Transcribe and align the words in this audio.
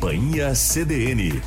Companhia 0.00 0.54
CDN. 0.54 1.42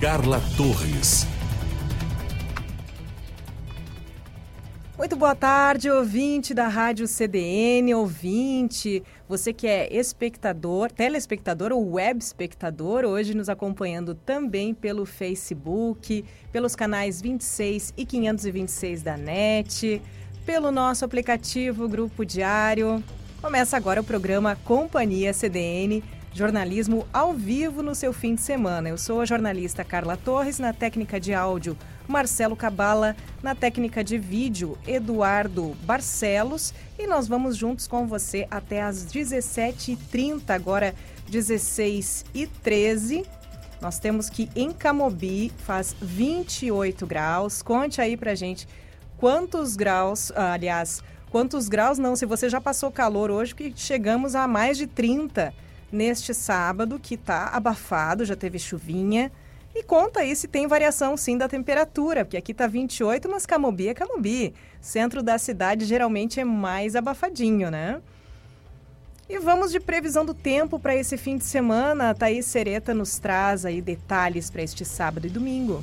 Carla 0.00 0.40
Torres. 0.56 0.93
Boa 5.24 5.34
tarde, 5.34 5.90
ouvinte 5.90 6.52
da 6.52 6.68
Rádio 6.68 7.08
CDN, 7.08 7.94
ouvinte, 7.94 9.02
você 9.26 9.54
que 9.54 9.66
é 9.66 9.90
espectador, 9.90 10.92
telespectador 10.92 11.72
ou 11.72 11.92
web 11.92 12.22
espectador, 12.22 13.06
hoje 13.06 13.32
nos 13.32 13.48
acompanhando 13.48 14.14
também 14.14 14.74
pelo 14.74 15.06
Facebook, 15.06 16.22
pelos 16.52 16.76
canais 16.76 17.22
26 17.22 17.94
e 17.96 18.04
526 18.04 19.02
da 19.02 19.16
NET, 19.16 20.02
pelo 20.44 20.70
nosso 20.70 21.06
aplicativo 21.06 21.88
Grupo 21.88 22.22
Diário. 22.22 23.02
Começa 23.40 23.78
agora 23.78 24.02
o 24.02 24.04
programa 24.04 24.58
Companhia 24.62 25.32
CDN 25.32 26.04
jornalismo 26.34 27.06
ao 27.12 27.32
vivo 27.32 27.80
no 27.80 27.94
seu 27.94 28.12
fim 28.12 28.34
de 28.34 28.42
semana. 28.42 28.88
Eu 28.88 28.98
sou 28.98 29.20
a 29.20 29.24
jornalista 29.24 29.84
Carla 29.84 30.16
Torres, 30.16 30.58
na 30.58 30.72
técnica 30.72 31.18
de 31.18 31.32
áudio 31.32 31.78
Marcelo 32.06 32.54
Cabala, 32.54 33.16
na 33.42 33.54
técnica 33.54 34.04
de 34.04 34.18
vídeo 34.18 34.78
Eduardo 34.86 35.76
Barcelos 35.82 36.74
e 36.98 37.06
nós 37.06 37.26
vamos 37.26 37.56
juntos 37.56 37.86
com 37.86 38.06
você 38.06 38.46
até 38.50 38.82
às 38.82 39.06
17h30, 39.06 40.50
agora 40.50 40.94
16h13. 41.30 43.26
Nós 43.80 43.98
temos 43.98 44.30
que 44.30 44.48
em 44.56 44.72
Camobi 44.72 45.52
faz 45.58 45.94
28 46.00 47.06
graus. 47.06 47.62
Conte 47.62 48.00
aí 48.00 48.16
pra 48.16 48.34
gente 48.34 48.66
quantos 49.16 49.76
graus, 49.76 50.32
ah, 50.34 50.52
aliás, 50.52 51.02
quantos 51.30 51.68
graus 51.68 51.98
não, 51.98 52.16
se 52.16 52.26
você 52.26 52.48
já 52.48 52.60
passou 52.60 52.90
calor 52.90 53.30
hoje, 53.30 53.54
que 53.54 53.72
chegamos 53.76 54.34
a 54.34 54.46
mais 54.46 54.76
de 54.78 54.86
30 54.86 55.52
neste 55.90 56.34
sábado, 56.34 56.98
que 56.98 57.14
está 57.14 57.48
abafado, 57.48 58.24
já 58.24 58.36
teve 58.36 58.58
chuvinha. 58.58 59.30
E 59.74 59.82
conta 59.82 60.20
aí 60.20 60.36
se 60.36 60.46
tem 60.46 60.68
variação 60.68 61.16
sim 61.16 61.36
da 61.36 61.48
temperatura, 61.48 62.24
porque 62.24 62.36
aqui 62.36 62.52
está 62.52 62.66
28, 62.66 63.28
mas 63.28 63.44
Camobi 63.44 63.88
é 63.88 63.94
Camobi. 63.94 64.54
Centro 64.80 65.22
da 65.22 65.36
cidade 65.36 65.84
geralmente 65.84 66.38
é 66.38 66.44
mais 66.44 66.94
abafadinho, 66.94 67.70
né? 67.70 68.00
E 69.28 69.38
vamos 69.38 69.72
de 69.72 69.80
previsão 69.80 70.24
do 70.24 70.34
tempo 70.34 70.78
para 70.78 70.94
esse 70.94 71.16
fim 71.16 71.36
de 71.36 71.44
semana. 71.44 72.10
A 72.10 72.14
Thaís 72.14 72.46
Sereta 72.46 72.94
nos 72.94 73.18
traz 73.18 73.64
aí 73.64 73.80
detalhes 73.80 74.50
para 74.50 74.62
este 74.62 74.84
sábado 74.84 75.26
e 75.26 75.30
domingo. 75.30 75.82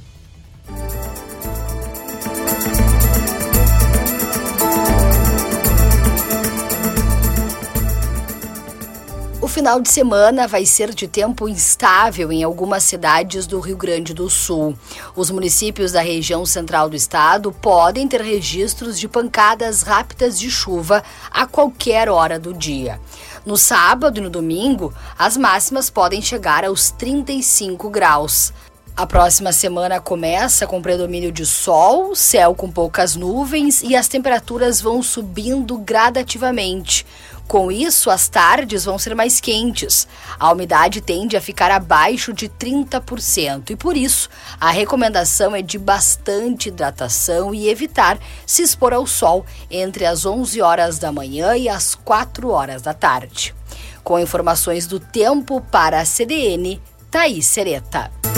Final 9.52 9.82
de 9.82 9.90
semana 9.90 10.48
vai 10.48 10.66
ser 10.66 10.94
de 10.94 11.10
tempo 11.10 11.50
instável 11.50 12.32
em 12.32 12.42
algumas 12.42 12.84
cidades 12.84 13.46
do 13.46 13.60
Rio 13.60 13.76
Grande 13.76 14.14
do 14.14 14.30
Sul. 14.30 14.78
Os 15.14 15.30
municípios 15.30 15.92
da 15.92 16.00
região 16.00 16.46
central 16.46 16.90
do 16.90 16.96
estado 16.96 17.52
podem 17.52 18.08
ter 18.08 18.22
registros 18.22 18.98
de 18.98 19.09
pancadas 19.09 19.81
rápidas 19.81 20.40
de 20.40 20.50
chuva 20.50 21.03
a 21.30 21.46
qualquer 21.46 22.08
hora 22.08 22.40
do 22.40 22.53
dia. 22.53 22.98
No 23.46 23.58
sábado 23.58 24.20
e 24.20 24.22
no 24.22 24.30
domingo, 24.30 24.94
as 25.20 25.36
máximas 25.36 25.90
podem 25.90 26.22
chegar 26.22 26.64
aos 26.64 26.90
35 26.92 27.90
graus. 27.90 28.54
A 28.96 29.08
próxima 29.08 29.52
semana 29.52 30.00
começa 30.00 30.68
com 30.68 30.81
predomínio 30.81 31.31
de 31.31 31.46
sol, 31.46 32.16
céu 32.16 32.54
com 32.54 32.70
poucas 32.70 33.16
nuvens 33.16 33.81
e 33.81 33.96
as 33.96 34.08
temperaturas 34.08 34.80
vão 34.80 35.02
subindo 35.02 35.78
gradativamente. 35.78 37.06
Com 37.51 37.69
isso, 37.69 38.09
as 38.09 38.29
tardes 38.29 38.85
vão 38.85 38.97
ser 38.97 39.13
mais 39.13 39.41
quentes. 39.41 40.07
A 40.39 40.53
umidade 40.53 41.01
tende 41.01 41.35
a 41.35 41.41
ficar 41.41 41.69
abaixo 41.69 42.31
de 42.31 42.47
30% 42.47 43.72
e 43.72 43.75
por 43.75 43.97
isso 43.97 44.29
a 44.57 44.72
recomendação 44.72 45.53
é 45.53 45.62
de 45.62 45.78
bastante 45.78 46.69
hidratação 46.69 47.53
e 47.53 47.67
evitar 47.67 48.17
se 48.45 48.62
expor 48.62 48.94
ao 48.94 49.06
sol 49.06 49.45
entre 49.69 50.06
as 50.06 50.25
11 50.25 50.62
horas 50.62 50.97
da 50.97 51.12
manhã 51.12 51.53
e 51.57 51.67
as 51.67 51.94
4 51.94 52.47
horas 52.50 52.81
da 52.81 52.94
tarde. 52.94 53.53
Com 54.01 54.18
informações 54.18 54.88
do 54.88 54.97
tempo 54.97 55.59
para 55.59 56.00
a 56.00 56.06
CDN, 56.06 56.79
Thaís 57.12 57.47
Sereta. 57.47 58.31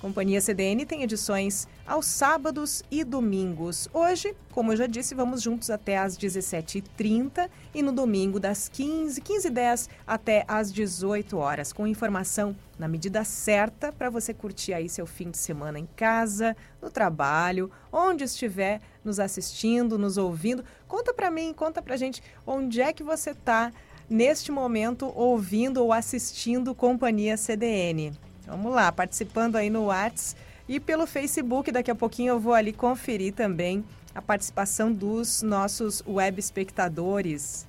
Companhia 0.00 0.41
CDN 0.41 0.87
tem 0.87 1.03
edições 1.03 1.69
aos 1.87 2.06
sábados 2.06 2.83
e 2.91 3.05
domingos. 3.05 3.87
Hoje, 3.93 4.34
como 4.50 4.72
eu 4.72 4.77
já 4.77 4.87
disse, 4.87 5.15
vamos 5.15 5.43
juntos 5.43 5.69
até 5.69 5.99
às 5.99 6.16
17h30 6.16 7.50
e 7.75 7.83
no 7.83 7.93
domingo 7.93 8.41
das 8.41 8.66
15, 8.66 9.21
15h10 9.21 9.91
até 10.06 10.47
às 10.49 10.72
18 10.72 11.37
horas, 11.37 11.71
com 11.71 11.87
informação 11.87 12.56
na 12.78 12.89
medida 12.89 13.22
certa 13.25 13.93
para 13.93 14.09
você 14.09 14.33
curtir 14.33 14.72
aí 14.72 14.89
seu 14.89 15.05
fim 15.05 15.31
de 15.31 15.37
semana 15.37 15.78
em 15.78 15.87
casa, 15.94 16.56
no 16.81 16.91
trabalho, 16.91 17.71
onde 17.93 18.25
estiver 18.25 18.81
nos 19.05 19.21
assistindo, 19.21 19.99
nos 19.99 20.16
ouvindo. 20.16 20.65
Conta 20.89 21.12
para 21.12 21.31
mim, 21.31 21.53
conta 21.53 21.83
pra 21.83 21.99
gente 21.99 22.22
onde 22.47 22.81
é 22.81 22.91
que 22.91 23.03
você 23.03 23.33
está 23.33 23.71
neste 24.09 24.50
momento 24.50 25.12
ouvindo 25.15 25.83
ou 25.84 25.93
assistindo 25.93 26.75
Companhia 26.75 27.37
CDN. 27.37 28.12
Vamos 28.50 28.74
lá, 28.74 28.91
participando 28.91 29.54
aí 29.54 29.71
no 29.71 29.84
Whats 29.86 30.34
e 30.69 30.80
pelo 30.80 31.07
Facebook. 31.07 31.71
Daqui 31.71 31.89
a 31.89 31.95
pouquinho 31.95 32.33
eu 32.33 32.41
vou 32.41 32.53
ali 32.53 32.72
conferir 32.72 33.33
também 33.33 33.84
a 34.13 34.21
participação 34.21 34.92
dos 34.92 35.41
nossos 35.41 36.03
web 36.04 36.41
espectadores. 36.41 37.65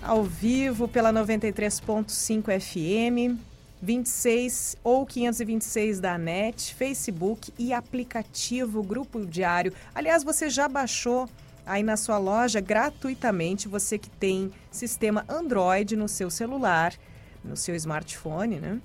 Ao 0.00 0.22
vivo 0.22 0.86
pela 0.86 1.12
93.5 1.12 2.60
FM, 2.60 3.36
26 3.82 4.76
ou 4.84 5.04
526 5.04 5.98
da 5.98 6.16
NET, 6.16 6.72
Facebook 6.72 7.52
e 7.58 7.72
aplicativo 7.72 8.80
Grupo 8.80 9.26
Diário. 9.26 9.72
Aliás, 9.92 10.22
você 10.22 10.48
já 10.48 10.68
baixou 10.68 11.28
aí 11.66 11.82
na 11.82 11.96
sua 11.96 12.18
loja 12.18 12.60
gratuitamente, 12.60 13.66
você 13.66 13.98
que 13.98 14.08
tem 14.08 14.52
sistema 14.70 15.24
Android 15.28 15.96
no 15.96 16.08
seu 16.08 16.30
celular, 16.30 16.94
no 17.42 17.56
seu 17.56 17.74
smartphone, 17.74 18.60
né? 18.60 18.80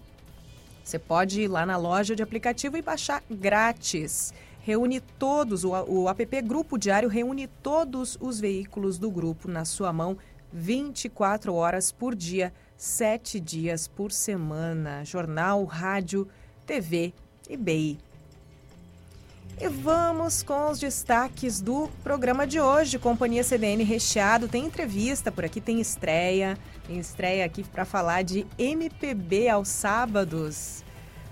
Você 0.89 0.97
pode 0.97 1.41
ir 1.41 1.47
lá 1.47 1.67
na 1.67 1.77
loja 1.77 2.15
de 2.15 2.23
aplicativo 2.23 2.75
e 2.75 2.81
baixar 2.81 3.21
grátis. 3.29 4.33
Reúne 4.59 4.99
todos, 4.99 5.63
o, 5.63 5.69
o 5.69 6.09
app 6.09 6.41
Grupo 6.41 6.79
Diário 6.79 7.07
reúne 7.07 7.45
todos 7.45 8.17
os 8.19 8.39
veículos 8.39 8.97
do 8.97 9.11
grupo 9.11 9.47
na 9.47 9.65
sua 9.65 9.93
mão 9.93 10.17
24 10.51 11.53
horas 11.53 11.91
por 11.91 12.15
dia, 12.15 12.51
7 12.75 13.39
dias 13.39 13.87
por 13.87 14.11
semana. 14.11 15.05
Jornal, 15.05 15.63
rádio, 15.63 16.27
TV 16.65 17.13
e 17.47 17.55
BI. 17.55 17.99
E 19.61 19.67
vamos 19.67 20.41
com 20.41 20.71
os 20.71 20.79
destaques 20.79 21.59
do 21.59 21.89
programa 22.01 22.47
de 22.47 22.61
hoje. 22.61 22.97
Companhia 22.97 23.43
CDN 23.43 23.83
recheado. 23.83 24.47
Tem 24.47 24.65
entrevista 24.65 25.33
por 25.33 25.43
aqui, 25.43 25.59
tem 25.59 25.81
estreia. 25.81 26.57
Tem 26.87 26.97
estreia 26.97 27.43
aqui 27.43 27.61
para 27.65 27.83
falar 27.83 28.21
de 28.21 28.47
MPB 28.57 29.49
aos 29.49 29.67
sábados. 29.67 30.81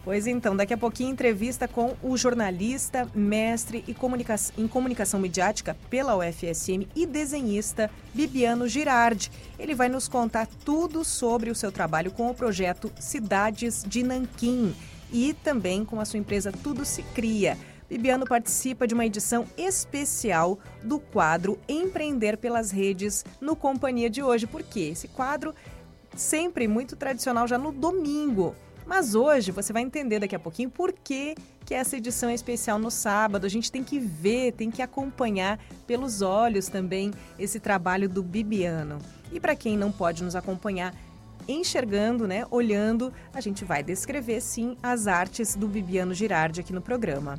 Pois 0.04 0.28
então, 0.28 0.58
daqui 0.58 0.74
a 0.74 0.78
pouquinho 0.78 1.10
entrevista 1.10 1.70
com 1.70 1.96
o 2.04 2.18
jornalista, 2.18 3.08
mestre 3.16 3.86
em 3.88 3.94
comunicação, 3.94 4.54
em 4.58 4.68
comunicação 4.68 5.22
midiática 5.22 5.78
pela 5.90 6.18
UFSM 6.18 6.86
e 6.94 7.06
desenhista 7.06 7.90
Bibiano 8.14 8.68
Girardi. 8.68 9.32
Ele 9.58 9.74
vai 9.74 9.88
nos 9.88 10.10
contar 10.10 10.48
tudo 10.66 11.06
sobre 11.06 11.50
o 11.50 11.56
seu 11.56 11.72
trabalho 11.72 12.12
com 12.12 12.30
o 12.30 12.36
projeto 12.36 12.92
Cidades 13.00 13.86
de 13.88 14.04
Nanquim 14.04 14.76
e 15.14 15.34
também 15.34 15.86
com 15.86 15.98
a 15.98 16.04
sua 16.04 16.20
empresa 16.20 16.52
Tudo 16.52 16.84
Se 16.84 17.04
Cria. 17.04 17.58
Bibiano 17.90 18.26
participa 18.26 18.86
de 18.86 18.94
uma 18.94 19.06
edição 19.06 19.46
especial 19.58 20.60
do 20.84 21.00
quadro 21.00 21.58
Empreender 21.70 22.38
pelas 22.38 22.70
Redes 22.70 23.24
no 23.40 23.56
Companhia 23.56 24.10
de 24.10 24.22
hoje. 24.22 24.46
Por 24.46 24.62
quê? 24.62 24.90
Esse 24.92 25.08
quadro 25.08 25.56
sempre 26.16 26.68
muito 26.68 26.98
tradicional 26.98 27.48
já 27.48 27.58
no 27.58 27.72
domingo. 27.72 28.54
Mas 28.86 29.16
hoje 29.16 29.52
você 29.52 29.72
vai 29.72 29.82
entender 29.82 30.20
daqui 30.20 30.36
a 30.36 30.40
pouquinho 30.40 30.70
por 30.70 30.92
que, 30.92 31.36
que 31.66 31.74
essa 31.74 31.98
edição 31.98 32.30
é 32.30 32.34
especial 32.34 32.78
no 32.78 32.92
sábado. 32.92 33.46
A 33.46 33.50
gente 33.50 33.72
tem 33.72 33.84
que 33.84 34.00
ver, 34.00 34.54
tem 34.54 34.70
que 34.70 34.82
acompanhar 34.82 35.60
pelos 35.86 36.22
olhos 36.22 36.68
também 36.68 37.12
esse 37.40 37.60
trabalho 37.60 38.10
do 38.10 38.22
Bibiano. 38.22 39.00
E 39.32 39.40
para 39.40 39.56
quem 39.56 39.78
não 39.78 39.92
pode 39.92 40.24
nos 40.24 40.36
acompanhar 40.36 40.94
enxergando, 41.48 42.28
né, 42.28 42.46
olhando, 42.52 43.14
a 43.34 43.40
gente 43.40 43.64
vai 43.64 43.82
descrever 43.82 44.42
sim 44.42 44.78
as 44.84 45.08
artes 45.08 45.56
do 45.56 45.68
Bibiano 45.68 46.14
Girardi 46.14 46.60
aqui 46.60 46.74
no 46.74 46.82
programa. 46.82 47.38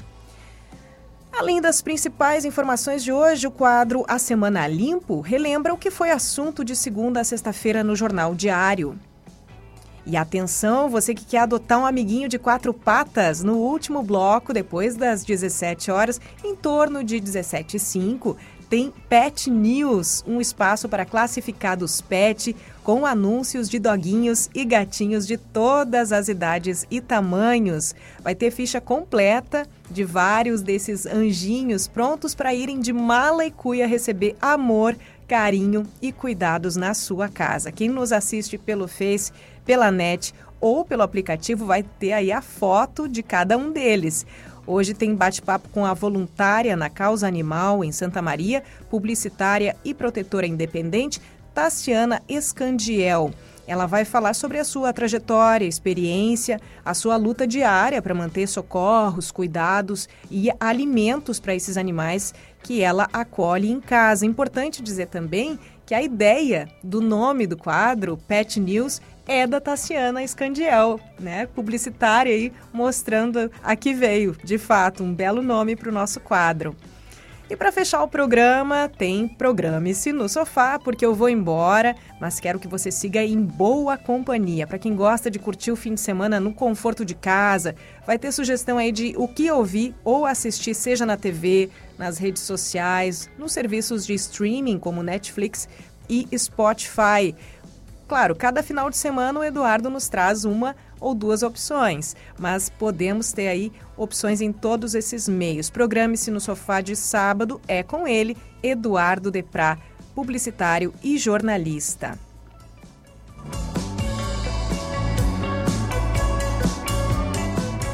Além 1.39 1.61
das 1.61 1.81
principais 1.81 2.45
informações 2.45 3.05
de 3.05 3.13
hoje, 3.13 3.47
o 3.47 3.51
quadro 3.53 4.05
A 4.09 4.19
Semana 4.19 4.67
Limpo 4.67 5.21
relembra 5.21 5.73
o 5.73 5.79
que 5.79 5.89
foi 5.89 6.11
assunto 6.11 6.65
de 6.65 6.75
segunda 6.75 7.21
a 7.21 7.25
sexta-feira 7.25 7.85
no 7.85 7.95
Jornal 7.95 8.35
Diário. 8.35 8.99
E 10.05 10.17
atenção, 10.17 10.89
você 10.89 11.15
que 11.15 11.25
quer 11.25 11.39
adotar 11.39 11.79
um 11.79 11.87
amiguinho 11.87 12.29
de 12.29 12.41
quatro 12.41 12.75
patas, 12.75 13.45
no 13.45 13.55
último 13.55 14.03
bloco, 14.03 14.53
depois 14.53 14.97
das 14.97 15.23
17 15.23 15.93
horas, 15.93 16.21
em 16.43 16.57
torno 16.57 17.05
de 17.05 17.21
17h05, 17.21 18.35
tem 18.69 18.93
Pet 19.09 19.49
News, 19.49 20.25
um 20.27 20.41
espaço 20.41 20.89
para 20.89 21.07
classificados 21.07 22.01
pet 22.01 22.55
com 22.89 23.05
anúncios 23.05 23.69
de 23.69 23.79
doguinhos 23.79 24.49
e 24.55 24.65
gatinhos 24.65 25.27
de 25.27 25.37
todas 25.37 26.11
as 26.11 26.27
idades 26.27 26.87
e 26.91 27.03
tamanhos. 27.03 27.95
Vai 28.23 28.35
ter 28.35 28.51
ficha 28.51 28.81
completa 28.81 29.69
de 29.91 30.05
vários 30.05 30.63
desses 30.63 31.05
anjinhos 31.05 31.87
prontos 31.87 32.35
para 32.35 32.55
irem 32.55 32.81
de 32.81 32.91
mala 32.91 33.45
e 33.45 33.51
cuia 33.51 33.87
receber 33.87 34.37
amor, 34.41 34.97
carinho 35.27 35.87
e 36.01 36.11
cuidados 36.11 36.77
na 36.77 36.95
sua 36.95 37.29
casa. 37.29 37.71
Quem 37.71 37.91
nos 37.91 38.11
assiste 38.11 38.57
pelo 38.57 38.89
Face, 38.89 39.33
pela 39.67 39.91
net 39.91 40.33
ou 40.59 40.83
pelo 40.83 41.03
aplicativo 41.03 41.67
vai 41.67 41.83
ter 41.83 42.15
aí 42.15 42.33
a 42.33 42.41
foto 42.41 43.07
de 43.07 43.23
cada 43.23 43.59
um 43.59 43.71
deles. 43.71 44.25
Hoje 44.67 44.93
tem 44.93 45.15
bate-papo 45.15 45.69
com 45.71 45.87
a 45.87 45.95
voluntária 45.95 46.77
na 46.77 46.91
causa 46.91 47.27
animal 47.27 47.83
em 47.83 47.91
Santa 47.91 48.21
Maria, 48.21 48.63
publicitária 48.91 49.75
e 49.83 49.95
protetora 49.95 50.47
independente, 50.47 51.23
Tassiana 51.59 52.23
Escandiel. 52.29 53.33
Ela 53.67 53.85
vai 53.85 54.05
falar 54.05 54.33
sobre 54.33 54.61
a 54.61 54.65
sua 54.65 54.93
trajetória, 54.93 55.67
experiência, 55.67 56.61
a 56.85 56.95
sua 56.95 57.17
luta 57.17 57.49
diária 57.49 58.01
para 58.01 58.15
manter 58.15 58.47
socorros, 58.47 59.33
cuidados 59.33 60.09
e 60.31 60.51
alimentos 60.61 61.41
para 61.41 61.57
esses 61.57 61.77
animais 61.77 62.33
que 62.63 62.81
ela 62.81 63.09
acolhe 63.13 63.69
em 63.73 63.81
casa. 63.81 64.25
Importante 64.25 64.81
dizer 64.81 65.07
também 65.07 65.59
que 65.85 65.97
a 65.97 66.01
ideia 66.01 66.69
do 66.81 67.01
nome 67.01 67.45
do 67.45 67.57
quadro, 67.57 68.17
Pet 68.17 68.61
News, 68.61 69.03
é 69.27 69.45
da 69.45 69.61
Tassiana 69.61 70.25
Scandiel, 70.25 71.01
né? 71.19 71.47
Publicitária 71.47 72.33
aí, 72.33 72.53
mostrando 72.73 73.51
a 73.65 73.75
que 73.75 73.93
veio, 73.93 74.37
de 74.45 74.59
fato, 74.59 75.03
um 75.03 75.13
belo 75.13 75.43
nome 75.43 75.75
para 75.75 75.89
o 75.89 75.93
nosso 75.93 76.21
quadro. 76.21 76.77
E 77.51 77.57
para 77.57 77.73
fechar 77.73 78.03
o 78.03 78.09
programa, 78.09 78.91
tem 78.91 79.27
Programe-se 79.27 80.13
no 80.13 80.29
Sofá, 80.29 80.79
porque 80.79 81.05
eu 81.05 81.15
vou 81.15 81.31
embora, 81.31 81.97
mas 82.21 82.39
quero 82.39 82.59
que 82.59 82.69
você 82.69 82.91
siga 82.91 83.23
em 83.23 83.43
boa 83.43 83.97
companhia. 83.97 84.67
Para 84.67 84.79
quem 84.79 84.95
gosta 84.95 85.31
de 85.31 85.39
curtir 85.39 85.71
o 85.71 85.77
fim 85.77 85.95
de 85.95 86.01
semana 86.03 86.39
no 86.39 86.53
conforto 86.53 87.07
de 87.07 87.15
casa, 87.15 87.75
vai 88.07 88.19
ter 88.19 88.33
sugestão 88.33 88.77
aí 88.77 88.93
de 88.93 89.15
o 89.17 89.27
que 89.27 89.51
ouvir 89.51 89.95
ou 90.05 90.27
assistir, 90.27 90.75
seja 90.75 91.07
na 91.07 91.17
TV, 91.17 91.71
nas 91.97 92.19
redes 92.19 92.43
sociais, 92.43 93.31
nos 93.39 93.53
serviços 93.53 94.05
de 94.05 94.13
streaming 94.13 94.79
como 94.79 95.03
Netflix 95.03 95.67
e 96.07 96.29
Spotify. 96.37 97.35
Claro, 98.09 98.35
cada 98.35 98.63
final 98.63 98.89
de 98.89 98.97
semana 98.97 99.39
o 99.39 99.45
Eduardo 99.45 99.91
nos 99.91 100.09
traz 100.09 100.47
uma 100.47 100.75
ou 100.99 101.15
duas 101.15 101.43
opções, 101.43 102.17
mas 102.39 102.71
podemos 102.71 103.33
ter 103.33 103.49
aí 103.49 103.71
opções 103.99 104.41
em 104.41 104.51
todos 104.51 104.95
esses 104.95 105.29
meios. 105.29 105.69
Programe-se 105.69 106.31
no 106.31 106.41
sofá 106.41 106.81
de 106.81 106.97
sábado, 106.97 107.61
é 107.69 107.83
com 107.83 108.09
ele, 108.09 108.35
Eduardo 108.63 109.31
Deprá, 109.31 109.77
publicitário 110.15 110.95
e 111.03 111.19
jornalista. 111.19 112.19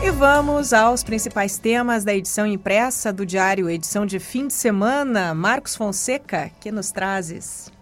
E 0.00 0.10
vamos 0.12 0.72
aos 0.72 1.02
principais 1.02 1.58
temas 1.58 2.05
da 2.05 2.14
edição 2.14 2.46
impressa 2.46 3.12
do 3.12 3.26
Diário 3.26 3.69
Edição 3.69 4.06
de 4.06 4.20
Fim 4.20 4.46
de 4.46 4.52
Semana. 4.52 5.34
Marcos 5.34 5.75
Fonseca, 5.75 6.52
que 6.60 6.70
nos 6.70 6.93
trazes? 6.93 7.73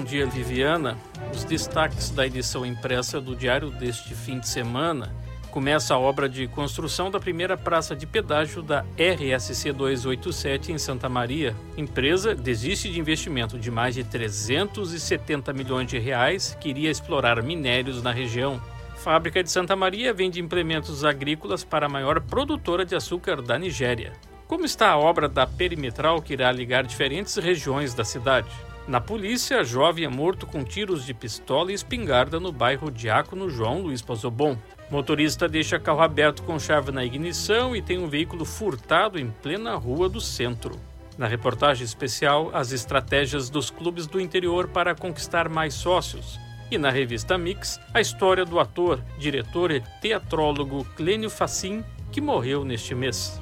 Bom 0.00 0.04
dia, 0.04 0.24
Viviana. 0.24 0.96
Os 1.30 1.44
destaques 1.44 2.08
da 2.08 2.26
edição 2.26 2.64
impressa 2.64 3.20
do 3.20 3.36
Diário 3.36 3.70
deste 3.70 4.14
fim 4.14 4.38
de 4.38 4.48
semana 4.48 5.14
começa 5.50 5.92
a 5.92 5.98
obra 5.98 6.26
de 6.26 6.48
construção 6.48 7.10
da 7.10 7.20
primeira 7.20 7.54
praça 7.54 7.94
de 7.94 8.06
pedágio 8.06 8.62
da 8.62 8.82
RSC 8.96 9.70
287 9.74 10.72
em 10.72 10.78
Santa 10.78 11.06
Maria. 11.06 11.54
Empresa 11.76 12.34
desiste 12.34 12.90
de 12.90 12.98
investimento 12.98 13.58
de 13.58 13.70
mais 13.70 13.94
de 13.94 14.02
370 14.02 15.52
milhões 15.52 15.86
de 15.86 15.98
reais 15.98 16.56
que 16.58 16.70
iria 16.70 16.90
explorar 16.90 17.42
minérios 17.42 18.02
na 18.02 18.10
região. 18.10 18.58
Fábrica 18.96 19.42
de 19.42 19.50
Santa 19.50 19.76
Maria 19.76 20.14
vende 20.14 20.40
implementos 20.40 21.04
agrícolas 21.04 21.62
para 21.62 21.84
a 21.84 21.90
maior 21.90 22.22
produtora 22.22 22.86
de 22.86 22.94
açúcar 22.94 23.42
da 23.42 23.58
Nigéria. 23.58 24.14
Como 24.46 24.64
está 24.64 24.88
a 24.88 24.98
obra 24.98 25.28
da 25.28 25.46
perimetral 25.46 26.22
que 26.22 26.32
irá 26.32 26.50
ligar 26.50 26.84
diferentes 26.84 27.36
regiões 27.36 27.92
da 27.92 28.02
cidade? 28.02 28.48
Na 28.90 29.00
polícia, 29.00 29.62
jovem 29.62 30.04
é 30.04 30.08
morto 30.08 30.48
com 30.48 30.64
tiros 30.64 31.06
de 31.06 31.14
pistola 31.14 31.70
e 31.70 31.74
espingarda 31.76 32.40
no 32.40 32.50
bairro 32.50 32.90
Diácono 32.90 33.48
João 33.48 33.82
Luiz 33.82 34.02
Pozobon. 34.02 34.58
Motorista 34.90 35.48
deixa 35.48 35.78
carro 35.78 36.00
aberto 36.00 36.42
com 36.42 36.58
chave 36.58 36.90
na 36.90 37.04
ignição 37.04 37.76
e 37.76 37.80
tem 37.80 37.98
um 37.98 38.08
veículo 38.08 38.44
furtado 38.44 39.16
em 39.16 39.30
plena 39.30 39.76
rua 39.76 40.08
do 40.08 40.20
centro. 40.20 40.74
Na 41.16 41.28
reportagem 41.28 41.84
especial, 41.84 42.50
as 42.52 42.72
estratégias 42.72 43.48
dos 43.48 43.70
clubes 43.70 44.08
do 44.08 44.20
interior 44.20 44.66
para 44.66 44.92
conquistar 44.92 45.48
mais 45.48 45.72
sócios. 45.72 46.40
E 46.68 46.76
na 46.76 46.90
revista 46.90 47.38
Mix, 47.38 47.78
a 47.94 48.00
história 48.00 48.44
do 48.44 48.58
ator, 48.58 49.00
diretor 49.20 49.70
e 49.70 49.84
teatrólogo 50.02 50.84
Clênio 50.96 51.30
Facim, 51.30 51.84
que 52.10 52.20
morreu 52.20 52.64
neste 52.64 52.92
mês. 52.92 53.40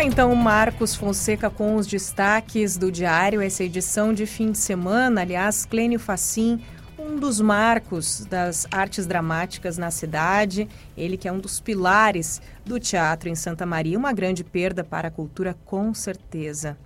Tá 0.00 0.04
então 0.04 0.34
Marcos 0.34 0.94
Fonseca 0.94 1.50
com 1.50 1.76
os 1.76 1.86
destaques 1.86 2.78
do 2.78 2.90
diário, 2.90 3.42
essa 3.42 3.62
edição 3.62 4.14
de 4.14 4.24
fim 4.24 4.50
de 4.50 4.56
semana. 4.56 5.20
Aliás, 5.20 5.66
Clênio 5.66 6.00
Facim, 6.00 6.58
um 6.98 7.16
dos 7.16 7.38
marcos 7.38 8.24
das 8.24 8.66
artes 8.70 9.06
dramáticas 9.06 9.76
na 9.76 9.90
cidade, 9.90 10.66
ele 10.96 11.18
que 11.18 11.28
é 11.28 11.32
um 11.32 11.38
dos 11.38 11.60
pilares 11.60 12.40
do 12.64 12.80
teatro 12.80 13.28
em 13.28 13.34
Santa 13.34 13.66
Maria, 13.66 13.98
uma 13.98 14.14
grande 14.14 14.42
perda 14.42 14.82
para 14.82 15.08
a 15.08 15.10
cultura, 15.10 15.54
com 15.66 15.92
certeza. 15.92 16.78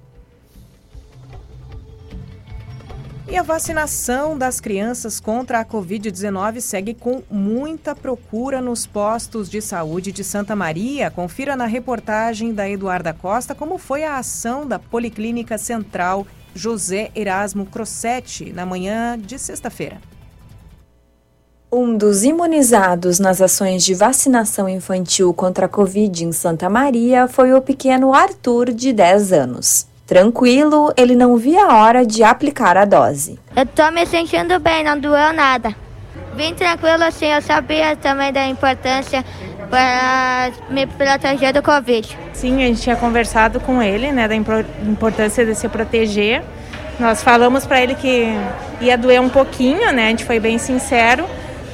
E 3.26 3.38
a 3.38 3.42
vacinação 3.42 4.36
das 4.36 4.60
crianças 4.60 5.18
contra 5.18 5.58
a 5.60 5.64
Covid-19 5.64 6.60
segue 6.60 6.92
com 6.92 7.22
muita 7.30 7.94
procura 7.94 8.60
nos 8.60 8.86
postos 8.86 9.48
de 9.48 9.62
saúde 9.62 10.12
de 10.12 10.22
Santa 10.22 10.54
Maria. 10.54 11.10
Confira 11.10 11.56
na 11.56 11.64
reportagem 11.64 12.52
da 12.52 12.68
Eduarda 12.68 13.14
Costa 13.14 13.54
como 13.54 13.78
foi 13.78 14.04
a 14.04 14.18
ação 14.18 14.66
da 14.66 14.78
Policlínica 14.78 15.56
Central 15.56 16.26
José 16.54 17.10
Erasmo 17.14 17.64
Crossetti 17.64 18.52
na 18.52 18.66
manhã 18.66 19.18
de 19.18 19.38
sexta-feira. 19.38 19.96
Um 21.72 21.96
dos 21.96 22.24
imunizados 22.24 23.18
nas 23.18 23.40
ações 23.40 23.82
de 23.84 23.94
vacinação 23.94 24.68
infantil 24.68 25.32
contra 25.32 25.64
a 25.64 25.68
Covid 25.68 26.24
em 26.24 26.30
Santa 26.30 26.68
Maria 26.68 27.26
foi 27.26 27.54
o 27.54 27.62
pequeno 27.62 28.12
Arthur, 28.14 28.70
de 28.70 28.92
10 28.92 29.32
anos. 29.32 29.93
Tranquilo, 30.06 30.92
ele 30.96 31.16
não 31.16 31.36
via 31.36 31.64
a 31.64 31.76
hora 31.78 32.04
de 32.04 32.22
aplicar 32.22 32.76
a 32.76 32.84
dose. 32.84 33.38
Eu 33.56 33.64
tô 33.64 33.90
me 33.90 34.04
sentindo 34.04 34.58
bem, 34.58 34.84
não 34.84 34.98
doeu 34.98 35.32
nada. 35.32 35.74
Vim 36.36 36.52
tranquilo 36.52 37.04
assim, 37.04 37.26
eu 37.26 37.40
sabia 37.40 37.96
também 37.96 38.32
da 38.32 38.46
importância 38.46 39.24
para 39.70 40.50
me 40.68 40.86
proteger 40.86 41.52
do 41.52 41.62
Covid. 41.62 42.18
Sim, 42.32 42.62
a 42.62 42.66
gente 42.66 42.82
tinha 42.82 42.96
conversado 42.96 43.60
com 43.60 43.82
ele, 43.82 44.12
né, 44.12 44.28
da 44.28 44.34
importância 44.34 45.46
de 45.46 45.54
se 45.54 45.68
proteger. 45.68 46.42
Nós 47.00 47.22
falamos 47.22 47.64
para 47.66 47.80
ele 47.80 47.94
que 47.94 48.28
ia 48.80 48.98
doer 48.98 49.20
um 49.20 49.28
pouquinho, 49.28 49.90
né, 49.92 50.06
a 50.06 50.10
gente 50.10 50.24
foi 50.24 50.38
bem 50.38 50.58
sincero, 50.58 51.24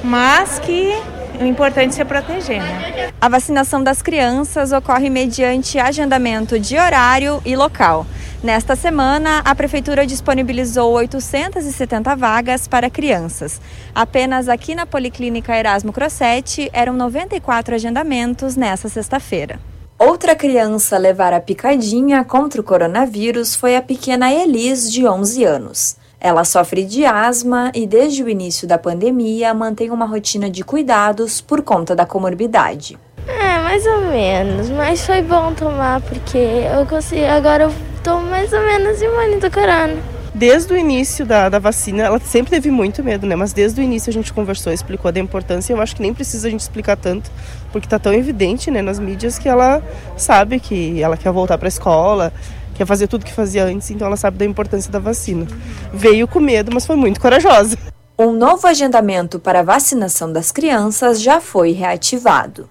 mas 0.03 0.57
que 0.59 0.95
o 1.41 1.45
importante 1.45 1.89
é 1.89 1.93
se 1.93 2.05
proteger, 2.05 2.61
né? 2.61 3.11
A 3.19 3.27
vacinação 3.27 3.83
das 3.83 4.01
crianças 4.01 4.71
ocorre 4.71 5.09
mediante 5.09 5.79
agendamento 5.79 6.59
de 6.59 6.77
horário 6.77 7.41
e 7.43 7.55
local. 7.55 8.05
Nesta 8.43 8.75
semana, 8.75 9.41
a 9.45 9.53
Prefeitura 9.53 10.05
disponibilizou 10.05 10.91
870 10.93 12.15
vagas 12.15 12.67
para 12.67 12.89
crianças. 12.89 13.61
Apenas 13.93 14.49
aqui 14.49 14.73
na 14.73 14.85
Policlínica 14.85 15.55
Erasmo 15.55 15.93
Crossetti 15.93 16.69
eram 16.73 16.93
94 16.93 17.75
agendamentos 17.75 18.55
nesta 18.55 18.89
sexta-feira. 18.89 19.59
Outra 19.99 20.35
criança 20.35 20.95
a 20.95 20.99
levar 20.99 21.33
a 21.33 21.39
picadinha 21.39 22.23
contra 22.23 22.59
o 22.59 22.63
coronavírus 22.63 23.55
foi 23.55 23.75
a 23.75 23.81
pequena 23.81 24.33
Elis, 24.33 24.91
de 24.91 25.07
11 25.07 25.43
anos. 25.43 26.00
Ela 26.23 26.43
sofre 26.43 26.85
de 26.85 27.03
asma 27.03 27.71
e, 27.73 27.87
desde 27.87 28.21
o 28.21 28.29
início 28.29 28.67
da 28.67 28.77
pandemia, 28.77 29.55
mantém 29.55 29.89
uma 29.89 30.05
rotina 30.05 30.51
de 30.51 30.63
cuidados 30.63 31.41
por 31.41 31.63
conta 31.63 31.95
da 31.95 32.05
comorbidade. 32.05 32.95
É, 33.27 33.57
mais 33.57 33.83
ou 33.87 34.01
menos, 34.01 34.69
mas 34.69 35.03
foi 35.03 35.23
bom 35.23 35.51
tomar 35.53 35.99
porque 36.01 36.37
eu 36.37 36.85
consegui, 36.85 37.25
agora 37.25 37.63
eu 37.63 37.73
tô 38.03 38.19
mais 38.19 38.53
ou 38.53 38.61
menos 38.61 39.01
imune 39.01 39.37
do 39.37 39.49
corona. 39.49 39.97
Desde 40.33 40.71
o 40.71 40.77
início 40.77 41.25
da, 41.25 41.49
da 41.49 41.57
vacina, 41.57 42.03
ela 42.03 42.19
sempre 42.19 42.51
teve 42.51 42.69
muito 42.69 43.03
medo, 43.03 43.25
né? 43.25 43.35
Mas 43.35 43.51
desde 43.51 43.81
o 43.81 43.83
início 43.83 44.09
a 44.11 44.13
gente 44.13 44.31
conversou, 44.31 44.71
explicou 44.71 45.11
da 45.11 45.19
importância. 45.19 45.73
Eu 45.73 45.81
acho 45.81 45.95
que 45.95 46.01
nem 46.01 46.13
precisa 46.13 46.47
a 46.47 46.51
gente 46.51 46.61
explicar 46.61 46.95
tanto, 46.95 47.29
porque 47.71 47.87
tá 47.87 47.97
tão 47.99 48.13
evidente, 48.13 48.69
né, 48.69 48.81
nas 48.81 48.99
mídias 48.99 49.37
que 49.37 49.49
ela 49.49 49.83
sabe 50.15 50.59
que 50.59 51.01
ela 51.01 51.17
quer 51.17 51.31
voltar 51.31 51.57
para 51.57 51.67
a 51.67 51.69
escola, 51.69 52.31
quer 52.75 52.85
fazer 52.85 53.07
tudo 53.07 53.25
que 53.25 53.33
fazia 53.33 53.65
antes, 53.65 53.89
então 53.91 54.07
ela 54.07 54.17
sabe 54.17 54.37
da 54.37 54.45
importância 54.45 54.91
da 54.91 54.99
vacina. 54.99 55.47
Veio 55.93 56.27
com 56.27 56.39
medo, 56.39 56.71
mas 56.73 56.85
foi 56.85 56.95
muito 56.95 57.19
corajosa. 57.19 57.77
Um 58.17 58.31
novo 58.31 58.67
agendamento 58.67 59.39
para 59.39 59.61
a 59.61 59.63
vacinação 59.63 60.31
das 60.31 60.51
crianças 60.51 61.21
já 61.21 61.41
foi 61.41 61.71
reativado. 61.71 62.69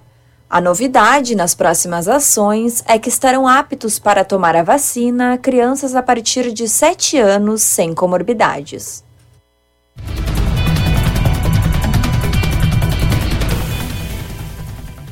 A 0.48 0.60
novidade 0.60 1.36
nas 1.36 1.54
próximas 1.54 2.08
ações 2.08 2.82
é 2.86 2.98
que 2.98 3.08
estarão 3.08 3.46
aptos 3.46 4.00
para 4.00 4.24
tomar 4.24 4.56
a 4.56 4.64
vacina 4.64 5.38
crianças 5.38 5.94
a 5.94 6.02
partir 6.02 6.52
de 6.52 6.68
7 6.68 7.18
anos 7.18 7.62
sem 7.62 7.94
comorbidades. 7.94 9.04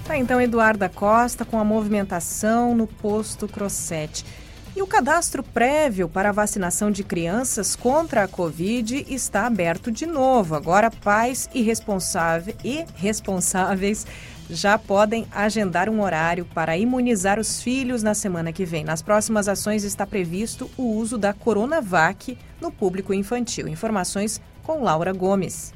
Tá 0.04 0.16
então 0.16 0.40
Eduarda 0.40 0.88
Costa 0.88 1.45
com 1.45 1.61
a 1.61 1.64
movimentação 1.64 2.75
no 2.75 2.87
posto 2.87 3.47
Crosset. 3.47 4.25
E 4.78 4.80
o 4.82 4.87
cadastro 4.87 5.42
prévio 5.42 6.08
para 6.08 6.28
a 6.28 6.32
vacinação 6.32 6.88
de 6.88 7.02
crianças 7.02 7.75
contra 7.75 8.23
a 8.23 8.28
Covid 8.28 9.06
está 9.08 9.44
aberto 9.44 9.90
de 9.90 10.06
novo. 10.06 10.54
Agora, 10.54 10.88
pais 10.88 11.50
e, 11.52 11.58
e 12.62 12.87
responsáveis 12.94 14.06
já 14.49 14.78
podem 14.78 15.26
agendar 15.32 15.88
um 15.88 16.00
horário 16.00 16.44
para 16.44 16.78
imunizar 16.78 17.40
os 17.40 17.61
filhos 17.61 18.04
na 18.04 18.14
semana 18.14 18.52
que 18.52 18.64
vem. 18.64 18.85
Nas 18.85 19.02
próximas 19.02 19.49
ações 19.49 19.82
está 19.82 20.06
previsto 20.06 20.70
o 20.76 20.85
uso 20.85 21.18
da 21.18 21.32
Coronavac 21.32 22.38
no 22.61 22.70
público 22.70 23.12
infantil. 23.12 23.66
Informações 23.66 24.40
com 24.62 24.85
Laura 24.85 25.12
Gomes. 25.12 25.75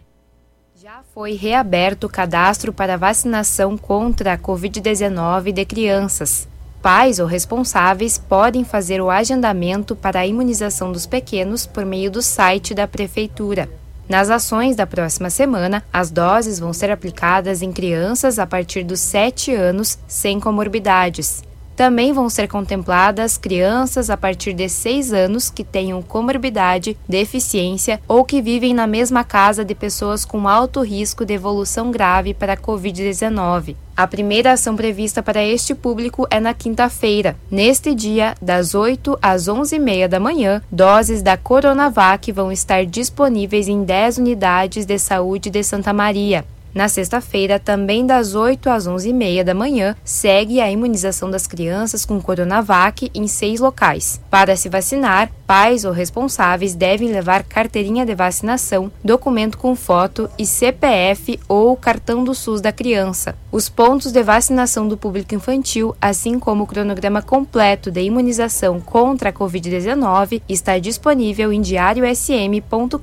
Já 0.77 1.03
foi 1.13 1.33
reaberto 1.33 2.07
o 2.07 2.11
cadastro 2.11 2.73
para 2.73 2.97
vacinação 2.97 3.77
contra 3.77 4.35
a 4.35 4.39
Covid-19 4.39 5.51
de 5.51 5.65
crianças. 5.65 6.52
Pais 6.83 7.21
ou 7.21 7.27
responsáveis 7.27 8.19
podem 8.19 8.65
fazer 8.65 9.01
o 9.01 9.09
agendamento 9.09 9.95
para 9.95 10.19
a 10.19 10.27
imunização 10.27 10.91
dos 10.91 11.07
pequenos 11.07 11.65
por 11.65 11.85
meio 11.85 12.11
do 12.11 12.21
site 12.21 12.75
da 12.75 12.89
Prefeitura. 12.89 13.71
Nas 14.09 14.29
ações 14.29 14.75
da 14.75 14.85
próxima 14.85 15.31
semana, 15.31 15.85
as 15.93 16.11
doses 16.11 16.59
vão 16.59 16.73
ser 16.73 16.91
aplicadas 16.91 17.63
em 17.63 17.73
crianças 17.73 18.37
a 18.37 18.47
partir 18.49 18.83
dos 18.83 18.99
7 18.99 19.55
anos 19.55 19.97
sem 20.09 20.41
comorbidades. 20.41 21.45
Também 21.83 22.13
vão 22.13 22.31
ser 22.31 22.47
contempladas 22.47 23.37
crianças 23.37 24.09
a 24.09 24.17
partir 24.17 24.53
de 24.53 24.69
6 24.69 25.13
anos 25.13 25.51
que 25.51 25.65
tenham 25.65 26.01
comorbidade, 26.01 26.97
deficiência 27.09 28.01
ou 28.07 28.25
que 28.25 28.41
vivem 28.41 28.73
na 28.73 28.87
mesma 28.87 29.25
casa 29.25 29.65
de 29.65 29.75
pessoas 29.75 30.25
com 30.25 30.47
alto 30.47 30.81
risco 30.81 31.25
de 31.25 31.35
evolução 31.35 31.91
grave 31.91 32.35
para 32.35 32.53
a 32.53 32.57
Covid-19. 32.57 33.75
A 33.97 34.07
primeira 34.07 34.53
ação 34.53 34.77
prevista 34.77 35.25
para 35.25 35.45
este 35.45 35.75
público 35.75 36.25
é 36.31 36.39
na 36.39 36.55
quinta-feira. 36.55 37.37
Neste 37.51 37.97
dia, 37.97 38.37
das 38.41 38.77
8 38.77 39.19
às 39.21 39.49
11h30 39.49 40.07
da 40.07 40.21
manhã, 40.21 40.63
doses 40.71 41.21
da 41.21 41.37
Coronavac 41.37 42.31
vão 42.31 42.53
estar 42.53 42.87
disponíveis 42.87 43.67
em 43.67 43.83
10 43.83 44.19
unidades 44.19 44.87
de 44.87 45.01
saúde 45.01 45.51
de 45.51 45.65
Santa 45.65 45.93
Maria. 45.93 46.45
Na 46.75 46.89
sexta-feira, 46.89 47.59
também 47.59 48.07
das 48.07 48.35
8 48.35 48.71
às 48.71 48.89
11h30 48.89 49.45
da 49.45 49.55
manhã, 49.55 49.95
segue 50.03 50.61
a 50.61 50.71
imunização 50.71 51.31
das 51.31 51.47
crianças 51.47 52.07
com 52.07 52.21
Coronavac 52.21 53.11
em 53.15 53.27
seis 53.27 53.61
locais. 53.61 54.21
Para 54.31 54.57
se 54.57 54.71
vacinar, 54.71 55.31
pais 55.47 55.85
ou 55.85 55.93
responsáveis 55.93 56.75
devem 56.75 57.13
levar 57.13 57.43
carteirinha 57.43 58.07
de 58.07 58.15
vacinação, 58.15 58.91
documento 59.05 59.59
com 59.59 59.77
foto 59.77 60.31
e 60.39 60.47
CPF 60.47 61.39
ou 61.47 61.77
cartão 61.77 62.25
do 62.25 62.35
SUS 62.35 62.63
da 62.63 62.73
criança. 62.73 63.37
Os 63.51 63.69
pontos 63.69 64.11
de 64.11 64.23
vacinação 64.23 64.89
do 64.89 64.97
público 64.97 65.35
infantil, 65.35 65.95
assim 66.01 66.39
como 66.39 66.65
o 66.65 66.67
cronograma 66.67 67.21
completo 67.21 67.91
de 67.91 68.01
imunização 68.01 68.81
contra 68.81 69.29
a 69.29 69.33
Covid-19, 69.33 70.41
está 70.49 70.79
disponível 70.79 71.53
em 71.53 71.61
diariosm.com.br. 71.61 72.99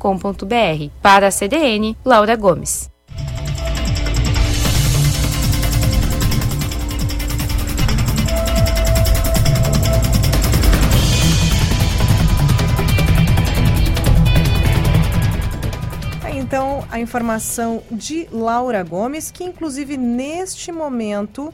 Para 1.04 1.28
a 1.28 1.32
CDN, 1.32 1.96
Laura 2.04 2.36
Gomes. 2.36 2.90
A 16.91 17.00
informação 17.00 17.84
de 17.91 18.27
Laura 18.31 18.84
Gomes, 18.84 19.29
que 19.29 19.43
inclusive 19.43 19.96
neste 19.96 20.72
momento, 20.72 21.53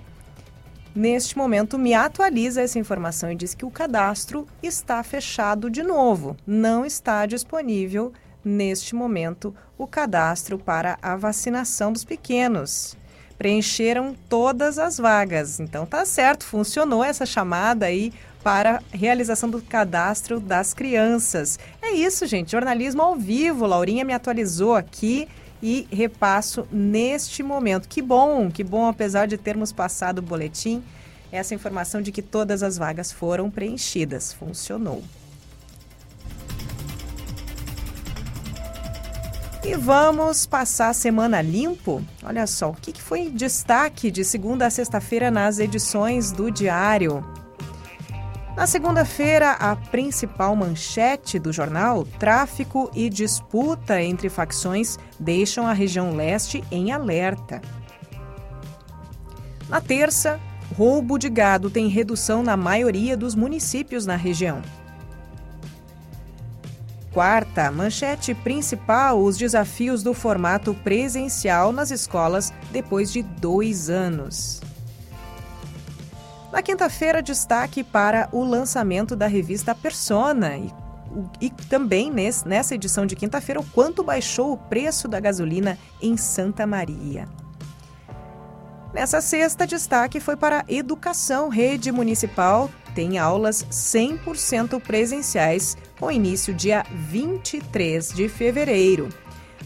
neste 0.96 1.38
momento 1.38 1.78
me 1.78 1.94
atualiza 1.94 2.62
essa 2.62 2.80
informação 2.80 3.32
e 3.32 3.36
diz 3.36 3.54
que 3.54 3.66
o 3.66 3.72
cadastro 3.72 4.48
está 4.64 5.04
fechado 5.04 5.70
de 5.70 5.84
novo. 5.84 6.38
Não 6.48 6.86
está 6.86 7.26
disponível 7.26 8.14
neste 8.44 8.96
momento 8.96 9.54
o 9.78 9.86
cadastro 9.86 10.58
para 10.58 10.98
a 11.02 11.18
vacinação 11.18 11.92
dos 11.92 12.06
pequenos. 12.06 12.96
Preencheram 13.38 14.16
todas 14.30 14.80
as 14.80 14.98
vagas. 14.98 15.60
Então 15.60 15.86
tá 15.86 16.06
certo, 16.06 16.46
funcionou 16.46 17.04
essa 17.04 17.26
chamada 17.26 17.88
aí 17.88 18.14
para 18.46 18.80
realização 18.92 19.50
do 19.50 19.60
cadastro 19.60 20.40
das 20.40 20.72
crianças. 20.72 21.58
É 21.82 21.94
isso, 21.94 22.28
gente. 22.28 22.52
Jornalismo 22.52 23.02
ao 23.02 23.16
vivo. 23.16 23.66
Laurinha 23.66 24.06
me 24.06 24.14
atualizou 24.14 24.76
aqui 24.76 25.28
e 25.64 25.88
repasso 25.92 26.68
neste 26.72 27.42
momento. 27.42 27.90
Que 27.90 28.04
bom, 28.04 28.52
que 28.52 28.64
bom, 28.64 28.86
apesar 28.86 29.26
de 29.26 29.36
termos 29.36 29.72
passado 29.72 30.20
o 30.20 30.22
boletim, 30.22 30.84
essa 31.32 31.56
informação 31.56 32.04
de 32.04 32.12
que 32.12 32.22
todas 32.22 32.62
as 32.62 32.78
vagas 32.78 33.12
foram 33.12 33.50
preenchidas. 33.50 34.32
Funcionou. 34.32 35.04
E 39.64 39.74
vamos 39.74 40.46
passar 40.46 40.90
a 40.90 40.94
semana 40.94 41.42
limpo? 41.42 42.06
Olha 42.22 42.46
só, 42.46 42.70
o 42.70 42.76
que 42.76 43.02
foi 43.02 43.32
destaque 43.32 44.12
de 44.12 44.24
segunda 44.24 44.68
a 44.68 44.70
sexta-feira 44.70 45.32
nas 45.32 45.58
edições 45.58 46.32
do 46.32 46.52
Diário? 46.52 47.26
Na 48.56 48.66
segunda-feira, 48.66 49.52
a 49.52 49.76
principal 49.76 50.56
manchete 50.56 51.38
do 51.38 51.52
jornal, 51.52 52.06
tráfico 52.18 52.90
e 52.96 53.10
disputa 53.10 54.02
entre 54.02 54.30
facções 54.30 54.98
deixam 55.20 55.68
a 55.68 55.74
região 55.74 56.16
leste 56.16 56.64
em 56.72 56.94
alerta. 56.94 57.62
Na 59.68 59.82
terça, 59.82 60.40
roubo 60.78 61.18
de 61.18 61.30
gado 61.30 61.70
tem 61.70 61.90
redução 61.90 62.42
na 62.42 62.56
maioria 62.56 63.18
dos 63.18 63.36
municípios 63.36 64.06
na 64.06 64.16
região. 64.16 64.62
Quarta, 67.12 67.70
manchete 67.72 68.34
principal: 68.34 69.22
os 69.22 69.38
desafios 69.38 70.02
do 70.02 70.14
formato 70.14 70.74
presencial 70.74 71.74
nas 71.74 71.92
escolas 71.92 72.54
depois 72.72 73.12
de 73.12 73.22
dois 73.22 73.90
anos. 73.90 74.62
Na 76.56 76.62
quinta-feira, 76.62 77.22
destaque 77.22 77.84
para 77.84 78.30
o 78.32 78.42
lançamento 78.42 79.14
da 79.14 79.28
revista 79.28 79.76
Persona 79.76 80.56
e, 80.56 80.74
e 81.42 81.50
também 81.50 82.10
nesse, 82.10 82.48
nessa 82.48 82.74
edição 82.74 83.06
de 83.06 83.14
quinta-feira 83.14 83.60
o 83.60 83.66
quanto 83.72 84.02
baixou 84.02 84.54
o 84.54 84.58
preço 84.58 85.10
da 85.10 85.20
gasolina 85.20 85.78
em 86.02 86.16
Santa 86.16 86.66
Maria. 86.66 87.28
Nessa 88.94 89.20
sexta, 89.20 89.68
destaque 89.68 90.22
foi 90.22 90.38
para 90.38 90.62
a 90.62 90.66
educação. 90.72 91.50
Rede 91.50 91.92
municipal 91.92 92.72
tem 92.96 93.18
aulas 93.18 93.66
100% 93.70 94.80
presenciais, 94.80 95.76
com 96.00 96.10
início 96.10 96.54
dia 96.54 96.86
23 96.90 98.14
de 98.14 98.30
fevereiro. 98.30 99.10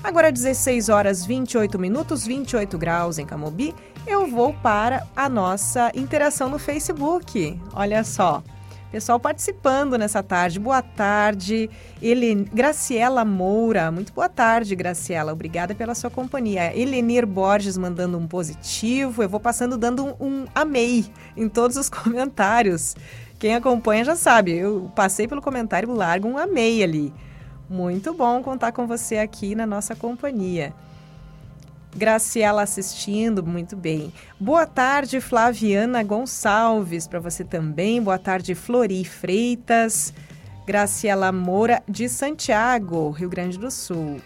Agora 0.04 0.32
16 0.32 0.90
horas 0.90 1.26
28 1.26 1.78
minutos, 1.78 2.26
28 2.26 2.78
graus 2.78 3.18
em 3.20 3.26
Camobi 3.26 3.76
eu 4.10 4.26
vou 4.26 4.54
para 4.54 5.06
a 5.16 5.30
nossa 5.30 5.92
interação 5.94 6.50
no 6.50 6.58
Facebook. 6.58 7.60
Olha 7.74 8.04
só. 8.04 8.44
Pessoal 8.92 9.20
participando 9.20 10.00
nessa 10.00 10.24
tarde. 10.24 10.60
Boa 10.60 10.82
tarde, 10.82 11.70
Helen... 12.02 12.44
Graciela 12.52 13.24
Moura. 13.24 13.92
Muito 13.92 14.12
boa 14.12 14.28
tarde, 14.28 14.76
Graciela. 14.76 15.32
Obrigada 15.32 15.76
pela 15.76 15.94
sua 15.94 16.10
companhia. 16.10 16.76
Elenir 16.76 17.28
Borges 17.28 17.78
mandando 17.78 18.18
um 18.18 18.28
positivo. 18.28 19.22
Eu 19.22 19.30
vou 19.30 19.40
passando 19.40 19.78
dando 19.78 20.04
um, 20.04 20.16
um 20.20 20.46
amei 20.56 21.06
em 21.38 21.48
todos 21.48 21.78
os 21.78 21.88
comentários. 21.90 22.96
Quem 23.38 23.54
acompanha 23.54 24.04
já 24.04 24.16
sabe. 24.16 24.58
Eu 24.58 24.92
passei 24.96 25.28
pelo 25.28 25.42
comentário, 25.42 25.94
largo 25.94 26.28
um 26.28 26.38
amei 26.38 26.84
ali. 26.84 27.14
Muito 27.70 28.14
bom 28.14 28.42
contar 28.42 28.72
com 28.72 28.88
você 28.88 29.18
aqui 29.18 29.54
na 29.54 29.68
nossa 29.68 29.96
companhia. 29.96 30.74
Graciela 31.96 32.64
assistindo, 32.64 33.44
muito 33.44 33.76
bem. 33.76 34.14
Boa 34.40 34.66
tarde, 34.66 35.22
Flaviana 35.22 36.04
Gonçalves, 36.04 37.08
para 37.08 37.20
você 37.20 37.44
também. 37.44 38.02
Boa 38.02 38.18
tarde, 38.18 38.56
Flori 38.56 39.04
Freitas. 39.06 40.14
Graciela 40.66 41.32
Moura, 41.32 41.82
de 41.88 42.08
Santiago, 42.08 43.10
Rio 43.10 43.30
Grande 43.30 43.58
do 43.58 43.72
Sul. 43.72 44.22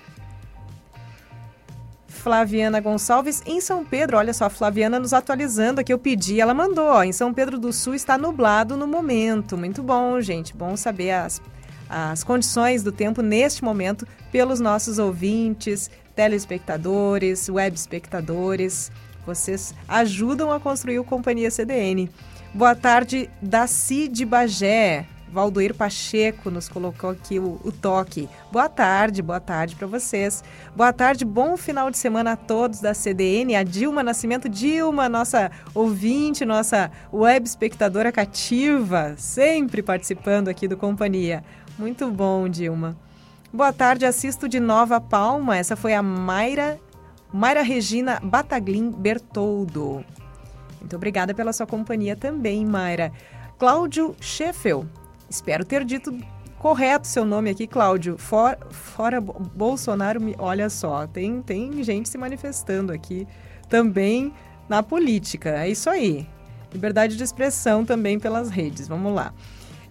Flaviana 2.07 2.79
Gonçalves, 2.79 3.41
em 3.45 3.59
São 3.59 3.83
Pedro. 3.83 4.17
Olha 4.17 4.33
só, 4.33 4.45
a 4.45 4.49
Flaviana 4.49 4.99
nos 4.99 5.13
atualizando 5.13 5.81
aqui. 5.81 5.91
Eu 5.91 5.99
pedi, 5.99 6.39
ela 6.39 6.53
mandou. 6.53 6.85
Ó, 6.85 7.03
em 7.03 7.11
São 7.11 7.33
Pedro 7.33 7.57
do 7.57 7.73
Sul 7.73 7.93
está 7.93 8.17
nublado 8.17 8.77
no 8.77 8.87
momento. 8.87 9.57
Muito 9.57 9.83
bom, 9.83 10.19
gente. 10.21 10.55
Bom 10.55 10.77
saber 10.77 11.11
as, 11.11 11.41
as 11.93 12.23
condições 12.23 12.81
do 12.81 12.91
tempo 12.91 13.21
neste 13.21 13.63
momento 13.63 14.07
pelos 14.31 14.59
nossos 14.59 14.97
ouvintes, 14.97 15.91
telespectadores, 16.15 17.47
web 17.49 17.75
espectadores. 17.75 18.91
Vocês 19.25 19.75
ajudam 19.87 20.51
a 20.51 20.59
construir 20.59 20.97
o 20.97 21.03
Companhia 21.03 21.51
CDN. 21.51 22.09
Boa 22.51 22.75
tarde, 22.75 23.29
Daci 23.41 24.07
de 24.07 24.25
Bagé. 24.25 25.05
Valdoir 25.33 25.73
Pacheco 25.73 26.51
nos 26.51 26.69
colocou 26.69 27.09
aqui 27.09 27.39
o, 27.39 27.59
o 27.63 27.71
toque. 27.71 28.29
Boa 28.51 28.69
tarde, 28.69 29.19
boa 29.19 29.39
tarde 29.39 29.75
para 29.75 29.87
vocês. 29.87 30.43
Boa 30.75 30.93
tarde, 30.93 31.25
bom 31.25 31.57
final 31.57 31.89
de 31.89 31.97
semana 31.97 32.33
a 32.33 32.35
todos 32.35 32.79
da 32.79 32.93
CDN. 32.93 33.55
A 33.55 33.63
Dilma 33.63 34.03
Nascimento, 34.03 34.47
Dilma, 34.47 35.09
nossa 35.09 35.49
ouvinte, 35.73 36.45
nossa 36.45 36.91
web 37.11 37.47
espectadora 37.47 38.11
cativa, 38.11 39.15
sempre 39.17 39.81
participando 39.81 40.49
aqui 40.49 40.67
do 40.67 40.77
Companhia. 40.77 41.43
Muito 41.77 42.09
bom, 42.11 42.47
Dilma. 42.47 42.95
Boa 43.51 43.73
tarde, 43.73 44.05
assisto 44.05 44.47
de 44.47 44.59
Nova 44.59 45.01
Palma. 45.01 45.57
Essa 45.57 45.75
foi 45.75 45.93
a 45.93 46.03
Mayra, 46.03 46.79
Mayra 47.31 47.63
Regina 47.63 48.19
Bataglin 48.23 48.91
Bertoldo. 48.91 50.05
Muito 50.79 50.95
obrigada 50.95 51.33
pela 51.33 51.51
sua 51.51 51.65
companhia 51.65 52.15
também, 52.15 52.63
Mayra. 52.63 53.11
Cláudio 53.57 54.15
Scheffel. 54.19 54.85
Espero 55.27 55.65
ter 55.65 55.83
dito 55.83 56.15
correto 56.59 57.07
seu 57.07 57.25
nome 57.25 57.49
aqui, 57.49 57.65
Cláudio. 57.65 58.17
For, 58.19 58.55
fora 58.69 59.19
Bolsonaro, 59.19 60.19
olha 60.37 60.69
só, 60.69 61.07
tem, 61.07 61.41
tem 61.41 61.83
gente 61.83 62.07
se 62.07 62.17
manifestando 62.19 62.93
aqui 62.93 63.27
também 63.67 64.31
na 64.69 64.83
política. 64.83 65.63
É 65.63 65.69
isso 65.69 65.89
aí. 65.89 66.27
Liberdade 66.71 67.17
de 67.17 67.23
expressão 67.23 67.83
também 67.83 68.19
pelas 68.19 68.49
redes. 68.49 68.87
Vamos 68.87 69.13
lá. 69.13 69.33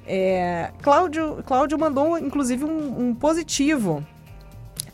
É, 0.07 0.71
Cláudio, 0.83 1.43
Cláudio 1.45 1.79
mandou, 1.79 2.19
inclusive, 2.19 2.65
um, 2.65 3.09
um, 3.09 3.15
positivo. 3.15 4.05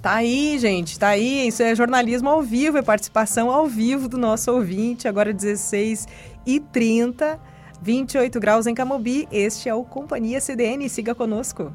Tá 0.03 0.15
aí, 0.15 0.59
gente, 0.59 0.99
tá 0.99 1.09
aí. 1.09 1.49
Isso 1.49 1.63
é 1.63 1.75
jornalismo 1.75 2.29
ao 2.29 2.43
vivo, 2.43 2.79
é 2.79 2.83
participação 2.83 3.51
ao 3.51 3.67
vivo 3.67 4.09
do 4.09 4.19
nosso 4.19 4.53
ouvinte. 4.53 5.09
Agora 5.09 5.33
16 5.33 6.07
e 6.47 6.61
30, 6.61 7.39
28 7.83 8.39
graus 8.39 8.67
em 8.67 8.75
Camobi. 8.75 9.27
Este 9.33 9.69
é 9.69 9.75
o 9.75 9.85
Companhia 9.85 10.41
CDN. 10.41 10.89
Siga 10.89 11.15
conosco. 11.15 11.73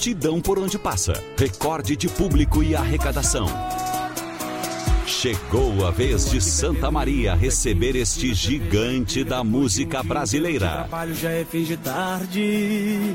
Multidão 0.00 0.40
por 0.40 0.58
onde 0.58 0.78
passa, 0.78 1.12
recorde 1.36 1.94
de 1.94 2.08
público 2.08 2.62
e 2.62 2.74
arrecadação. 2.74 3.46
Chegou 5.06 5.86
a 5.86 5.90
vez 5.90 6.30
de 6.30 6.40
Santa 6.40 6.90
Maria 6.90 7.34
receber 7.34 7.94
este 7.96 8.32
gigante 8.32 9.22
da 9.22 9.44
música 9.44 10.02
brasileira. 10.02 10.70
trabalho 10.70 11.14
já 11.14 11.30
é 11.30 11.44
fim 11.44 11.64
de 11.64 11.76
tarde 11.76 13.14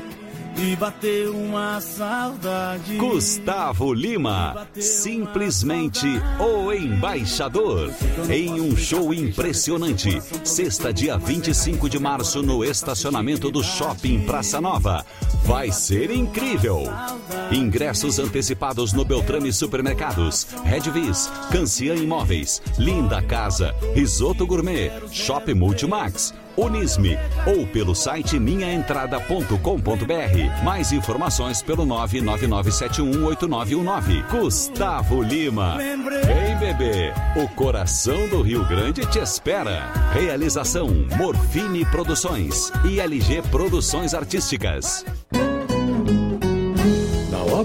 e 0.58 0.74
bateu 0.76 1.36
uma 1.36 1.80
saudade. 1.80 2.96
Gustavo 2.96 3.92
Lima, 3.92 4.66
simplesmente 4.74 6.06
o 6.38 6.72
embaixador, 6.72 7.92
em 8.30 8.60
um 8.60 8.76
show 8.76 9.12
impressionante. 9.12 10.20
Sexta, 10.44 10.92
dia 10.92 11.18
25 11.18 11.88
de 11.88 11.98
março, 11.98 12.42
no 12.42 12.64
estacionamento 12.64 13.50
do 13.50 13.62
Shopping 13.62 14.20
Praça 14.20 14.60
Nova. 14.60 15.04
Vai 15.44 15.70
ser 15.70 16.10
incrível! 16.10 16.84
Ingressos 17.52 18.18
antecipados 18.18 18.92
no 18.92 19.04
Beltrame 19.04 19.52
Supermercados, 19.52 20.46
Redvis, 20.64 21.30
Cancian 21.52 21.96
Imóveis, 21.96 22.62
Linda 22.78 23.22
Casa, 23.22 23.74
Risoto 23.94 24.46
Gourmet, 24.46 24.90
Shopping 25.10 25.54
Multimax. 25.54 26.34
Unisme 26.56 27.18
ou 27.46 27.66
pelo 27.66 27.94
site 27.94 28.38
minhaentrada.com.br. 28.38 30.64
Mais 30.64 30.92
informações 30.92 31.60
pelo 31.62 31.84
999718919. 31.86 34.24
Gustavo 34.30 35.22
Lima. 35.22 35.76
Vem 35.76 36.56
bebê, 36.58 37.12
o 37.36 37.46
coração 37.48 38.28
do 38.28 38.42
Rio 38.42 38.64
Grande 38.66 39.06
te 39.06 39.18
espera. 39.18 39.90
Realização 40.12 40.88
Morfine 41.16 41.84
Produções 41.86 42.70
e 42.84 43.00
LG 43.00 43.42
Produções 43.50 44.14
Artísticas 44.14 45.04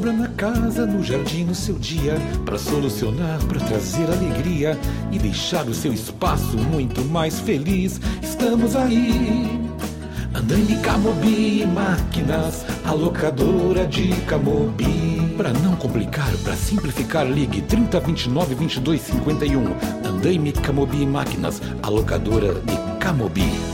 obra 0.01 0.13
na 0.13 0.27
casa, 0.29 0.83
no 0.83 1.03
jardim, 1.03 1.43
no 1.43 1.53
seu 1.53 1.77
dia, 1.77 2.15
para 2.43 2.57
solucionar, 2.57 3.37
para 3.45 3.59
trazer 3.59 4.05
alegria 4.05 4.75
e 5.11 5.19
deixar 5.19 5.67
o 5.67 5.75
seu 5.75 5.93
espaço 5.93 6.57
muito 6.57 7.05
mais 7.05 7.39
feliz. 7.39 8.01
Estamos 8.19 8.75
aí. 8.75 9.61
Andando 10.33 10.81
Camobi 10.81 11.67
Máquinas, 11.67 12.65
a 12.83 12.93
locadora 12.93 13.85
de 13.85 14.09
Camobi. 14.21 15.35
Para 15.37 15.53
não 15.53 15.75
complicar, 15.75 16.31
para 16.43 16.55
simplificar, 16.55 17.27
ligue 17.27 17.61
3029 17.61 18.55
2251. 18.55 19.63
Andaime 20.03 20.51
Camobi 20.51 21.05
Máquinas, 21.05 21.61
a 21.83 21.89
locadora 21.89 22.55
de 22.55 22.97
Camobi. 22.99 23.70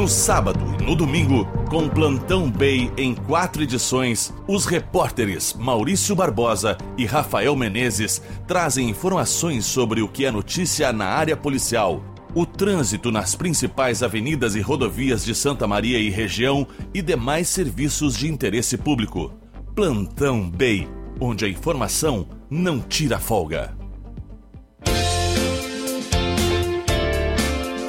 No 0.00 0.08
sábado 0.08 0.64
e 0.80 0.82
no 0.82 0.96
domingo, 0.96 1.44
com 1.68 1.86
Plantão 1.86 2.50
Bay 2.50 2.90
em 2.96 3.14
quatro 3.14 3.62
edições, 3.62 4.32
os 4.48 4.64
repórteres 4.64 5.52
Maurício 5.52 6.16
Barbosa 6.16 6.78
e 6.96 7.04
Rafael 7.04 7.54
Menezes 7.54 8.22
trazem 8.46 8.88
informações 8.88 9.66
sobre 9.66 10.00
o 10.00 10.08
que 10.08 10.24
é 10.24 10.30
notícia 10.30 10.90
na 10.90 11.04
área 11.04 11.36
policial 11.36 12.02
o 12.34 12.46
trânsito 12.46 13.12
nas 13.12 13.34
principais 13.34 14.02
avenidas 14.02 14.54
e 14.54 14.60
rodovias 14.62 15.22
de 15.22 15.34
Santa 15.34 15.66
Maria 15.66 15.98
e 15.98 16.08
região 16.08 16.66
e 16.94 17.02
demais 17.02 17.48
serviços 17.48 18.16
de 18.16 18.26
interesse 18.26 18.78
público. 18.78 19.34
Plantão 19.74 20.48
Bay, 20.48 20.88
onde 21.20 21.44
a 21.44 21.48
informação 21.48 22.26
não 22.48 22.80
tira 22.80 23.18
folga. 23.18 23.79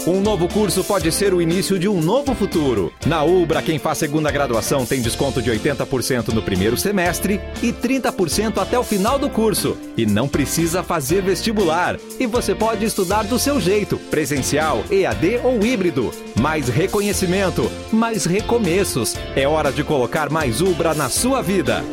Um 0.07 0.19
novo 0.19 0.47
curso 0.47 0.83
pode 0.83 1.11
ser 1.11 1.31
o 1.31 1.39
início 1.39 1.77
de 1.77 1.87
um 1.87 2.01
novo 2.01 2.33
futuro. 2.33 2.91
Na 3.05 3.23
Ubra, 3.23 3.61
quem 3.61 3.77
faz 3.77 3.99
segunda 3.99 4.31
graduação 4.31 4.83
tem 4.83 4.99
desconto 4.99 5.43
de 5.43 5.51
80% 5.51 6.29
no 6.29 6.41
primeiro 6.41 6.75
semestre 6.75 7.39
e 7.61 7.71
30% 7.71 8.57
até 8.57 8.79
o 8.79 8.83
final 8.83 9.19
do 9.19 9.29
curso. 9.29 9.77
E 9.95 10.03
não 10.03 10.27
precisa 10.27 10.81
fazer 10.81 11.21
vestibular. 11.21 11.99
E 12.19 12.25
você 12.25 12.55
pode 12.55 12.83
estudar 12.83 13.25
do 13.25 13.37
seu 13.37 13.61
jeito, 13.61 13.97
presencial, 14.09 14.83
EAD 14.89 15.41
ou 15.43 15.63
híbrido. 15.63 16.11
Mais 16.39 16.67
reconhecimento, 16.67 17.71
mais 17.93 18.25
recomeços. 18.25 19.15
É 19.35 19.47
hora 19.47 19.71
de 19.71 19.83
colocar 19.83 20.31
mais 20.31 20.61
Ubra 20.61 20.95
na 20.95 21.09
sua 21.09 21.43
vida. 21.43 21.83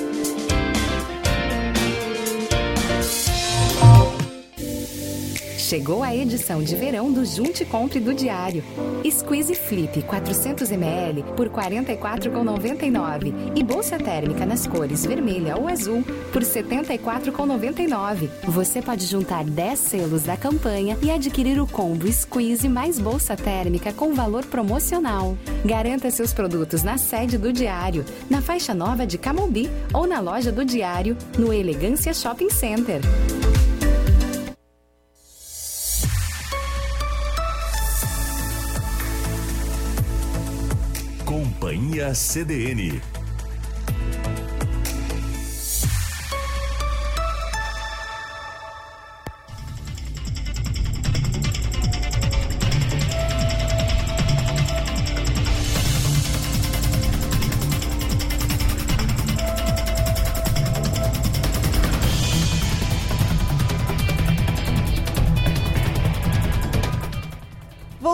Chegou 5.68 6.02
a 6.02 6.16
edição 6.16 6.62
de 6.62 6.74
verão 6.74 7.12
do 7.12 7.26
Junte 7.26 7.62
Compre 7.62 8.00
do 8.00 8.14
Diário. 8.14 8.64
Squeeze 9.04 9.54
Flip 9.54 10.00
400ml 10.00 11.22
por 11.34 11.46
R$ 11.46 11.84
44,99 11.84 13.52
e 13.54 13.62
bolsa 13.62 13.98
térmica 13.98 14.46
nas 14.46 14.66
cores 14.66 15.04
vermelha 15.04 15.58
ou 15.58 15.68
azul 15.68 16.02
por 16.32 16.40
R$ 16.40 16.48
74,99. 16.48 18.30
Você 18.44 18.80
pode 18.80 19.04
juntar 19.04 19.44
10 19.44 19.78
selos 19.78 20.22
da 20.22 20.38
campanha 20.38 20.96
e 21.02 21.10
adquirir 21.10 21.60
o 21.60 21.66
combo 21.66 22.10
Squeeze 22.10 22.66
mais 22.66 22.98
bolsa 22.98 23.36
térmica 23.36 23.92
com 23.92 24.14
valor 24.14 24.46
promocional. 24.46 25.36
Garanta 25.66 26.10
seus 26.10 26.32
produtos 26.32 26.82
na 26.82 26.96
sede 26.96 27.36
do 27.36 27.52
Diário, 27.52 28.06
na 28.30 28.40
faixa 28.40 28.72
nova 28.72 29.06
de 29.06 29.18
Camobi 29.18 29.68
ou 29.92 30.06
na 30.06 30.18
loja 30.18 30.50
do 30.50 30.64
Diário, 30.64 31.14
no 31.38 31.52
Elegância 31.52 32.14
Shopping 32.14 32.48
Center. 32.48 33.02
Companhia 41.98 42.14
CDN. 42.14 43.27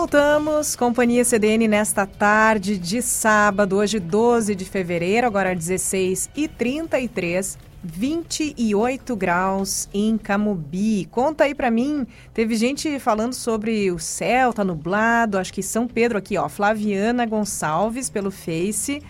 Voltamos, 0.05 0.75
Companhia 0.75 1.25
CDN, 1.25 1.67
nesta 1.67 2.05
tarde 2.05 2.77
de 2.77 3.01
sábado, 3.01 3.77
hoje 3.77 3.99
12 3.99 4.53
de 4.53 4.63
fevereiro, 4.63 5.25
agora 5.25 5.55
16 5.55 6.29
e 6.35 6.47
33, 6.47 7.57
28 7.83 9.15
graus 9.15 9.89
em 9.91 10.15
Camobi. 10.15 11.05
Conta 11.09 11.45
aí 11.45 11.55
pra 11.55 11.71
mim, 11.71 12.05
teve 12.35 12.55
gente 12.55 12.99
falando 12.99 13.33
sobre 13.33 13.89
o 13.89 13.97
céu, 13.97 14.53
tá 14.53 14.63
nublado, 14.63 15.39
acho 15.39 15.51
que 15.51 15.63
São 15.63 15.87
Pedro 15.87 16.19
aqui, 16.19 16.37
ó, 16.37 16.47
Flaviana 16.47 17.25
Gonçalves 17.25 18.07
pelo 18.07 18.29
Face. 18.29 19.01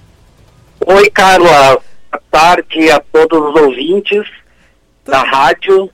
Oi, 0.86 1.10
Carla. 1.10 1.80
Boa 2.10 2.22
tarde 2.30 2.90
a 2.90 3.00
todos 3.00 3.38
os 3.38 3.60
ouvintes 3.60 4.28
Tudo. 5.04 5.12
da 5.12 5.22
rádio. 5.22 5.90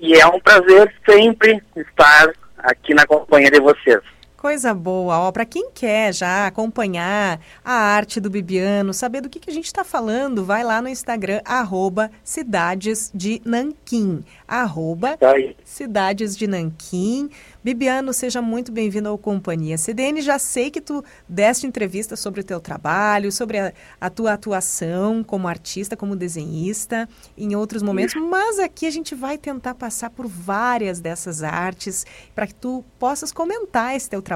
E 0.00 0.14
é 0.14 0.26
um 0.26 0.40
prazer 0.40 0.92
sempre 1.08 1.62
estar 1.76 2.32
aqui 2.58 2.94
na 2.94 3.06
companhia 3.06 3.50
de 3.50 3.60
vocês. 3.60 4.00
Coisa 4.42 4.74
boa, 4.74 5.20
ó, 5.20 5.30
para 5.30 5.44
quem 5.44 5.70
quer 5.72 6.12
já 6.12 6.48
acompanhar 6.48 7.40
a 7.64 7.74
arte 7.74 8.18
do 8.18 8.28
Bibiano, 8.28 8.92
saber 8.92 9.20
do 9.20 9.30
que, 9.30 9.38
que 9.38 9.48
a 9.48 9.52
gente 9.52 9.66
está 9.66 9.84
falando, 9.84 10.44
vai 10.44 10.64
lá 10.64 10.82
no 10.82 10.88
Instagram, 10.88 11.40
arroba 11.44 12.10
Cidades 12.24 13.12
de 13.14 13.40
Nanquim, 13.44 14.24
arroba 14.48 15.16
Cidades 15.64 16.36
de 16.36 16.48
Nanquim. 16.48 17.30
Bibiano, 17.62 18.12
seja 18.12 18.42
muito 18.42 18.72
bem-vindo 18.72 19.08
ao 19.08 19.16
Companhia 19.16 19.78
CDN. 19.78 20.20
Já 20.20 20.36
sei 20.36 20.68
que 20.68 20.80
tu 20.80 21.04
deste 21.28 21.64
entrevista 21.64 22.16
sobre 22.16 22.40
o 22.40 22.44
teu 22.44 22.58
trabalho, 22.58 23.30
sobre 23.30 23.60
a, 23.60 23.72
a 24.00 24.10
tua 24.10 24.32
atuação 24.32 25.22
como 25.22 25.46
artista, 25.46 25.96
como 25.96 26.16
desenhista, 26.16 27.08
em 27.38 27.54
outros 27.54 27.80
momentos, 27.80 28.16
mas 28.16 28.58
aqui 28.58 28.88
a 28.88 28.90
gente 28.90 29.14
vai 29.14 29.38
tentar 29.38 29.76
passar 29.76 30.10
por 30.10 30.26
várias 30.26 30.98
dessas 30.98 31.44
artes 31.44 32.04
para 32.34 32.48
que 32.48 32.54
tu 32.56 32.84
possas 32.98 33.30
comentar 33.30 33.94
esse 33.94 34.10
teu 34.10 34.20
trabalho 34.20 34.31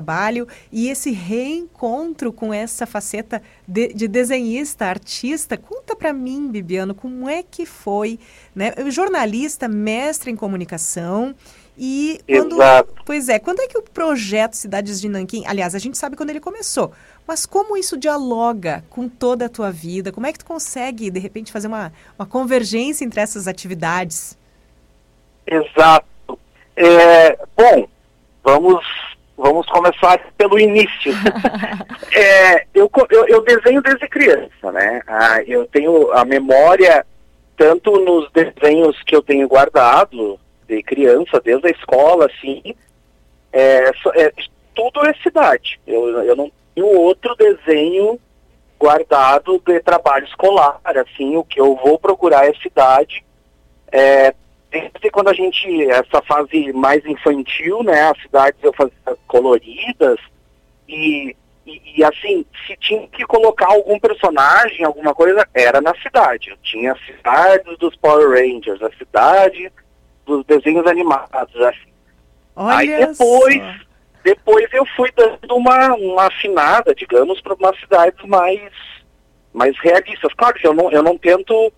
e 0.73 0.89
esse 0.89 1.11
reencontro 1.11 2.33
com 2.33 2.53
essa 2.53 2.87
faceta 2.87 3.43
de, 3.67 3.89
de 3.89 4.09
desenhista, 4.09 4.87
artista. 4.87 5.57
Conta 5.57 5.95
para 5.95 6.13
mim, 6.13 6.49
Bibiano, 6.51 6.95
como 6.95 7.29
é 7.29 7.43
que 7.43 7.67
foi, 7.67 8.19
né? 8.55 8.73
Jornalista, 8.91 9.69
mestre 9.69 10.31
em 10.31 10.37
comunicação, 10.37 11.35
E 11.79 12.21
quando, 12.27 12.55
Exato. 12.55 12.95
pois 13.05 13.29
é, 13.29 13.39
quando 13.39 13.61
é 13.61 13.67
que 13.67 13.77
o 13.77 13.83
projeto 13.83 14.55
Cidades 14.55 14.99
de 15.01 15.09
Nanquim, 15.09 15.45
aliás, 15.47 15.75
a 15.75 15.79
gente 15.79 15.99
sabe 15.99 16.17
quando 16.17 16.31
ele 16.31 16.41
começou, 16.41 16.91
mas 17.27 17.45
como 17.45 17.77
isso 17.77 17.99
dialoga 17.99 18.83
com 18.89 19.09
toda 19.09 19.45
a 19.45 19.49
tua 19.49 19.71
vida? 19.71 20.11
Como 20.11 20.27
é 20.27 20.33
que 20.33 20.39
tu 20.39 20.47
consegue, 20.47 21.11
de 21.11 21.21
repente, 21.21 21.53
fazer 21.53 21.67
uma, 21.67 21.93
uma 22.19 22.25
convergência 22.25 23.05
entre 23.05 23.21
essas 23.21 23.47
atividades? 23.47 24.39
Exato. 25.47 26.39
É, 26.75 27.37
bom, 27.57 27.89
vamos, 28.43 28.85
vamos 29.37 29.66
começar 29.66 30.18
pelo 30.37 30.59
início. 30.59 31.12
É, 32.18 32.66
eu, 32.75 32.90
eu, 33.11 33.29
eu 33.29 33.42
desenho 33.42 33.83
desde 33.83 34.09
criança, 34.09 34.72
né? 34.72 35.03
Ah, 35.07 35.42
eu 35.46 35.66
tenho 35.66 36.11
a 36.12 36.25
memória 36.25 37.05
tanto 37.57 37.90
nos 37.99 38.31
desenhos 38.33 39.03
que 39.03 39.14
eu 39.14 39.20
tenho 39.20 39.46
guardado 39.46 40.40
de 40.66 40.83
criança, 40.83 41.40
desde 41.44 41.68
a 41.68 41.70
escola, 41.70 42.27
assim, 42.27 42.75
é, 43.53 43.90
é, 44.14 44.33
tudo 44.75 45.07
é 45.07 45.12
cidade. 45.22 45.79
Eu, 45.87 46.22
eu 46.22 46.37
não 46.37 46.51
tenho 46.75 46.87
outro 46.87 47.35
desenho 47.35 48.18
guardado 48.79 49.61
de 49.66 49.81
trabalho 49.81 50.27
escolar, 50.27 50.81
assim, 50.85 51.37
o 51.37 51.44
que 51.44 51.61
eu 51.61 51.75
vou 51.77 51.99
procurar 51.99 52.49
é 52.49 52.55
cidade. 52.55 53.25
É, 53.90 54.35
desde 54.81 55.11
quando 55.11 55.29
a 55.29 55.33
gente, 55.33 55.91
essa 55.91 56.23
fase 56.23 56.73
mais 56.73 57.05
infantil, 57.05 57.83
né, 57.83 58.11
as 58.11 58.21
cidades 58.23 58.59
eu 58.62 58.73
fazia 58.73 58.95
coloridas 59.27 60.19
e, 60.89 61.35
e, 61.67 61.83
e, 61.97 62.05
assim, 62.05 62.47
se 62.67 62.77
tinha 62.77 63.07
que 63.09 63.25
colocar 63.25 63.67
algum 63.67 63.99
personagem, 63.99 64.85
alguma 64.85 65.15
coisa, 65.15 65.47
era 65.53 65.81
na 65.81 65.95
cidade. 65.97 66.51
Eu 66.51 66.57
tinha 66.62 66.93
a 66.93 66.99
cidade 66.99 67.77
dos 67.77 67.97
Power 67.97 68.31
Rangers, 68.31 68.81
a 68.83 68.91
cidade 68.97 69.73
dos 70.25 70.45
desenhos 70.45 70.87
animados, 70.87 71.61
assim. 71.61 71.93
Aí 72.55 72.95
Olha 72.95 73.07
depois, 73.09 73.57
só. 73.57 73.87
depois 74.23 74.67
eu 74.73 74.87
fui 74.97 75.11
dando 75.17 75.57
uma, 75.57 75.95
uma 75.95 76.27
afinada, 76.27 76.95
digamos, 76.95 77.41
para 77.41 77.55
umas 77.55 77.79
cidades 77.81 78.25
mais, 78.27 78.71
mais 79.53 79.77
realistas. 79.81 80.33
Claro 80.35 80.55
que 80.55 80.67
eu 80.67 80.73
não, 80.73 80.91
eu 80.91 81.03
não 81.03 81.19
tento 81.19 81.73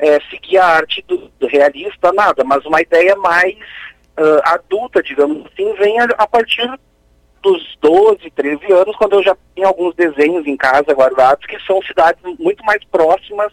é, 0.00 0.20
seguir 0.30 0.58
a 0.58 0.66
arte 0.66 1.04
do, 1.06 1.30
do 1.38 1.46
realista, 1.46 2.12
nada, 2.12 2.42
mas 2.44 2.64
uma 2.64 2.80
ideia 2.80 3.14
mais 3.16 3.56
ah, 4.16 4.54
adulta, 4.54 5.02
digamos 5.02 5.46
assim, 5.46 5.72
vem 5.74 5.98
a, 5.98 6.04
a 6.18 6.26
partir 6.26 6.68
dos 7.42 7.78
12, 7.80 8.30
13 8.30 8.72
anos, 8.72 8.96
quando 8.96 9.14
eu 9.14 9.22
já 9.22 9.36
tenho 9.54 9.66
alguns 9.66 9.94
desenhos 9.94 10.46
em 10.46 10.56
casa 10.56 10.92
guardados, 10.92 11.46
que 11.46 11.58
são 11.60 11.80
cidades 11.82 12.22
muito 12.38 12.62
mais 12.64 12.84
próximas 12.84 13.50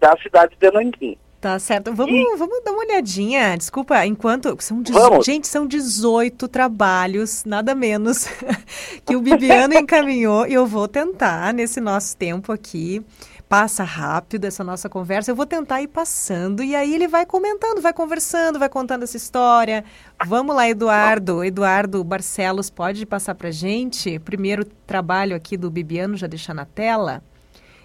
da 0.00 0.16
cidade 0.16 0.56
de 0.58 0.70
Nanquim. 0.72 1.16
Tá 1.40 1.58
certo. 1.58 1.94
Vamos, 1.94 2.38
vamos 2.38 2.62
dar 2.62 2.72
uma 2.72 2.84
olhadinha. 2.84 3.56
Desculpa, 3.56 4.04
enquanto. 4.04 4.54
São 4.58 4.82
dezo-. 4.82 5.22
Gente, 5.22 5.46
são 5.46 5.66
18 5.66 6.46
trabalhos, 6.48 7.44
nada 7.46 7.74
menos, 7.74 8.28
que 9.06 9.16
o 9.16 9.22
Bibiano 9.22 9.72
encaminhou. 9.74 10.46
E 10.46 10.52
eu 10.52 10.66
vou 10.66 10.86
tentar, 10.86 11.54
nesse 11.54 11.80
nosso 11.80 12.14
tempo 12.16 12.52
aqui. 12.52 13.02
Passa 13.50 13.82
rápido 13.82 14.44
essa 14.44 14.62
nossa 14.62 14.88
conversa. 14.88 15.32
Eu 15.32 15.34
vou 15.34 15.44
tentar 15.44 15.82
ir 15.82 15.88
passando. 15.88 16.62
E 16.62 16.76
aí 16.76 16.94
ele 16.94 17.08
vai 17.08 17.26
comentando, 17.26 17.80
vai 17.80 17.92
conversando, 17.92 18.60
vai 18.60 18.68
contando 18.68 19.02
essa 19.02 19.16
história. 19.16 19.84
Vamos 20.24 20.54
lá, 20.54 20.68
Eduardo. 20.68 21.42
Eduardo 21.42 22.04
Barcelos, 22.04 22.70
pode 22.70 23.04
passar 23.04 23.34
pra 23.34 23.50
gente? 23.50 24.20
Primeiro 24.20 24.64
trabalho 24.64 25.34
aqui 25.34 25.56
do 25.56 25.68
Bibiano, 25.68 26.16
já 26.16 26.28
deixar 26.28 26.54
na 26.54 26.64
tela. 26.64 27.24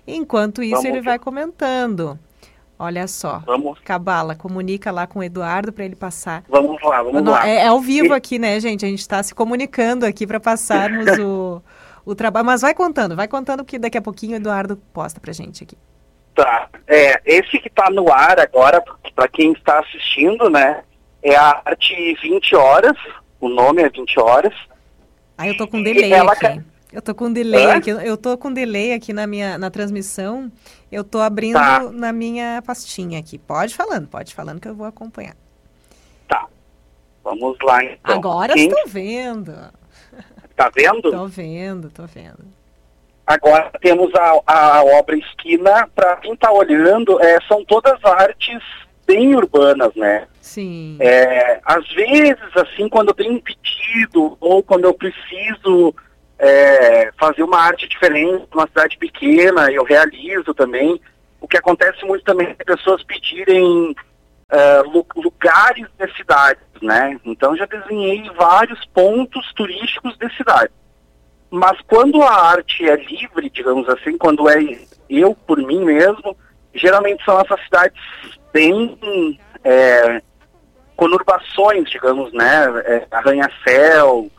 Enquanto 0.05 0.61
isso, 0.61 0.75
Vamos 0.75 0.85
ele 0.85 1.01
vai 1.01 1.17
comentando. 1.17 2.19
Olha 2.77 3.07
só. 3.07 3.39
Vamos. 3.39 3.79
Cabala, 3.79 4.35
comunica 4.35 4.91
lá 4.91 5.07
com 5.07 5.17
o 5.17 5.23
Eduardo 5.23 5.73
para 5.73 5.83
ele 5.83 5.95
passar. 5.95 6.43
Vamos 6.47 6.79
lá, 6.83 7.01
vamos 7.01 7.23
lá. 7.23 7.49
É, 7.49 7.63
é 7.63 7.67
ao 7.69 7.79
vivo 7.79 8.13
aqui, 8.13 8.37
né, 8.37 8.59
gente? 8.59 8.85
A 8.85 8.87
gente 8.87 8.99
está 8.99 9.23
se 9.23 9.33
comunicando 9.33 10.05
aqui 10.05 10.27
para 10.27 10.39
passarmos 10.39 11.07
o, 11.17 11.59
o 12.05 12.15
trabalho. 12.15 12.45
Mas 12.45 12.61
vai 12.61 12.73
contando, 12.73 13.15
vai 13.15 13.27
contando 13.27 13.65
que 13.65 13.79
daqui 13.79 13.97
a 13.97 14.01
pouquinho 14.01 14.33
o 14.33 14.35
Eduardo 14.35 14.77
posta 14.93 15.19
pra 15.19 15.33
gente 15.33 15.63
aqui. 15.63 15.77
Tá. 16.35 16.69
É, 16.87 17.19
esse 17.25 17.57
que 17.59 17.69
tá 17.69 17.89
no 17.89 18.11
ar 18.11 18.39
agora, 18.39 18.83
para 19.15 19.27
quem 19.27 19.53
está 19.53 19.79
assistindo, 19.79 20.49
né? 20.49 20.83
É 21.23 21.35
a 21.35 21.61
arte 21.65 21.93
20 22.21 22.55
horas. 22.55 22.97
O 23.39 23.49
nome 23.49 23.81
é 23.81 23.89
20 23.89 24.19
horas. 24.19 24.53
Aí 25.37 25.49
eu 25.49 25.57
tô 25.57 25.67
com 25.67 25.81
delay 25.81 26.11
ela 26.13 26.33
aqui. 26.33 26.61
Eu 26.91 27.01
tô 27.01 27.13
com 27.15 27.31
delay 27.31 27.65
Hã? 27.65 27.75
aqui. 27.77 27.89
Eu 27.89 28.15
tô 28.15 28.37
com 28.37 28.53
delay 28.53 28.93
aqui 28.93 29.11
na 29.11 29.25
minha 29.27 29.57
na 29.57 29.69
transmissão. 29.69 30.51
Eu 30.91 31.03
tô 31.03 31.19
abrindo 31.19 31.55
Tá. 31.55 31.79
na 31.91 32.13
minha 32.13 32.61
pastinha 32.65 33.19
aqui. 33.19 33.37
Pode 33.37 33.75
falando, 33.75 34.07
pode 34.07 34.33
falando 34.33 34.61
que 34.61 34.67
eu 34.67 34.75
vou 34.75 34.85
acompanhar. 34.85 35.35
Vamos 37.23 37.57
lá, 37.63 37.83
então. 37.83 38.15
Agora 38.15 38.53
Quem 38.53 38.67
estou 38.69 38.83
vendo. 38.87 39.51
Tá 40.55 40.71
vendo? 40.73 41.11
Tô 41.11 41.27
vendo, 41.27 41.89
tô 41.89 42.05
vendo. 42.05 42.45
Agora 43.27 43.71
temos 43.81 44.13
a, 44.15 44.39
a 44.45 44.83
obra 44.83 45.17
Esquina. 45.17 45.87
Para 45.95 46.15
quem 46.17 46.33
está 46.33 46.51
olhando, 46.51 47.19
é, 47.21 47.39
são 47.47 47.63
todas 47.65 48.03
artes 48.05 48.61
bem 49.07 49.35
urbanas, 49.35 49.93
né? 49.95 50.27
Sim. 50.41 50.97
É, 50.99 51.59
às 51.65 51.87
vezes, 51.93 52.37
assim, 52.55 52.87
quando 52.87 53.09
eu 53.09 53.15
tenho 53.15 53.33
um 53.33 53.39
pedido 53.41 54.37
ou 54.39 54.61
quando 54.63 54.85
eu 54.85 54.93
preciso 54.93 55.93
é, 56.37 57.11
fazer 57.17 57.43
uma 57.43 57.59
arte 57.59 57.87
diferente 57.87 58.45
numa 58.53 58.67
cidade 58.67 58.97
pequena, 58.97 59.71
eu 59.71 59.83
realizo 59.83 60.53
também. 60.53 60.99
O 61.41 61.47
que 61.47 61.57
acontece 61.57 62.03
muito 62.05 62.23
também 62.23 62.55
é 62.57 62.63
pessoas 62.63 63.03
pedirem 63.03 63.95
lu- 64.93 65.05
lugares 65.15 65.85
de 65.99 66.15
cidades, 66.15 66.63
né? 66.81 67.19
Então 67.25 67.55
já 67.55 67.65
desenhei 67.65 68.29
vários 68.37 68.83
pontos 68.85 69.51
turísticos 69.53 70.17
de 70.17 70.29
cidade. 70.35 70.71
Mas 71.49 71.79
quando 71.87 72.21
a 72.21 72.31
arte 72.51 72.87
é 72.89 72.95
livre, 72.95 73.49
digamos 73.49 73.87
assim, 73.89 74.17
quando 74.17 74.49
é 74.49 74.57
eu 75.09 75.35
por 75.47 75.57
mim 75.57 75.83
mesmo, 75.85 76.35
geralmente 76.73 77.23
são 77.23 77.39
essas 77.39 77.61
cidades 77.63 77.99
bem 78.51 79.39
é, 79.63 80.21
conurbações, 80.95 81.89
digamos, 81.89 82.31
né? 82.33 82.65
É, 82.85 83.07
Arranha-céu, 83.11 84.29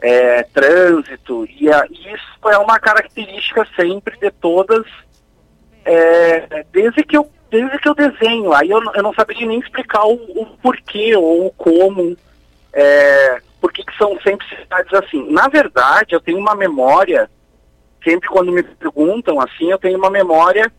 é, 0.00 0.42
trânsito, 0.44 1.46
e, 1.58 1.70
a- 1.72 1.86
isso 1.90 2.48
é 2.50 2.58
uma 2.58 2.78
característica 2.78 3.66
sempre 3.76 4.16
de 4.18 4.30
todas, 4.30 4.84
é, 5.84 6.64
desde, 6.72 7.02
que 7.04 7.16
eu, 7.16 7.30
desde 7.56 7.78
que 7.78 7.88
eu 7.88 7.94
desenho. 7.94 8.52
Aí 8.52 8.70
eu, 8.70 8.82
eu 8.94 9.02
não 9.02 9.14
saberia 9.14 9.46
nem 9.46 9.58
explicar 9.58 10.04
o, 10.04 10.14
o 10.14 10.46
porquê 10.62 11.16
ou 11.16 11.46
o 11.46 11.50
como, 11.52 12.16
é, 12.72 13.40
por 13.60 13.72
que 13.72 13.84
são 13.96 14.18
sempre 14.20 14.46
cidades 14.48 14.92
assim. 14.92 15.30
Na 15.32 15.48
verdade, 15.48 16.14
eu 16.14 16.20
tenho 16.20 16.38
uma 16.38 16.54
memória, 16.54 17.30
sempre 18.04 18.28
quando 18.28 18.52
me 18.52 18.62
perguntam 18.62 19.40
assim, 19.40 19.70
eu 19.70 19.78
tenho 19.78 19.98
uma 19.98 20.10
memória 20.10 20.70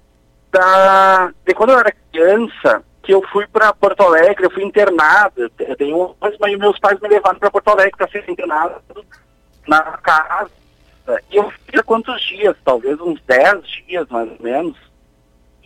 da, 0.51 1.31
de 1.45 1.53
quando 1.53 1.71
eu 1.71 1.79
era 1.79 1.93
criança, 2.11 2.83
que 3.01 3.13
eu 3.13 3.21
fui 3.31 3.47
para 3.47 3.73
Porto 3.73 4.01
Alegre, 4.01 4.45
eu 4.45 4.51
fui 4.51 4.63
internado, 4.63 5.49
eu 5.59 5.75
tenho, 5.75 6.15
mas 6.19 6.57
meus 6.57 6.77
pais 6.77 6.99
me 6.99 7.07
levaram 7.07 7.39
para 7.39 7.51
Porto 7.51 7.69
Alegre 7.69 7.97
para 7.97 8.07
ser 8.09 8.29
internado 8.29 8.75
na 9.65 9.81
casa. 9.97 10.51
E 11.31 11.37
eu 11.37 11.49
fiquei 11.51 11.79
há 11.79 11.83
quantos 11.83 12.21
dias? 12.21 12.55
Talvez 12.65 12.99
uns 12.99 13.21
10 13.21 13.61
dias, 13.87 14.07
mais 14.09 14.29
ou 14.29 14.37
menos. 14.41 14.86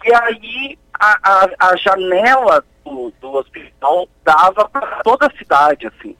E 0.03 0.13
aí 0.13 0.79
a, 0.99 1.17
a, 1.23 1.71
a 1.71 1.75
janela 1.75 2.63
do, 2.83 3.13
do 3.19 3.33
hospital 3.33 4.07
dava 4.23 4.67
para 4.69 5.01
toda 5.03 5.27
a 5.27 5.37
cidade, 5.37 5.87
assim. 5.87 6.15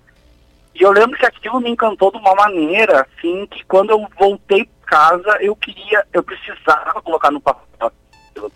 E 0.74 0.84
eu 0.84 0.92
lembro 0.92 1.18
que 1.18 1.26
aquilo 1.26 1.60
me 1.60 1.70
encantou 1.70 2.12
de 2.12 2.18
uma 2.18 2.34
maneira, 2.34 3.02
assim, 3.02 3.46
que 3.48 3.64
quando 3.66 3.92
eu 3.92 4.08
voltei 4.18 4.66
para 4.66 5.00
casa, 5.00 5.38
eu 5.42 5.56
queria, 5.56 6.06
eu 6.14 6.24
precisava 6.24 7.02
colocar 7.02 7.32
no 7.32 7.42
papel. 7.42 7.92
Eu. 8.36 8.52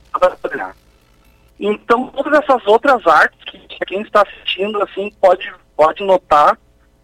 Então, 1.59 2.07
todas 2.07 2.39
essas 2.39 2.65
outras 2.67 3.05
artes 3.07 3.39
que 3.45 3.57
quem 3.85 4.01
está 4.01 4.23
assistindo, 4.23 4.81
assim, 4.81 5.11
pode, 5.21 5.51
pode 5.75 6.03
notar 6.03 6.57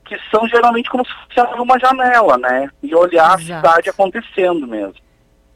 que 0.06 0.18
são 0.30 0.46
geralmente 0.48 0.90
como 0.90 1.06
se 1.06 1.12
fosse 1.34 1.62
uma 1.62 1.80
janela, 1.80 2.38
né? 2.38 2.70
E 2.84 2.94
olhar 2.94 3.38
a 3.38 3.42
Exato. 3.42 3.68
cidade 3.68 3.90
acontecendo 3.90 4.68
mesmo. 4.68 4.96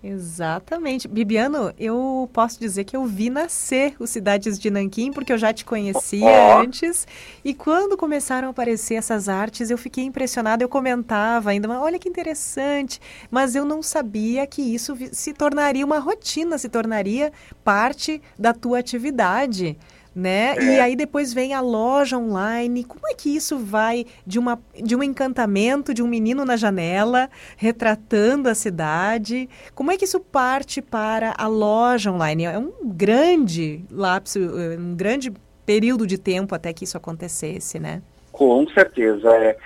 Exatamente. 0.07 1.07
Bibiano, 1.07 1.73
eu 1.79 2.29
posso 2.31 2.59
dizer 2.59 2.83
que 2.83 2.95
eu 2.95 3.05
vi 3.05 3.31
nascer 3.31 3.95
o 3.99 4.05
Cidades 4.05 4.59
de 4.59 4.69
Nanquim, 4.69 5.11
porque 5.11 5.33
eu 5.33 5.37
já 5.37 5.51
te 5.51 5.65
conhecia 5.65 6.25
Ó. 6.29 6.59
antes. 6.61 7.07
E 7.43 7.55
quando 7.55 7.97
começaram 7.97 8.49
a 8.49 8.51
aparecer 8.51 8.93
essas 8.95 9.27
artes, 9.27 9.71
eu 9.71 9.77
fiquei 9.79 10.03
impressionada. 10.03 10.63
Eu 10.63 10.69
comentava 10.69 11.49
ainda, 11.49 11.67
"Mas 11.67 11.81
olha 11.81 11.97
que 11.97 12.07
interessante. 12.07 13.01
Mas 13.31 13.55
eu 13.55 13.65
não 13.65 13.81
sabia 13.81 14.45
que 14.45 14.61
isso 14.61 14.95
se 15.11 15.33
tornaria 15.33 15.83
uma 15.85 15.97
rotina, 15.97 16.57
se 16.59 16.69
tornaria 16.69 17.33
parte 17.63 18.21
da 18.37 18.53
tua 18.53 18.77
atividade. 18.79 19.75
Né? 20.15 20.55
E 20.61 20.69
É. 20.77 20.81
aí 20.81 20.95
depois 20.95 21.33
vem 21.33 21.53
a 21.53 21.59
loja 21.59 22.17
online. 22.17 22.85
Como 22.85 23.05
é 23.05 23.13
que 23.13 23.35
isso 23.35 23.57
vai 23.57 24.05
de, 24.25 24.39
uma, 24.39 24.57
de 24.81 24.95
um 24.95 25.03
encantamento 25.03 25.93
de 25.93 26.01
um 26.01 26.07
menino 26.07 26.45
na 26.45 26.55
janela, 26.55 27.29
retratando 27.57 28.47
a 28.47 28.55
cidade? 28.55 29.49
Como 29.73 29.91
é 29.91 29.97
que 29.97 30.05
isso 30.05 30.21
parte 30.21 30.81
para 30.81 31.33
a 31.37 31.47
loja 31.47 32.13
online? 32.13 32.45
É 32.45 32.57
um 32.57 32.71
grande 32.85 33.83
lapso, 33.91 34.39
eh, 34.39 34.77
um 34.79 34.95
grande 34.95 35.33
período 35.65 36.07
de 36.07 36.17
tempo 36.17 36.55
até 36.55 36.71
que 36.71 36.85
isso 36.85 36.95
acontecesse, 36.95 37.77
né? 37.77 38.01
Com 38.31 38.65
certeza. 38.69 39.29
É. 39.35 39.57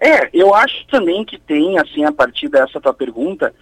é, 0.00 0.30
eu 0.34 0.54
acho 0.54 0.86
também 0.88 1.24
que 1.24 1.38
tem, 1.38 1.78
assim, 1.78 2.04
a 2.04 2.12
partir 2.12 2.48
dessa 2.48 2.78
tua 2.78 2.92
pergunta, 2.92 3.54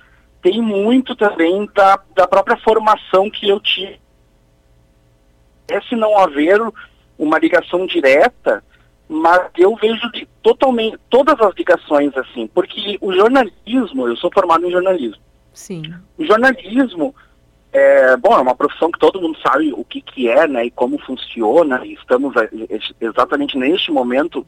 tem 0.43 0.61
muito 0.61 1.15
também 1.15 1.69
da, 1.73 2.01
da 2.17 2.27
própria 2.27 2.57
formação 2.57 3.31
que 3.31 3.49
eu 3.49 3.61
tive. 3.61 4.02
É 5.69 5.81
se 5.83 5.97
não 5.97 6.19
haver 6.19 6.61
uma 7.19 7.39
ligação 7.39 7.87
direta, 7.87 8.63
mas 9.09 9.51
eu 9.59 9.77
vejo 9.77 10.11
de, 10.13 10.27
totalmente 10.43 10.99
todas 11.11 11.41
as 11.41 11.55
ligações 11.55 12.17
assim, 12.17 12.47
porque 12.47 12.99
o 13.01 13.13
jornalismo, 13.13 14.09
eu 14.09 14.17
sou 14.17 14.31
formado 14.33 14.67
em 14.67 14.71
jornalismo. 14.71 15.23
Sim. 15.53 15.83
O 16.17 16.25
jornalismo 16.25 17.15
é, 17.73 18.17
bom, 18.17 18.35
é 18.35 18.41
uma 18.41 18.55
profissão 18.55 18.91
que 18.91 18.99
todo 18.99 19.21
mundo 19.21 19.39
sabe 19.41 19.73
o 19.73 19.83
que, 19.85 20.03
que 20.03 20.29
é, 20.29 20.47
né, 20.47 20.67
e 20.67 20.71
como 20.71 20.99
funciona, 20.99 21.85
e 21.85 21.95
estamos 21.95 22.35
exatamente 23.01 23.57
neste 23.57 23.91
momento 23.91 24.47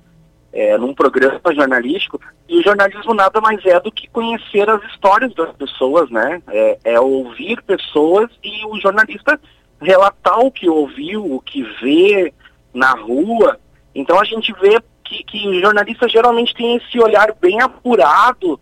é, 0.53 0.77
num 0.77 0.95
programa 0.95 1.41
jornalístico, 1.55 2.21
e 2.47 2.59
o 2.59 2.63
jornalismo 2.63 3.15
nada 3.15 3.41
mais 3.41 3.65
é 3.65 3.81
do 3.81 3.91
que 3.91 4.09
conhecer 4.09 4.69
as 4.69 4.83
histórias 4.85 5.35
das 5.35 5.51
pessoas, 5.57 6.11
né, 6.11 6.43
é, 6.49 6.79
é 6.85 7.01
ouvir 7.01 7.63
pessoas 7.63 8.31
e 8.43 8.67
o 8.67 8.79
jornalista 8.79 9.41
relatar 9.85 10.41
o 10.41 10.51
que 10.51 10.69
ouviu, 10.69 11.25
o 11.25 11.41
que 11.41 11.63
vê 11.81 12.33
na 12.73 12.93
rua, 12.93 13.59
então 13.95 14.19
a 14.19 14.25
gente 14.25 14.53
vê 14.55 14.81
que, 15.05 15.23
que 15.23 15.49
o 15.49 15.61
jornalista 15.61 16.09
geralmente 16.09 16.55
tem 16.55 16.77
esse 16.77 16.99
olhar 16.99 17.33
bem 17.41 17.61
apurado 17.61 18.59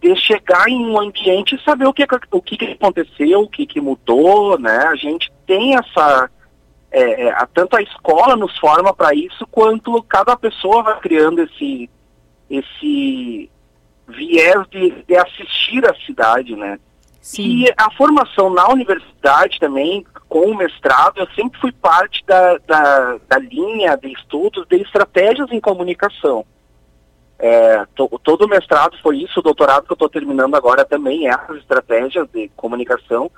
de 0.00 0.16
chegar 0.16 0.68
em 0.68 0.84
um 0.84 0.98
ambiente 0.98 1.54
e 1.54 1.62
saber 1.62 1.86
o 1.86 1.92
que, 1.92 2.04
o 2.32 2.42
que, 2.42 2.64
aconteceu, 2.64 3.42
o 3.42 3.48
que, 3.48 3.64
que 3.66 3.80
mudou, 3.80 4.58
né? 4.58 4.86
A 4.88 4.96
gente 4.96 5.30
tem 5.46 5.76
essa... 5.76 6.28
É, 6.90 7.28
é, 7.28 7.46
tanto 7.54 7.76
a 7.76 7.82
escola 7.82 8.36
nos 8.36 8.58
forma 8.58 8.92
para 8.92 9.14
isso, 9.14 9.46
quanto 9.50 10.02
cada 10.02 10.36
pessoa 10.36 10.82
vai 10.82 11.00
criando 11.00 11.40
esse, 11.40 11.88
esse 12.50 13.50
viés 14.08 14.66
de, 14.70 14.90
de 15.06 15.16
assistir 15.16 15.88
a 15.88 15.94
cidade, 16.04 16.54
né? 16.54 16.78
Sim. 17.20 17.64
E 17.64 17.74
a 17.76 17.90
formação 17.92 18.50
na 18.50 18.68
universidade 18.68 19.58
também, 19.58 20.04
com 20.32 20.50
o 20.50 20.56
mestrado, 20.56 21.18
eu 21.18 21.26
sempre 21.34 21.60
fui 21.60 21.70
parte 21.70 22.24
da, 22.24 22.56
da, 22.66 23.18
da 23.28 23.38
linha 23.38 23.94
de 23.98 24.10
estudos 24.10 24.66
de 24.66 24.80
estratégias 24.80 25.52
em 25.52 25.60
comunicação. 25.60 26.42
É, 27.38 27.84
to, 27.94 28.08
todo 28.24 28.46
o 28.46 28.48
mestrado 28.48 28.96
foi 29.02 29.18
isso, 29.18 29.40
o 29.40 29.42
doutorado 29.42 29.84
que 29.84 29.92
eu 29.92 29.94
estou 29.94 30.08
terminando 30.08 30.54
agora 30.54 30.86
também 30.86 31.28
é 31.28 31.32
as 31.34 31.56
estratégias 31.58 32.26
de 32.32 32.48
comunicação. 32.56 33.30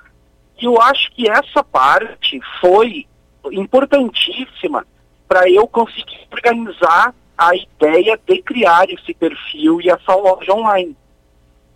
E 0.57 0.63
eu 0.63 0.81
acho 0.81 1.11
que 1.11 1.29
essa 1.29 1.61
parte 1.61 2.39
foi 2.61 3.05
importantíssima 3.51 4.87
para 5.27 5.49
eu 5.49 5.67
conseguir 5.67 6.25
organizar 6.31 7.13
a 7.37 7.53
ideia 7.57 8.17
de 8.25 8.41
criar 8.41 8.89
esse 8.89 9.13
perfil 9.13 9.81
e 9.81 9.89
essa 9.89 10.15
loja 10.15 10.53
online. 10.53 10.95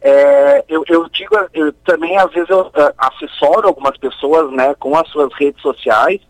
É, 0.02 0.64
eu, 0.70 0.84
eu, 0.88 1.10
digo, 1.10 1.36
eu, 1.54 1.74
também 1.74 2.18
às 2.18 2.32
vezes 2.32 2.50
eu 2.50 2.62
uh, 2.62 2.94
assessoro 2.98 3.68
algumas 3.68 3.98
pessoas 3.98 4.52
né, 4.54 4.74
com 4.76 4.96
as 4.96 5.08
suas 5.10 5.34
redes 5.34 5.62
sociais, 5.62 6.22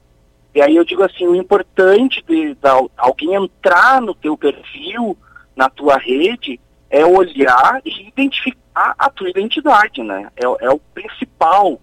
e 0.55 0.61
aí 0.61 0.75
eu 0.75 0.83
digo 0.83 1.03
assim, 1.03 1.27
o 1.27 1.35
importante 1.35 2.23
de, 2.27 2.57
alguém 2.97 3.35
entrar 3.35 4.01
no 4.01 4.15
teu 4.15 4.35
perfil, 4.35 5.15
na 5.55 5.69
tua 5.69 5.97
rede 5.97 6.59
é 6.89 7.05
olhar 7.05 7.79
e 7.85 8.07
identificar 8.07 8.95
a 8.97 9.09
tua 9.09 9.29
identidade, 9.29 10.01
né? 10.01 10.31
É, 10.35 10.65
é 10.65 10.69
o 10.69 10.79
principal. 10.93 11.79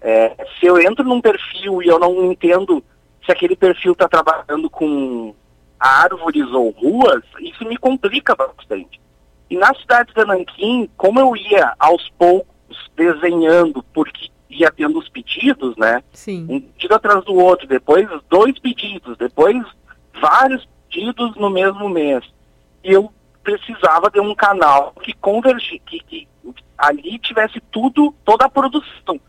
É, 0.00 0.36
se 0.60 0.66
eu 0.66 0.78
entro 0.80 1.02
num 1.02 1.20
perfil 1.20 1.82
e 1.82 1.88
eu 1.88 1.98
não 1.98 2.30
entendo 2.30 2.84
se 3.24 3.32
aquele 3.32 3.56
perfil 3.56 3.92
está 3.92 4.08
trabalhando 4.08 4.70
com 4.70 5.34
árvores 5.80 6.48
ou 6.52 6.70
ruas, 6.70 7.22
isso 7.40 7.64
me 7.64 7.76
complica 7.76 8.36
bastante. 8.36 9.00
E 9.48 9.56
na 9.56 9.72
cidade 9.74 10.12
de 10.14 10.24
Nanquim, 10.24 10.88
como 10.96 11.20
eu 11.20 11.36
ia 11.36 11.74
aos 11.78 12.08
poucos 12.18 12.46
desenhando, 12.96 13.82
porque 13.94 14.28
ia 14.50 14.70
tendo 14.70 14.98
os 14.98 15.08
pedidos, 15.08 15.76
né? 15.76 16.02
Sim. 16.12 16.46
Um 16.48 16.60
pedido 16.60 16.94
atrás 16.94 17.24
do 17.24 17.34
outro, 17.34 17.66
depois 17.66 18.08
dois 18.28 18.58
pedidos, 18.58 19.16
depois 19.16 19.62
vários 20.20 20.66
pedidos 20.88 21.36
no 21.36 21.50
mesmo 21.50 21.88
mês 21.88 22.24
eu 22.86 23.12
precisava 23.42 24.08
de 24.10 24.20
um 24.20 24.34
canal 24.34 24.92
que 25.02 25.12
convergisse, 25.12 25.80
que, 25.80 26.00
que 26.00 26.28
ali 26.78 27.18
tivesse 27.18 27.60
tudo, 27.70 28.14
toda 28.24 28.46
a 28.46 28.48
produção. 28.48 29.20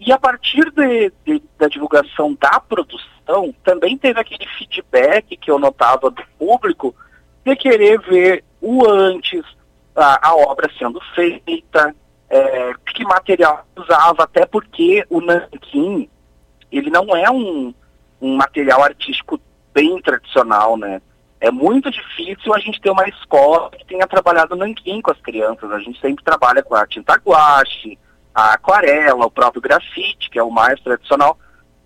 E 0.00 0.12
a 0.12 0.18
partir 0.18 0.70
de, 0.72 1.12
de, 1.24 1.42
da 1.58 1.68
divulgação 1.68 2.36
da 2.40 2.58
produção, 2.60 3.54
também 3.62 3.96
teve 3.96 4.18
aquele 4.18 4.46
feedback 4.58 5.36
que 5.36 5.50
eu 5.50 5.58
notava 5.58 6.10
do 6.10 6.22
público 6.38 6.94
de 7.44 7.54
querer 7.56 8.00
ver 8.00 8.44
o 8.66 8.84
antes, 8.90 9.44
a, 9.94 10.28
a 10.28 10.34
obra 10.34 10.68
sendo 10.76 11.00
feita, 11.14 11.94
é, 12.28 12.72
que 12.92 13.04
material 13.04 13.64
usava, 13.76 14.24
até 14.24 14.44
porque 14.44 15.06
o 15.08 15.20
nanquim, 15.20 16.08
ele 16.72 16.90
não 16.90 17.16
é 17.16 17.30
um, 17.30 17.72
um 18.20 18.36
material 18.36 18.82
artístico 18.82 19.40
bem 19.72 20.00
tradicional, 20.02 20.76
né? 20.76 21.00
É 21.40 21.50
muito 21.50 21.90
difícil 21.90 22.52
a 22.52 22.58
gente 22.58 22.80
ter 22.80 22.90
uma 22.90 23.08
escola 23.08 23.70
que 23.70 23.86
tenha 23.86 24.06
trabalhado 24.06 24.56
nanquim 24.56 25.00
com 25.00 25.12
as 25.12 25.20
crianças. 25.20 25.70
A 25.70 25.78
gente 25.78 26.00
sempre 26.00 26.24
trabalha 26.24 26.62
com 26.62 26.74
a 26.74 26.86
tinta 26.86 27.14
guache, 27.14 27.96
a 28.34 28.54
aquarela, 28.54 29.26
o 29.26 29.30
próprio 29.30 29.62
grafite, 29.62 30.30
que 30.30 30.38
é 30.38 30.42
o 30.42 30.50
mais 30.50 30.80
tradicional. 30.80 31.38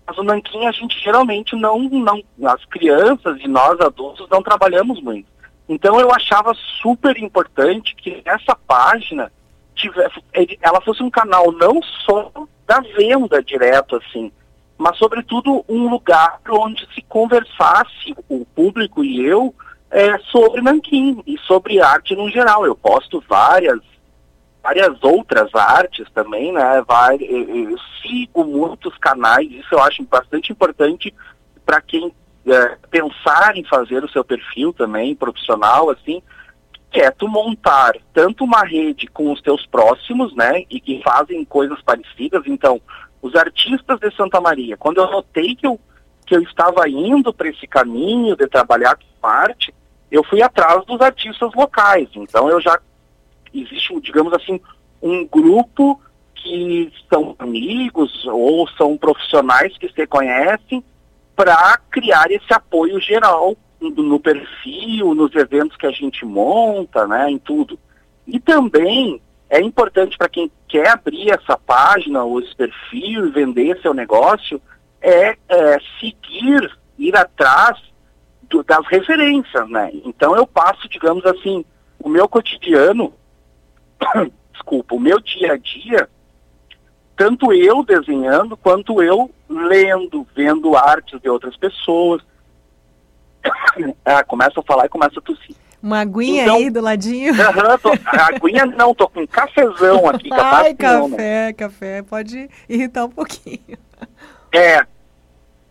Mas 0.07 0.17
o 0.17 0.23
nanquim 0.23 0.65
a 0.65 0.71
gente 0.71 0.97
geralmente 0.99 1.55
não, 1.55 1.77
não, 1.79 2.23
as 2.47 2.65
crianças 2.65 3.37
e 3.41 3.47
nós 3.47 3.79
adultos 3.81 4.27
não 4.29 4.41
trabalhamos 4.41 5.01
muito. 5.01 5.30
Então 5.71 5.97
eu 6.01 6.11
achava 6.11 6.53
super 6.81 7.17
importante 7.17 7.95
que 7.95 8.21
essa 8.25 8.53
página 8.67 9.31
tivesse, 9.73 10.21
ela 10.61 10.81
fosse 10.81 11.01
um 11.01 11.09
canal 11.09 11.49
não 11.53 11.81
só 11.81 12.29
da 12.67 12.81
venda 12.81 13.41
direto 13.41 13.95
assim, 13.95 14.33
mas 14.77 14.97
sobretudo 14.97 15.63
um 15.69 15.87
lugar 15.87 16.41
onde 16.49 16.85
se 16.93 17.01
conversasse 17.03 18.13
o 18.27 18.45
público 18.53 19.01
e 19.01 19.25
eu 19.25 19.55
é, 19.89 20.17
sobre 20.29 20.61
Nanquim 20.61 21.23
e 21.25 21.37
sobre 21.37 21.81
arte 21.81 22.17
no 22.17 22.29
geral. 22.29 22.65
Eu 22.65 22.75
posto 22.75 23.23
várias 23.25 23.79
várias 24.61 25.01
outras 25.01 25.55
artes 25.55 26.05
também, 26.13 26.51
né? 26.51 26.83
Vai, 26.85 27.15
eu, 27.15 27.69
eu 27.71 27.77
sigo 28.01 28.43
muitos 28.43 28.97
canais, 28.97 29.49
isso 29.49 29.69
eu 29.71 29.81
acho 29.81 30.03
bastante 30.03 30.51
importante 30.51 31.13
para 31.65 31.79
quem 31.79 32.13
é, 32.45 32.77
pensar 32.89 33.55
em 33.55 33.63
fazer 33.63 34.03
o 34.03 34.09
seu 34.09 34.23
perfil 34.23 34.73
também 34.73 35.15
profissional, 35.15 35.89
assim, 35.89 36.21
é 36.91 37.09
tu 37.09 37.27
montar 37.27 37.93
tanto 38.13 38.43
uma 38.43 38.63
rede 38.63 39.07
com 39.07 39.31
os 39.31 39.41
teus 39.41 39.65
próximos, 39.65 40.35
né, 40.35 40.65
e 40.69 40.79
que 40.79 41.01
fazem 41.01 41.45
coisas 41.45 41.81
parecidas, 41.81 42.43
então 42.45 42.81
os 43.21 43.35
artistas 43.35 43.99
de 43.99 44.13
Santa 44.15 44.41
Maria. 44.41 44.75
Quando 44.75 44.97
eu 44.97 45.09
notei 45.09 45.55
que 45.55 45.65
eu, 45.65 45.79
que 46.25 46.35
eu 46.35 46.41
estava 46.41 46.89
indo 46.89 47.33
para 47.33 47.49
esse 47.49 47.67
caminho 47.67 48.35
de 48.35 48.47
trabalhar 48.47 48.97
com 48.97 49.27
arte, 49.27 49.73
eu 50.09 50.23
fui 50.23 50.41
atrás 50.41 50.83
dos 50.85 50.99
artistas 50.99 51.53
locais. 51.53 52.09
Então 52.15 52.49
eu 52.49 52.59
já 52.59 52.79
existe, 53.53 53.99
digamos 54.01 54.33
assim, 54.33 54.59
um 55.01 55.25
grupo 55.25 56.01
que 56.35 56.91
são 57.07 57.35
amigos 57.37 58.25
ou 58.25 58.67
são 58.69 58.97
profissionais 58.97 59.77
que 59.77 59.91
se 59.93 60.07
conhecem 60.07 60.83
para 61.35 61.77
criar 61.89 62.31
esse 62.31 62.53
apoio 62.53 62.99
geral 62.99 63.55
no 63.79 64.19
perfil, 64.19 65.15
nos 65.15 65.33
eventos 65.33 65.75
que 65.75 65.87
a 65.87 65.91
gente 65.91 66.23
monta, 66.23 67.07
né, 67.07 67.29
em 67.31 67.39
tudo. 67.39 67.79
E 68.27 68.39
também 68.39 69.19
é 69.49 69.59
importante 69.59 70.17
para 70.17 70.29
quem 70.29 70.51
quer 70.67 70.89
abrir 70.89 71.31
essa 71.31 71.57
página 71.57 72.23
ou 72.23 72.39
esse 72.39 72.55
perfil 72.55 73.27
e 73.27 73.31
vender 73.31 73.79
seu 73.81 73.93
negócio, 73.93 74.61
é, 75.01 75.35
é 75.49 75.77
seguir, 75.99 76.71
ir 76.97 77.15
atrás 77.15 77.77
do, 78.43 78.63
das 78.63 78.85
referências, 78.87 79.69
né? 79.69 79.91
Então 80.05 80.35
eu 80.35 80.45
passo, 80.45 80.87
digamos 80.87 81.25
assim, 81.25 81.65
o 81.99 82.07
meu 82.07 82.29
cotidiano, 82.29 83.13
desculpa, 84.53 84.95
o 84.95 84.99
meu 84.99 85.19
dia 85.19 85.53
a 85.53 85.57
dia, 85.57 86.07
tanto 87.21 87.53
eu 87.53 87.83
desenhando 87.83 88.57
quanto 88.57 89.03
eu 89.03 89.29
lendo, 89.47 90.25
vendo 90.35 90.75
artes 90.75 91.21
de 91.21 91.29
outras 91.29 91.55
pessoas. 91.55 92.19
ah, 94.03 94.23
começa 94.23 94.59
a 94.59 94.63
falar 94.63 94.87
e 94.87 94.89
começa 94.89 95.19
a 95.19 95.21
tossir. 95.21 95.55
Uma 95.83 95.99
aguinha 95.99 96.43
então, 96.43 96.55
aí 96.55 96.71
do 96.71 96.81
ladinho? 96.81 97.31
Aham, 97.39 97.77
tô, 97.77 97.91
aguinha 98.09 98.65
não, 98.65 98.95
tô 98.95 99.07
com 99.07 99.21
um 99.21 99.27
cafezão 99.27 100.09
aqui. 100.09 100.29
Ai, 100.33 100.73
café, 100.73 101.45
né? 101.45 101.53
café, 101.53 102.01
pode 102.01 102.49
irritar 102.67 103.05
um 103.05 103.09
pouquinho. 103.09 103.77
É, 104.51 104.83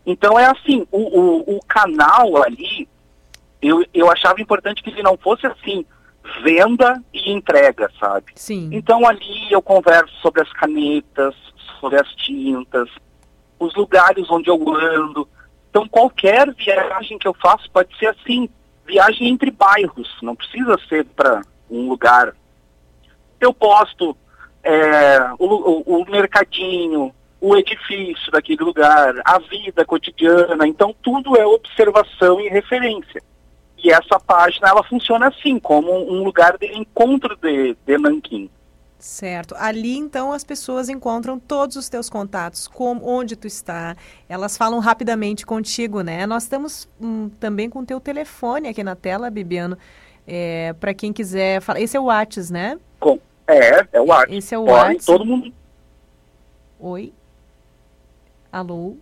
então 0.07 0.38
é 0.38 0.46
assim, 0.46 0.86
o, 0.92 0.98
o, 0.98 1.57
o, 1.57 1.61
canal 1.66 2.44
ali, 2.44 2.88
eu, 3.61 3.84
eu 3.92 4.09
achava 4.09 4.40
importante 4.40 4.84
que 4.84 4.90
ele 4.90 5.03
não 5.03 5.18
fosse 5.18 5.48
assim, 5.48 5.84
venda 6.42 7.02
e 7.12 7.30
entrega, 7.30 7.90
sabe? 7.98 8.32
Sim. 8.34 8.70
Então 8.72 9.06
ali 9.06 9.50
eu 9.50 9.62
converso 9.62 10.12
sobre 10.20 10.42
as 10.42 10.52
canetas, 10.52 11.34
sobre 11.80 12.00
as 12.00 12.08
tintas, 12.14 12.88
os 13.58 13.74
lugares 13.74 14.30
onde 14.30 14.48
eu 14.48 14.74
ando. 14.74 15.28
Então 15.68 15.88
qualquer 15.88 16.52
viagem 16.54 17.18
que 17.18 17.28
eu 17.28 17.34
faço 17.34 17.70
pode 17.70 17.96
ser 17.98 18.08
assim, 18.08 18.48
viagem 18.86 19.28
entre 19.28 19.50
bairros, 19.50 20.16
não 20.22 20.34
precisa 20.34 20.76
ser 20.88 21.04
para 21.04 21.42
um 21.70 21.88
lugar. 21.88 22.34
Eu 23.40 23.54
posto 23.54 24.16
é, 24.62 25.20
o, 25.38 25.46
o, 25.46 26.00
o 26.00 26.10
mercadinho, 26.10 27.14
o 27.40 27.56
edifício 27.56 28.30
daquele 28.30 28.62
lugar, 28.62 29.14
a 29.24 29.38
vida 29.38 29.84
cotidiana, 29.84 30.66
então 30.66 30.94
tudo 31.02 31.36
é 31.36 31.46
observação 31.46 32.40
e 32.40 32.48
referência. 32.48 33.22
E 33.82 33.90
essa 33.90 34.20
página 34.20 34.68
ela 34.68 34.82
funciona 34.82 35.28
assim, 35.28 35.58
como 35.58 35.90
um 35.90 36.22
lugar 36.22 36.58
de 36.58 36.66
encontro 36.66 37.36
de, 37.36 37.76
de 37.86 37.98
Nanquim. 37.98 38.50
Certo. 38.98 39.54
Ali, 39.56 39.96
então, 39.96 40.30
as 40.30 40.44
pessoas 40.44 40.90
encontram 40.90 41.38
todos 41.38 41.76
os 41.76 41.88
teus 41.88 42.10
contatos, 42.10 42.68
como, 42.68 43.08
onde 43.08 43.34
tu 43.34 43.46
está. 43.46 43.96
Elas 44.28 44.58
falam 44.58 44.78
rapidamente 44.78 45.46
contigo, 45.46 46.02
né? 46.02 46.26
Nós 46.26 46.42
estamos 46.42 46.86
hum, 47.00 47.30
também 47.40 47.70
com 47.70 47.78
o 47.78 47.86
teu 47.86 47.98
telefone 47.98 48.68
aqui 48.68 48.84
na 48.84 48.94
tela, 48.94 49.30
Bibiano, 49.30 49.78
é, 50.26 50.74
para 50.74 50.92
quem 50.92 51.14
quiser 51.14 51.62
falar. 51.62 51.80
Esse 51.80 51.96
é 51.96 52.00
o 52.00 52.04
Whats, 52.04 52.50
né? 52.50 52.78
Com, 52.98 53.18
é, 53.46 53.86
é 53.90 54.00
o 54.00 54.06
Whats. 54.06 54.36
Esse 54.36 54.54
é 54.54 54.58
o 54.58 54.64
Whats. 54.64 55.06
Todo 55.06 55.24
mundo... 55.24 55.50
Oi? 56.78 57.14
Alô? 58.52 58.96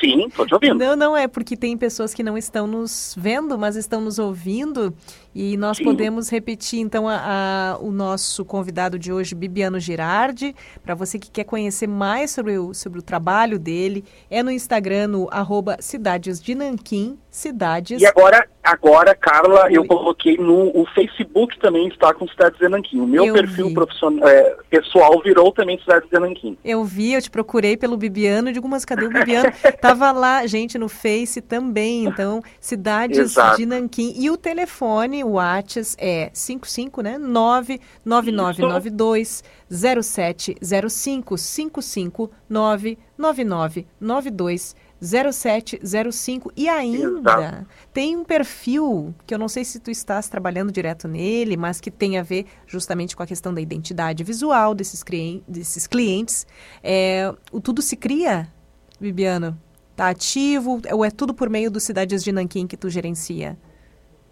Sim, 0.00 0.26
estou 0.26 0.46
te 0.46 0.54
ouvindo. 0.54 0.76
Não, 0.76 0.96
não, 0.96 1.16
é 1.16 1.26
porque 1.26 1.56
tem 1.56 1.76
pessoas 1.76 2.14
que 2.14 2.22
não 2.22 2.38
estão 2.38 2.66
nos 2.66 3.14
vendo, 3.18 3.58
mas 3.58 3.76
estão 3.76 4.00
nos 4.00 4.18
ouvindo. 4.18 4.94
E 5.40 5.56
nós 5.56 5.76
Sim. 5.76 5.84
podemos 5.84 6.28
repetir, 6.28 6.80
então, 6.80 7.06
a, 7.06 7.76
a, 7.76 7.78
o 7.78 7.92
nosso 7.92 8.44
convidado 8.44 8.98
de 8.98 9.12
hoje, 9.12 9.36
Bibiano 9.36 9.78
Girardi. 9.78 10.52
Para 10.82 10.96
você 10.96 11.16
que 11.16 11.30
quer 11.30 11.44
conhecer 11.44 11.86
mais 11.86 12.32
sobre 12.32 12.58
o, 12.58 12.74
sobre 12.74 12.98
o 12.98 13.02
trabalho 13.02 13.56
dele, 13.56 14.04
é 14.28 14.42
no 14.42 14.50
Instagram, 14.50 15.06
no 15.06 15.28
arroba 15.30 15.76
Cidades 15.78 16.42
de 16.42 16.56
Nanquim, 16.56 17.16
Cidades... 17.30 18.02
E 18.02 18.06
agora, 18.06 18.48
agora 18.64 19.14
Carla, 19.14 19.66
Oi. 19.66 19.76
eu 19.76 19.86
coloquei 19.86 20.36
no 20.36 20.76
o 20.76 20.84
Facebook 20.92 21.56
também 21.60 21.86
está 21.86 22.12
com 22.12 22.26
Cidades 22.26 22.58
de 22.58 22.68
Nanquim. 22.68 22.98
O 22.98 23.06
meu 23.06 23.26
eu 23.26 23.34
perfil 23.34 23.72
profissional, 23.72 24.28
é, 24.28 24.56
pessoal 24.68 25.22
virou 25.22 25.52
também 25.52 25.78
Cidades 25.78 26.10
de 26.10 26.18
Nanquim. 26.18 26.58
Eu 26.64 26.84
vi, 26.84 27.12
eu 27.12 27.22
te 27.22 27.30
procurei 27.30 27.76
pelo 27.76 27.96
Bibiano, 27.96 28.52
digo, 28.52 28.66
mas 28.66 28.84
cadê 28.84 29.06
o 29.06 29.08
Bibiano? 29.08 29.52
Tava 29.80 30.10
lá, 30.10 30.44
gente, 30.48 30.76
no 30.78 30.88
Face 30.88 31.40
também, 31.40 32.06
então, 32.06 32.42
Cidades 32.58 33.18
Exato. 33.18 33.58
de 33.58 33.66
Nanquim. 33.66 34.14
E 34.16 34.28
o 34.30 34.36
telefone, 34.36 35.27
o 35.28 35.32
WhatsApp 35.32 35.96
é 35.98 36.30
55, 36.32 37.02
né? 37.02 37.18
99992 37.18 39.44
0705 39.70 41.38
55 41.38 42.30
99992 42.48 44.74
0705 45.00 46.52
e 46.56 46.68
ainda 46.68 47.18
Exato. 47.18 47.66
tem 47.92 48.16
um 48.16 48.24
perfil 48.24 49.14
que 49.26 49.32
eu 49.32 49.38
não 49.38 49.48
sei 49.48 49.64
se 49.64 49.78
tu 49.78 49.90
estás 49.90 50.28
trabalhando 50.28 50.72
direto 50.72 51.06
nele, 51.06 51.56
mas 51.56 51.80
que 51.80 51.90
tem 51.90 52.18
a 52.18 52.22
ver 52.22 52.46
justamente 52.66 53.16
com 53.16 53.22
a 53.22 53.26
questão 53.26 53.54
da 53.54 53.60
identidade 53.60 54.24
visual 54.24 54.74
desses, 54.74 55.04
desses 55.46 55.86
clientes. 55.86 56.46
É, 56.82 57.32
o 57.52 57.60
Tudo 57.60 57.80
Se 57.80 57.96
Cria, 57.96 58.52
Bibiano? 59.00 59.58
Tá 59.94 60.10
ativo 60.10 60.80
ou 60.92 61.04
é 61.04 61.10
tudo 61.10 61.34
por 61.34 61.48
meio 61.48 61.70
do 61.70 61.80
Cidades 61.80 62.22
de 62.22 62.30
Nanquim 62.30 62.66
que 62.66 62.76
tu 62.76 62.88
gerencia? 62.88 63.58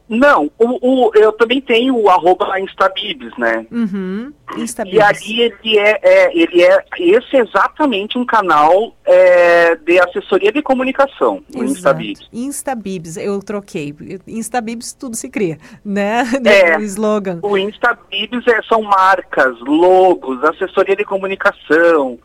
Não, 0.08 0.50
o, 0.56 1.06
o, 1.06 1.10
eu 1.14 1.32
também 1.32 1.60
tenho 1.60 1.96
o 1.96 2.08
arroba 2.08 2.60
Instabibs, 2.60 3.36
né? 3.36 3.66
Uhum, 3.72 4.32
Instabibs. 4.56 4.96
E 4.96 5.02
ali 5.02 5.40
ele 5.42 5.78
é, 5.78 6.00
é, 6.02 6.38
ele 6.38 6.62
é, 6.62 6.84
esse 6.98 7.36
é 7.36 7.40
exatamente 7.40 8.16
um 8.16 8.24
canal 8.24 8.94
é, 9.04 9.74
de 9.74 9.98
assessoria 9.98 10.52
de 10.52 10.62
comunicação, 10.62 11.42
o 11.54 11.64
Instabibs. 11.64 12.28
Instabibs, 12.32 13.16
eu 13.16 13.40
troquei. 13.40 13.94
Instabibs 14.28 14.92
tudo 14.92 15.16
se 15.16 15.28
cria, 15.28 15.58
né? 15.84 16.22
É, 16.44 16.78
o 16.78 16.82
slogan. 16.82 17.40
O 17.42 17.58
Instabibs 17.58 18.46
é, 18.46 18.62
são 18.62 18.82
marcas, 18.82 19.58
logos, 19.60 20.42
assessoria 20.44 20.94
de 20.94 21.04
comunicação, 21.04 22.16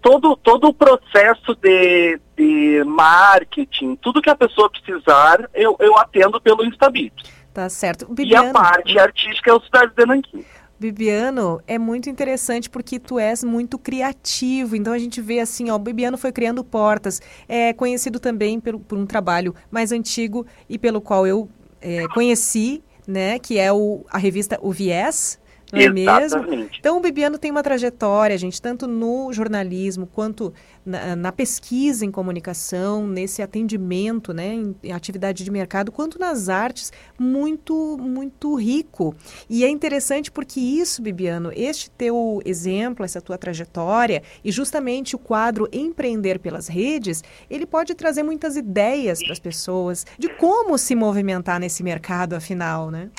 todo, 0.00 0.36
todo 0.36 0.68
o 0.68 0.74
processo 0.74 1.54
de, 1.56 2.20
de 2.36 2.84
marketing, 2.84 3.96
tudo 3.96 4.22
que 4.22 4.30
a 4.30 4.36
pessoa 4.36 4.70
precisar, 4.70 5.48
eu, 5.54 5.76
eu 5.80 5.96
atendo 5.98 6.40
pelo 6.40 6.64
Instabit. 6.64 7.14
Tá 7.52 7.68
certo. 7.68 8.06
Bibiano, 8.12 8.46
e 8.46 8.50
a 8.50 8.52
parte 8.52 8.98
artística 8.98 9.50
é 9.50 9.54
o 9.54 9.60
Cidade 9.60 9.92
de 9.96 10.06
Nanquim. 10.06 10.44
Bibiano, 10.78 11.60
é 11.66 11.76
muito 11.76 12.08
interessante 12.08 12.70
porque 12.70 13.00
tu 13.00 13.18
és 13.18 13.42
muito 13.42 13.76
criativo. 13.78 14.76
Então 14.76 14.92
a 14.92 14.98
gente 14.98 15.20
vê 15.20 15.40
assim, 15.40 15.70
ó, 15.70 15.74
o 15.74 15.78
Bibiano 15.78 16.16
foi 16.16 16.30
criando 16.30 16.62
portas. 16.62 17.20
É 17.48 17.72
conhecido 17.72 18.20
também 18.20 18.60
pelo, 18.60 18.78
por 18.78 18.96
um 18.96 19.04
trabalho 19.04 19.54
mais 19.70 19.90
antigo 19.90 20.46
e 20.68 20.78
pelo 20.78 21.00
qual 21.00 21.26
eu 21.26 21.48
é, 21.80 22.06
conheci, 22.14 22.82
né? 23.08 23.40
Que 23.40 23.58
é 23.58 23.72
o, 23.72 24.04
a 24.08 24.18
revista 24.18 24.56
O 24.62 24.70
Viés, 24.70 25.40
não 25.72 25.80
é 25.80 25.90
mesmo? 25.90 26.68
Então 26.78 26.96
o 26.96 27.00
Bibiano 27.00 27.38
tem 27.38 27.50
uma 27.50 27.62
trajetória, 27.62 28.36
gente, 28.38 28.60
tanto 28.60 28.86
no 28.86 29.32
jornalismo 29.32 30.06
quanto 30.06 30.52
na, 30.84 31.14
na, 31.14 31.32
pesquisa 31.32 32.04
em 32.04 32.10
comunicação, 32.10 33.06
nesse 33.06 33.42
atendimento, 33.42 34.32
né, 34.32 34.54
em, 34.54 34.74
em, 34.82 34.92
atividade 34.92 35.44
de 35.44 35.50
mercado, 35.50 35.92
quanto 35.92 36.18
nas 36.18 36.48
artes, 36.48 36.90
muito, 37.18 37.98
muito 38.00 38.54
rico. 38.54 39.14
E 39.48 39.64
é 39.64 39.68
interessante 39.68 40.30
porque 40.30 40.58
isso, 40.58 41.02
Bibiano, 41.02 41.52
este 41.54 41.90
teu 41.90 42.40
exemplo, 42.44 43.04
essa 43.04 43.20
tua 43.20 43.36
trajetória 43.36 44.22
e 44.42 44.50
justamente 44.50 45.14
o 45.14 45.18
quadro 45.18 45.68
Empreender 45.70 46.38
pelas 46.38 46.68
Redes, 46.68 47.22
ele 47.50 47.66
pode 47.66 47.94
trazer 47.94 48.22
muitas 48.22 48.56
ideias 48.56 49.22
para 49.22 49.32
as 49.32 49.38
pessoas 49.38 50.06
de 50.18 50.28
como 50.28 50.78
se 50.78 50.94
movimentar 50.94 51.60
nesse 51.60 51.82
mercado, 51.82 52.34
afinal, 52.34 52.90
né? 52.90 53.10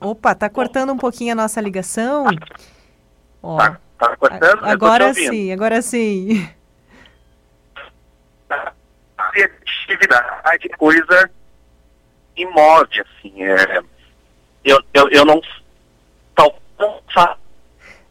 Opa, 0.00 0.34
tá 0.34 0.48
cortando 0.48 0.92
um 0.92 0.96
pouquinho 0.96 1.32
a 1.32 1.36
nossa 1.36 1.60
ligação. 1.60 2.26
Ó, 3.42 3.58
tá, 3.58 3.80
tá 3.98 4.16
cortando? 4.16 4.64
Agora 4.64 5.12
sim, 5.12 5.52
agora 5.52 5.82
sim. 5.82 6.48
Criatividade, 9.32 10.68
coisa 10.78 11.30
imóvel, 12.36 13.04
assim. 13.04 13.42
É, 13.42 13.82
eu, 14.64 14.82
eu, 14.94 15.08
eu 15.10 15.24
não. 15.24 15.40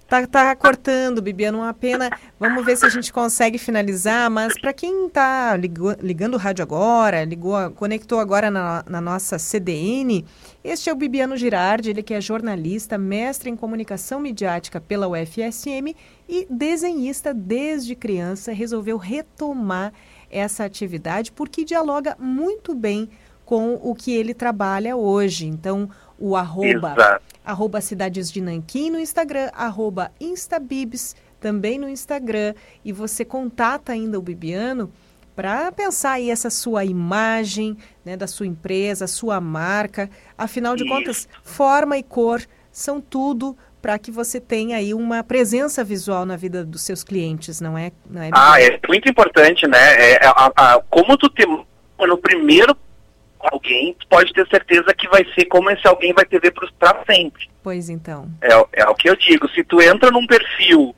Tá, 0.07 0.25
tá 0.25 0.55
cortando, 0.55 1.21
Bibiano, 1.21 1.57
uma 1.59 1.73
pena. 1.73 2.09
Vamos 2.39 2.63
ver 2.63 2.77
se 2.77 2.85
a 2.85 2.89
gente 2.89 3.11
consegue 3.11 3.57
finalizar, 3.57 4.29
mas 4.29 4.57
para 4.57 4.71
quem 4.71 5.07
está 5.07 5.53
ligando 5.57 6.35
o 6.35 6.38
rádio 6.38 6.63
agora, 6.63 7.25
ligou, 7.25 7.71
conectou 7.71 8.21
agora 8.21 8.49
na, 8.49 8.85
na, 8.88 9.01
nossa 9.01 9.38
CDN, 9.38 10.25
este 10.68 10.89
é 10.89 10.93
o 10.93 10.97
Bibiano 10.97 11.38
Girardi, 11.38 11.91
ele 11.91 12.03
que 12.03 12.13
é 12.13 12.20
jornalista, 12.20 12.97
mestre 12.97 13.49
em 13.49 13.55
comunicação 13.55 14.20
midiática 14.20 14.82
pela 14.82 15.07
UFSM 15.07 15.95
e 16.28 16.45
desenhista 16.49 17.34
desde 17.34 17.95
criança, 17.95 18.51
resolveu 18.51 18.97
retomar 18.97 19.93
essa 20.30 20.65
atividade 20.65 21.32
porque 21.32 21.63
dialoga 21.63 22.18
muito 22.20 22.76
bem 22.76 23.09
com 23.45 23.76
o 23.76 23.95
que 23.95 24.11
ele 24.11 24.34
trabalha 24.34 24.97
hoje. 24.97 25.45
Então, 25.47 25.89
o 26.20 26.36
arroba, 26.36 27.22
arroba 27.45 27.80
Cidades 27.80 28.30
de 28.30 28.41
Nanquim 28.41 28.89
no 28.89 28.99
Instagram, 28.99 29.49
arroba 29.53 30.11
Instabibs 30.20 31.15
também 31.39 31.80
no 31.80 31.88
Instagram. 31.88 32.53
E 32.84 32.91
você 32.91 33.24
contata 33.24 33.93
ainda 33.93 34.20
o 34.20 34.22
Bibiano 34.22 34.91
para 35.38 35.71
pensar 35.71 36.13
aí 36.13 36.31
essa 36.31 36.49
sua 36.49 36.83
imagem 36.83 37.77
né, 38.03 38.17
da 38.17 38.25
sua 38.25 38.47
empresa, 38.47 39.05
sua 39.05 39.39
marca. 39.39 40.09
Afinal 40.35 40.75
de 40.75 40.83
Isso. 40.83 40.91
contas, 40.91 41.29
forma 41.43 41.95
e 41.95 42.01
cor 42.01 42.41
são 42.71 42.99
tudo 42.99 43.55
para 43.79 43.99
que 43.99 44.09
você 44.09 44.41
tenha 44.41 44.77
aí 44.77 44.95
uma 44.95 45.23
presença 45.23 45.83
visual 45.83 46.25
na 46.25 46.35
vida 46.35 46.65
dos 46.65 46.81
seus 46.81 47.03
clientes, 47.03 47.61
não 47.61 47.77
é? 47.77 47.91
Não 48.09 48.19
é 48.19 48.31
ah, 48.33 48.59
é 48.59 48.79
muito 48.88 49.07
importante, 49.07 49.67
né? 49.67 49.77
É, 49.77 50.13
é 50.13 50.25
a, 50.25 50.51
a, 50.55 50.81
como 50.89 51.15
tu 51.15 51.29
te 51.29 51.45
no 51.45 52.17
primeiro 52.17 52.75
alguém, 53.39 53.95
pode 54.09 54.33
ter 54.33 54.47
certeza 54.47 54.91
que 54.91 55.07
vai 55.07 55.23
ser 55.35 55.45
como 55.45 55.69
esse 55.69 55.88
alguém 55.88 56.13
vai 56.13 56.25
te 56.25 56.39
ver 56.39 56.51
para 56.79 57.03
sempre. 57.05 57.47
Pois 57.61 57.89
então. 57.89 58.27
É, 58.41 58.81
é 58.81 58.89
o 58.89 58.95
que 58.95 59.07
eu 59.07 59.15
digo. 59.15 59.47
Se 59.49 59.63
tu 59.63 59.79
entra 59.79 60.09
num 60.09 60.25
perfil 60.25 60.95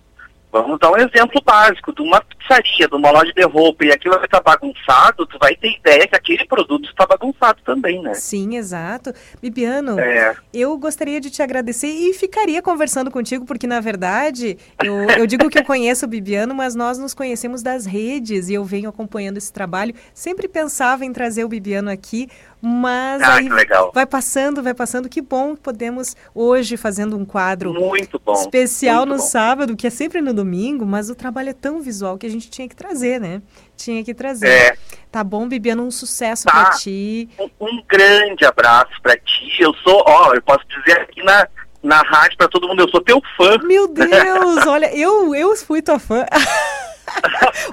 Vamos 0.51 0.79
dar 0.79 0.91
um 0.91 0.97
exemplo 0.97 1.41
básico 1.45 1.93
de 1.93 2.01
uma 2.01 2.21
pizzaria, 2.21 2.87
de 2.87 2.95
uma 2.95 3.11
loja 3.11 3.31
de 3.31 3.43
roupa 3.43 3.85
e 3.85 3.91
aquilo 3.91 4.15
vai 4.15 4.25
estar 4.25 4.41
bagunçado, 4.41 5.25
tu 5.27 5.37
vai 5.39 5.55
ter 5.55 5.77
ideia 5.77 6.07
que 6.07 6.15
aquele 6.15 6.45
produto 6.45 6.89
está 6.89 7.05
bagunçado 7.05 7.59
também, 7.63 8.01
né? 8.01 8.15
Sim, 8.15 8.57
exato. 8.57 9.13
Bibiano, 9.39 9.99
é. 9.99 10.35
eu 10.51 10.75
gostaria 10.77 11.21
de 11.21 11.29
te 11.29 11.43
agradecer 11.43 11.87
e 11.87 12.13
ficaria 12.13 12.63
conversando 12.63 13.11
contigo, 13.11 13.45
porque 13.45 13.67
na 13.67 13.79
verdade, 13.79 14.57
eu, 14.83 15.07
eu 15.11 15.27
digo 15.27 15.49
que 15.49 15.59
eu 15.59 15.63
conheço 15.63 16.05
o 16.05 16.09
Bibiano, 16.09 16.55
mas 16.55 16.73
nós 16.73 16.97
nos 16.97 17.13
conhecemos 17.13 17.61
das 17.61 17.85
redes 17.85 18.49
e 18.49 18.55
eu 18.55 18.63
venho 18.65 18.89
acompanhando 18.89 19.37
esse 19.37 19.53
trabalho. 19.53 19.93
Sempre 20.15 20.47
pensava 20.47 21.05
em 21.05 21.13
trazer 21.13 21.43
o 21.43 21.49
Bibiano 21.49 21.91
aqui, 21.91 22.27
mas 22.61 23.21
ah, 23.21 23.35
aí 23.35 23.49
vai 23.93 24.05
passando, 24.05 24.61
vai 24.61 24.73
passando. 24.73 25.07
Que 25.07 25.21
bom 25.21 25.55
que 25.55 25.61
podemos 25.61 26.15
hoje 26.35 26.75
fazendo 26.77 27.17
um 27.17 27.23
quadro 27.23 27.73
muito 27.73 28.19
bom, 28.23 28.33
especial 28.33 29.05
muito 29.05 29.09
no 29.11 29.17
bom. 29.17 29.23
sábado, 29.23 29.75
que 29.77 29.87
é 29.87 29.89
sempre 29.89 30.19
no 30.21 30.33
domingo, 30.33 30.85
mas 30.85 31.09
o 31.09 31.15
trabalho 31.15 31.49
é 31.49 31.53
tão 31.53 31.81
visual 31.81 32.17
que 32.17 32.25
a 32.25 32.29
gente 32.29 32.49
tinha 32.49 32.67
que 32.67 32.75
trazer, 32.75 33.19
né? 33.19 33.41
Tinha 33.77 34.03
que 34.03 34.13
trazer. 34.13 34.49
É. 34.49 34.77
Tá 35.11 35.23
bom, 35.23 35.47
Bibiana, 35.47 35.81
um 35.81 35.91
sucesso 35.91 36.45
Tá. 36.45 36.51
pra 36.51 36.69
ti. 36.77 37.29
Um, 37.39 37.49
um 37.65 37.83
grande 37.87 38.43
abraço 38.45 38.91
pra 39.01 39.15
ti. 39.15 39.55
Eu 39.59 39.73
sou, 39.75 40.03
ó, 40.05 40.33
eu 40.33 40.41
posso 40.41 40.65
dizer 40.67 40.99
aqui 40.99 41.23
na, 41.23 41.47
na 41.81 42.01
rádio 42.01 42.37
pra 42.37 42.49
todo 42.49 42.67
mundo, 42.67 42.81
eu 42.81 42.89
sou 42.89 43.01
teu 43.01 43.21
fã. 43.37 43.57
Meu 43.63 43.87
Deus, 43.93 44.67
olha, 44.67 44.93
eu, 44.93 45.33
eu 45.33 45.55
fui 45.55 45.81
tua 45.81 45.97
fã. 45.97 46.25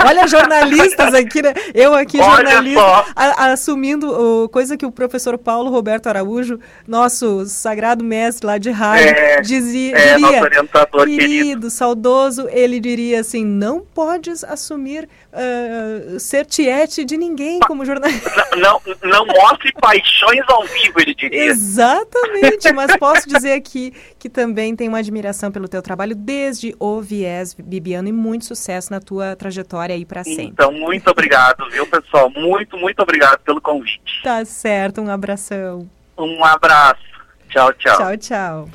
olha, 0.04 0.26
jornalistas 0.26 1.14
aqui, 1.14 1.42
né? 1.42 1.52
Eu 1.74 1.94
aqui, 1.94 2.18
Olha 2.20 2.50
jornalista, 2.50 3.04
a- 3.14 3.52
assumindo 3.52 4.10
o, 4.44 4.48
coisa 4.48 4.76
que 4.76 4.86
o 4.86 4.92
professor 4.92 5.36
Paulo 5.38 5.70
Roberto 5.70 6.06
Araújo, 6.08 6.58
nosso 6.86 7.44
sagrado 7.46 8.04
mestre 8.04 8.46
lá 8.46 8.58
de 8.58 8.70
rádio, 8.70 9.08
É, 9.08 9.40
dizia, 9.40 9.96
é, 9.96 10.16
diria, 10.16 10.42
orientador 10.42 11.06
querido, 11.06 11.70
saudoso, 11.70 12.48
ele 12.50 12.78
diria 12.80 13.20
assim, 13.20 13.44
não 13.44 13.80
podes 13.80 14.44
assumir 14.44 15.08
ah, 15.32 16.18
ser 16.18 16.46
tiete 16.46 17.04
de 17.04 17.16
ninguém 17.16 17.60
como 17.60 17.84
jornalista. 17.84 18.30
Não, 18.56 18.80
não 19.02 19.26
mostre 19.26 19.72
paixões 19.80 20.44
ao 20.48 20.64
vivo, 20.64 21.00
ele 21.00 21.14
diria. 21.14 21.44
Exatamente, 21.46 22.72
mas 22.72 22.94
posso 22.98 23.28
dizer 23.28 23.52
aqui 23.52 23.92
que 24.18 24.28
também 24.28 24.74
tenho 24.76 24.90
uma 24.90 24.98
admiração 24.98 25.50
pelo 25.50 25.68
teu 25.68 25.82
trabalho 25.82 26.14
desde 26.14 26.74
o 26.78 27.00
Viés, 27.00 27.54
Bibiano, 27.54 28.08
e 28.08 28.12
muito 28.12 28.44
sucesso 28.44 28.90
na 28.92 29.00
tua 29.00 29.25
trajetória 29.34 29.94
aí 29.94 30.04
para 30.04 30.22
sempre. 30.22 30.44
Então, 30.44 30.70
muito 30.70 31.10
obrigado, 31.10 31.68
viu, 31.70 31.86
pessoal? 31.86 32.30
Muito, 32.30 32.76
muito 32.76 33.00
obrigado 33.00 33.38
pelo 33.40 33.60
convite. 33.60 34.22
Tá 34.22 34.44
certo, 34.44 35.00
um 35.00 35.10
abração. 35.10 35.88
Um 36.16 36.44
abraço. 36.44 37.02
Tchau, 37.48 37.72
tchau. 37.72 37.96
Tchau, 37.96 38.16
tchau. 38.16 38.68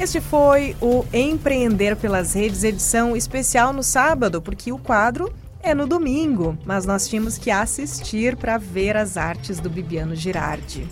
Este 0.00 0.20
foi 0.20 0.74
o 0.80 1.04
Empreender 1.12 1.94
pelas 1.94 2.34
Redes, 2.34 2.64
edição 2.64 3.14
especial 3.16 3.72
no 3.72 3.82
sábado, 3.82 4.40
porque 4.40 4.72
o 4.72 4.78
quadro 4.78 5.32
é 5.62 5.74
no 5.74 5.86
domingo, 5.86 6.56
mas 6.64 6.86
nós 6.86 7.06
tínhamos 7.06 7.36
que 7.36 7.50
assistir 7.50 8.34
para 8.34 8.56
ver 8.56 8.96
as 8.96 9.16
artes 9.16 9.60
do 9.60 9.68
Bibiano 9.68 10.16
Girardi. 10.16 10.88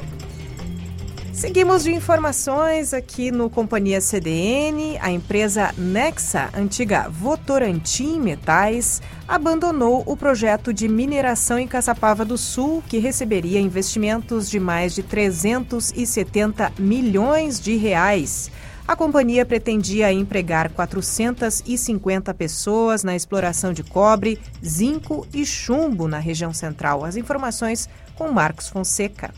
Seguimos 1.39 1.85
de 1.85 1.93
informações 1.93 2.93
aqui 2.93 3.31
no 3.31 3.49
Companhia 3.49 4.01
CDN. 4.01 4.99
A 4.99 5.09
empresa 5.13 5.73
Nexa, 5.79 6.51
antiga 6.53 7.09
Votorantim 7.09 8.19
Metais, 8.19 9.01
abandonou 9.29 10.03
o 10.05 10.17
projeto 10.17 10.73
de 10.75 10.89
mineração 10.89 11.57
em 11.57 11.69
Caçapava 11.69 12.25
do 12.25 12.37
Sul, 12.37 12.83
que 12.89 12.99
receberia 12.99 13.61
investimentos 13.61 14.51
de 14.51 14.59
mais 14.59 14.97
de 14.97 15.05
370 15.05 16.73
milhões 16.77 17.61
de 17.61 17.77
reais. 17.77 18.51
A 18.89 18.97
companhia 18.97 19.47
pretendia 19.47 20.13
empregar 20.13 20.71
450 20.71 22.35
pessoas 22.35 23.05
na 23.05 23.15
exploração 23.15 23.73
de 23.73 23.85
cobre, 23.85 24.41
zinco 24.67 25.25
e 25.33 25.47
chumbo 25.47 26.09
na 26.09 26.19
região 26.19 26.53
central. 26.53 27.05
As 27.05 27.15
informações 27.15 27.89
com 28.17 28.33
Marcos 28.33 28.67
Fonseca. 28.67 29.33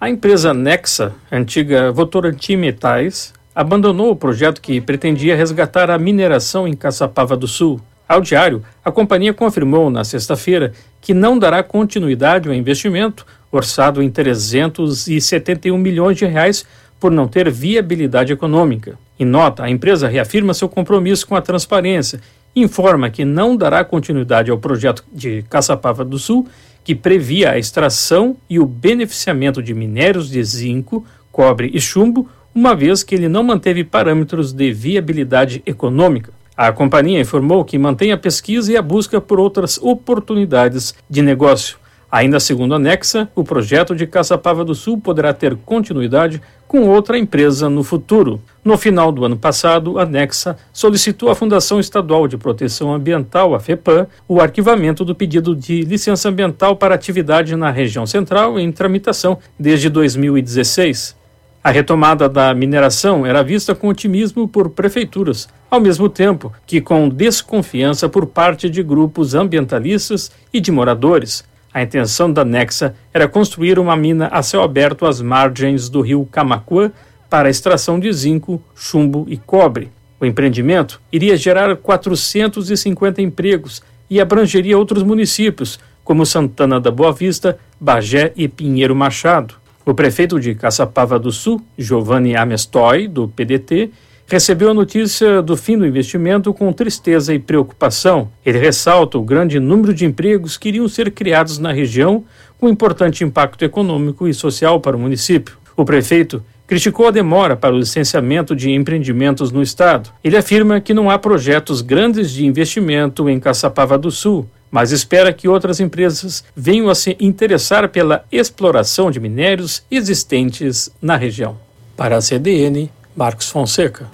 A 0.00 0.08
empresa 0.08 0.54
Nexa, 0.54 1.12
antiga 1.30 1.92
Votorantim 1.92 2.56
Metais, 2.56 3.34
abandonou 3.54 4.10
o 4.10 4.16
projeto 4.16 4.58
que 4.58 4.80
pretendia 4.80 5.36
resgatar 5.36 5.90
a 5.90 5.98
mineração 5.98 6.66
em 6.66 6.72
Caçapava 6.72 7.36
do 7.36 7.46
Sul. 7.46 7.78
Ao 8.08 8.22
diário, 8.22 8.64
a 8.82 8.90
companhia 8.90 9.34
confirmou 9.34 9.90
na 9.90 10.02
sexta-feira 10.02 10.72
que 11.02 11.12
não 11.12 11.38
dará 11.38 11.62
continuidade 11.62 12.48
ao 12.48 12.54
investimento, 12.54 13.26
orçado 13.52 14.02
em 14.02 14.08
371 14.08 15.76
milhões 15.76 16.16
de 16.16 16.24
reais, 16.24 16.64
por 16.98 17.10
não 17.10 17.28
ter 17.28 17.50
viabilidade 17.50 18.32
econômica. 18.32 18.98
Em 19.18 19.26
nota, 19.26 19.64
a 19.64 19.70
empresa 19.70 20.08
reafirma 20.08 20.54
seu 20.54 20.68
compromisso 20.70 21.26
com 21.26 21.36
a 21.36 21.42
transparência 21.42 22.22
e 22.56 22.62
informa 22.62 23.10
que 23.10 23.26
não 23.26 23.54
dará 23.54 23.84
continuidade 23.84 24.50
ao 24.50 24.56
projeto 24.56 25.04
de 25.12 25.42
Caçapava 25.50 26.06
do 26.06 26.18
Sul, 26.18 26.48
que 26.84 26.94
previa 26.94 27.52
a 27.52 27.58
extração 27.58 28.36
e 28.48 28.58
o 28.58 28.66
beneficiamento 28.66 29.62
de 29.62 29.74
minérios 29.74 30.30
de 30.30 30.42
zinco, 30.42 31.04
cobre 31.30 31.70
e 31.72 31.80
chumbo, 31.80 32.28
uma 32.54 32.74
vez 32.74 33.02
que 33.02 33.14
ele 33.14 33.28
não 33.28 33.42
manteve 33.42 33.84
parâmetros 33.84 34.52
de 34.52 34.72
viabilidade 34.72 35.62
econômica. 35.64 36.32
A 36.56 36.72
companhia 36.72 37.20
informou 37.20 37.64
que 37.64 37.78
mantém 37.78 38.12
a 38.12 38.18
pesquisa 38.18 38.72
e 38.72 38.76
a 38.76 38.82
busca 38.82 39.20
por 39.20 39.40
outras 39.40 39.78
oportunidades 39.78 40.94
de 41.08 41.22
negócio. 41.22 41.78
Ainda 42.10 42.40
segundo 42.40 42.74
a 42.74 42.78
Nexa, 42.78 43.28
o 43.36 43.44
projeto 43.44 43.94
de 43.94 44.04
Caçapava 44.04 44.64
do 44.64 44.74
Sul 44.74 44.98
poderá 44.98 45.32
ter 45.32 45.54
continuidade 45.54 46.42
com 46.66 46.88
outra 46.88 47.16
empresa 47.16 47.70
no 47.70 47.84
futuro. 47.84 48.40
No 48.64 48.76
final 48.76 49.12
do 49.12 49.24
ano 49.24 49.36
passado, 49.36 49.96
a 49.96 50.04
Nexa 50.04 50.56
solicitou 50.72 51.30
à 51.30 51.36
Fundação 51.36 51.78
Estadual 51.78 52.26
de 52.26 52.36
Proteção 52.36 52.92
Ambiental, 52.92 53.54
a 53.54 53.60
FEPAM, 53.60 54.08
o 54.26 54.40
arquivamento 54.40 55.04
do 55.04 55.14
pedido 55.14 55.54
de 55.54 55.82
licença 55.82 56.28
ambiental 56.28 56.74
para 56.74 56.96
atividade 56.96 57.54
na 57.54 57.70
região 57.70 58.04
central 58.06 58.58
em 58.58 58.72
tramitação 58.72 59.38
desde 59.58 59.88
2016. 59.88 61.16
A 61.62 61.70
retomada 61.70 62.28
da 62.28 62.54
mineração 62.54 63.26
era 63.26 63.42
vista 63.42 63.74
com 63.74 63.88
otimismo 63.88 64.48
por 64.48 64.70
prefeituras, 64.70 65.46
ao 65.70 65.78
mesmo 65.78 66.08
tempo 66.08 66.50
que 66.66 66.80
com 66.80 67.08
desconfiança 67.08 68.08
por 68.08 68.26
parte 68.26 68.70
de 68.70 68.82
grupos 68.82 69.34
ambientalistas 69.34 70.30
e 70.52 70.60
de 70.60 70.72
moradores. 70.72 71.44
A 71.72 71.82
intenção 71.82 72.32
da 72.32 72.44
Nexa 72.44 72.94
era 73.14 73.28
construir 73.28 73.78
uma 73.78 73.96
mina 73.96 74.26
a 74.28 74.42
céu 74.42 74.62
aberto 74.62 75.06
às 75.06 75.20
margens 75.20 75.88
do 75.88 76.00
rio 76.00 76.26
Camacuã 76.30 76.90
para 77.28 77.48
extração 77.48 78.00
de 78.00 78.12
zinco, 78.12 78.60
chumbo 78.74 79.24
e 79.28 79.36
cobre. 79.36 79.92
O 80.20 80.26
empreendimento 80.26 81.00
iria 81.12 81.36
gerar 81.36 81.76
450 81.76 83.22
empregos 83.22 83.82
e 84.10 84.20
abrangeria 84.20 84.76
outros 84.76 85.04
municípios, 85.04 85.78
como 86.02 86.26
Santana 86.26 86.80
da 86.80 86.90
Boa 86.90 87.12
Vista, 87.12 87.56
Bagé 87.80 88.32
e 88.36 88.48
Pinheiro 88.48 88.96
Machado. 88.96 89.54
O 89.86 89.94
prefeito 89.94 90.40
de 90.40 90.54
Caçapava 90.56 91.18
do 91.18 91.30
Sul, 91.30 91.62
Giovanni 91.78 92.36
Amestoy, 92.36 93.06
do 93.06 93.28
PDT, 93.28 93.90
recebeu 94.30 94.70
a 94.70 94.74
notícia 94.74 95.42
do 95.42 95.56
fim 95.56 95.76
do 95.76 95.84
investimento 95.84 96.54
com 96.54 96.72
tristeza 96.72 97.34
e 97.34 97.38
preocupação. 97.38 98.30
Ele 98.46 98.58
ressalta 98.58 99.18
o 99.18 99.24
grande 99.24 99.58
número 99.58 99.92
de 99.92 100.06
empregos 100.06 100.56
que 100.56 100.68
iriam 100.68 100.86
ser 100.86 101.10
criados 101.10 101.58
na 101.58 101.72
região, 101.72 102.24
com 102.56 102.68
importante 102.68 103.24
impacto 103.24 103.64
econômico 103.64 104.28
e 104.28 104.32
social 104.32 104.80
para 104.80 104.96
o 104.96 105.00
município. 105.00 105.58
O 105.76 105.84
prefeito 105.84 106.44
criticou 106.64 107.08
a 107.08 107.10
demora 107.10 107.56
para 107.56 107.74
o 107.74 107.78
licenciamento 107.78 108.54
de 108.54 108.70
empreendimentos 108.70 109.50
no 109.50 109.60
estado. 109.60 110.10
Ele 110.22 110.36
afirma 110.36 110.80
que 110.80 110.94
não 110.94 111.10
há 111.10 111.18
projetos 111.18 111.80
grandes 111.80 112.30
de 112.30 112.46
investimento 112.46 113.28
em 113.28 113.40
Caçapava 113.40 113.98
do 113.98 114.12
Sul, 114.12 114.48
mas 114.70 114.92
espera 114.92 115.32
que 115.32 115.48
outras 115.48 115.80
empresas 115.80 116.44
venham 116.54 116.88
a 116.88 116.94
se 116.94 117.16
interessar 117.18 117.88
pela 117.88 118.24
exploração 118.30 119.10
de 119.10 119.18
minérios 119.18 119.82
existentes 119.90 120.88
na 121.02 121.16
região. 121.16 121.58
Para 121.96 122.16
a 122.16 122.20
CDN, 122.20 122.88
Marcos 123.14 123.50
Fonseca. 123.50 124.08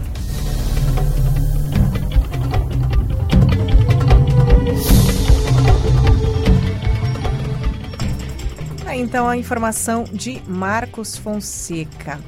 Aí, 8.85 9.01
então 9.01 9.29
a 9.29 9.37
informação 9.37 10.05
de 10.05 10.43
Marcos 10.47 11.17
Fonseca. 11.17 12.19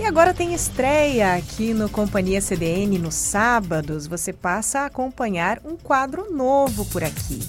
E 0.00 0.04
agora 0.04 0.34
tem 0.34 0.54
estreia 0.54 1.34
aqui 1.34 1.74
no 1.74 1.88
Companhia 1.88 2.40
CDN 2.40 2.98
nos 2.98 3.14
sábados. 3.14 4.06
Você 4.06 4.32
passa 4.32 4.80
a 4.80 4.86
acompanhar 4.86 5.60
um 5.64 5.76
quadro 5.76 6.34
novo 6.34 6.84
por 6.86 7.04
aqui. 7.04 7.40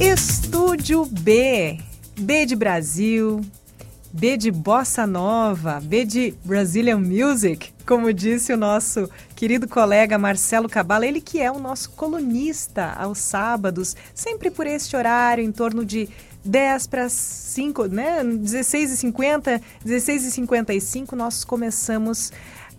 Estúdio 0.00 1.06
B. 1.06 1.78
B 2.18 2.46
de 2.46 2.56
Brasil, 2.56 3.40
B 4.16 4.36
de 4.36 4.52
Bossa 4.52 5.08
Nova, 5.08 5.80
B 5.82 6.04
de 6.04 6.34
Brazilian 6.44 7.00
Music, 7.00 7.72
como 7.84 8.12
disse 8.12 8.52
o 8.52 8.56
nosso 8.56 9.10
querido 9.34 9.66
colega 9.66 10.16
Marcelo 10.16 10.68
Cabala, 10.68 11.04
ele 11.04 11.20
que 11.20 11.40
é 11.40 11.50
o 11.50 11.58
nosso 11.58 11.90
colunista 11.90 12.92
aos 12.92 13.18
sábados, 13.18 13.96
sempre 14.14 14.52
por 14.52 14.68
este 14.68 14.96
horário, 14.96 15.42
em 15.42 15.50
torno 15.50 15.84
de 15.84 16.08
10 16.44 16.86
para 16.86 17.08
5, 17.08 17.86
né? 17.86 18.22
16h50, 18.22 19.60
16h55, 19.84 21.12
nós 21.14 21.42
começamos 21.42 22.30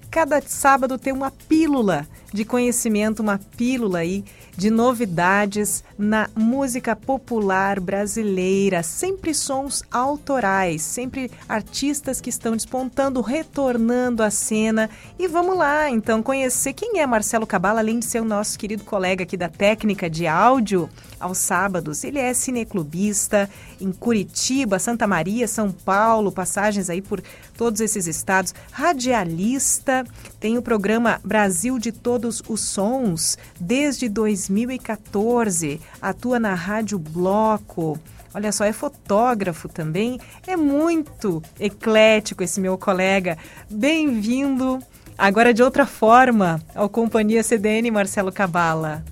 cada 0.10 0.42
sábado 0.42 0.98
ter 0.98 1.12
uma 1.12 1.32
pílula 1.32 2.08
de 2.34 2.46
conhecimento, 2.46 3.22
uma 3.22 3.38
pílula 3.58 4.00
aí 4.00 4.24
de 4.58 4.70
novidades 4.70 5.84
na 5.98 6.30
música 6.36 6.96
popular 6.96 7.80
brasileira, 7.80 8.84
sempre 8.84 9.34
sons 9.34 9.84
autorais, 9.92 10.82
sempre 10.82 11.32
artistas 11.48 12.22
que 12.22 12.30
estão 12.30 12.54
despontando, 12.54 13.22
retornando 13.22 14.24
à 14.24 14.30
cena. 14.30 14.90
E 15.20 15.28
vamos 15.28 15.58
lá, 15.58 15.90
então, 15.90 16.24
conhecer 16.24 16.74
quem 16.74 17.00
é 17.00 17.06
Marcelo 17.06 17.48
Cabala, 17.48 17.80
além 17.80 18.00
de 18.00 18.06
ser 18.06 18.22
o 18.22 18.26
nosso 18.26 18.58
querido 18.58 18.84
colega 18.84 19.24
aqui 19.24 19.38
da 19.38 19.50
técnica 19.50 20.10
de 20.10 20.28
áudio 20.28 20.90
aos 21.20 21.38
sábados. 21.38 22.04
Ele 22.04 22.20
é 22.20 22.34
cineclubista 22.34 23.50
em 23.80 23.92
Curitiba, 23.92 24.80
Santa 24.80 25.08
Maria, 25.08 25.48
São 25.48 25.72
Paulo, 25.72 26.32
passagens 26.32 26.90
aí 26.90 27.02
por 27.02 27.22
todos 27.58 27.82
esses 27.82 28.08
estados, 28.08 28.54
radialista 28.72 30.06
tem 30.40 30.58
o 30.58 30.62
programa 30.62 31.20
Brasil 31.24 31.80
de 31.80 31.92
Todos 31.92 32.44
os 32.48 32.62
Sons 32.62 33.38
desde 33.60 34.10
2014. 34.10 35.80
Atua 36.02 36.40
na 36.40 36.54
Rádio 36.54 37.00
Bloco. 37.00 38.00
Olha 38.34 38.52
só, 38.52 38.66
é 38.66 38.74
fotógrafo 38.74 39.70
também. 39.70 40.20
É 40.46 40.58
muito 40.58 41.42
eclético 41.60 42.44
esse 42.44 42.60
meu 42.60 42.78
colega. 42.78 43.38
Bem-vindo. 43.70 44.80
Agora 45.18 45.54
de 45.54 45.64
outra 45.64 45.86
forma 45.86 46.62
ao 46.76 46.90
Companhia 46.90 47.42
CDN 47.42 47.90
Marcelo 47.90 48.32
Cabala. 48.34 49.04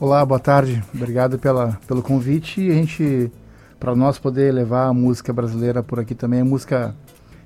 Olá, 0.00 0.24
boa 0.24 0.40
tarde. 0.40 0.82
Obrigado 0.94 1.38
pela, 1.38 1.78
pelo 1.86 2.02
convite. 2.02 2.58
E 2.62 2.70
a 2.70 2.72
gente, 2.72 3.30
para 3.78 3.94
nós 3.94 4.18
poder 4.18 4.50
levar 4.50 4.86
a 4.86 4.94
música 4.94 5.30
brasileira 5.30 5.82
por 5.82 6.00
aqui 6.00 6.14
também, 6.14 6.40
a 6.40 6.44
música 6.44 6.96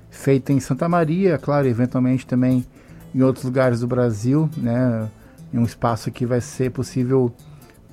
feita 0.09 0.53
em 0.53 0.61
Santa 0.61 0.87
Maria, 0.87 1.37
claro, 1.37 1.67
eventualmente 1.67 2.25
também 2.25 2.65
em 3.13 3.21
outros 3.21 3.43
lugares 3.43 3.81
do 3.81 3.87
Brasil, 3.87 4.49
né? 4.55 5.05
Em 5.53 5.57
um 5.57 5.65
espaço 5.65 6.09
que 6.09 6.25
vai 6.25 6.39
ser 6.39 6.71
possível 6.71 7.29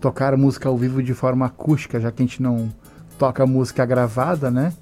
tocar 0.00 0.36
música 0.36 0.68
ao 0.68 0.78
vivo 0.78 1.02
de 1.02 1.12
forma 1.12 1.46
acústica, 1.46 1.98
já 1.98 2.12
que 2.12 2.22
a 2.22 2.24
gente 2.24 2.40
não 2.40 2.72
toca 3.18 3.44
música 3.44 3.84
gravada, 3.84 4.48
né? 4.48 4.72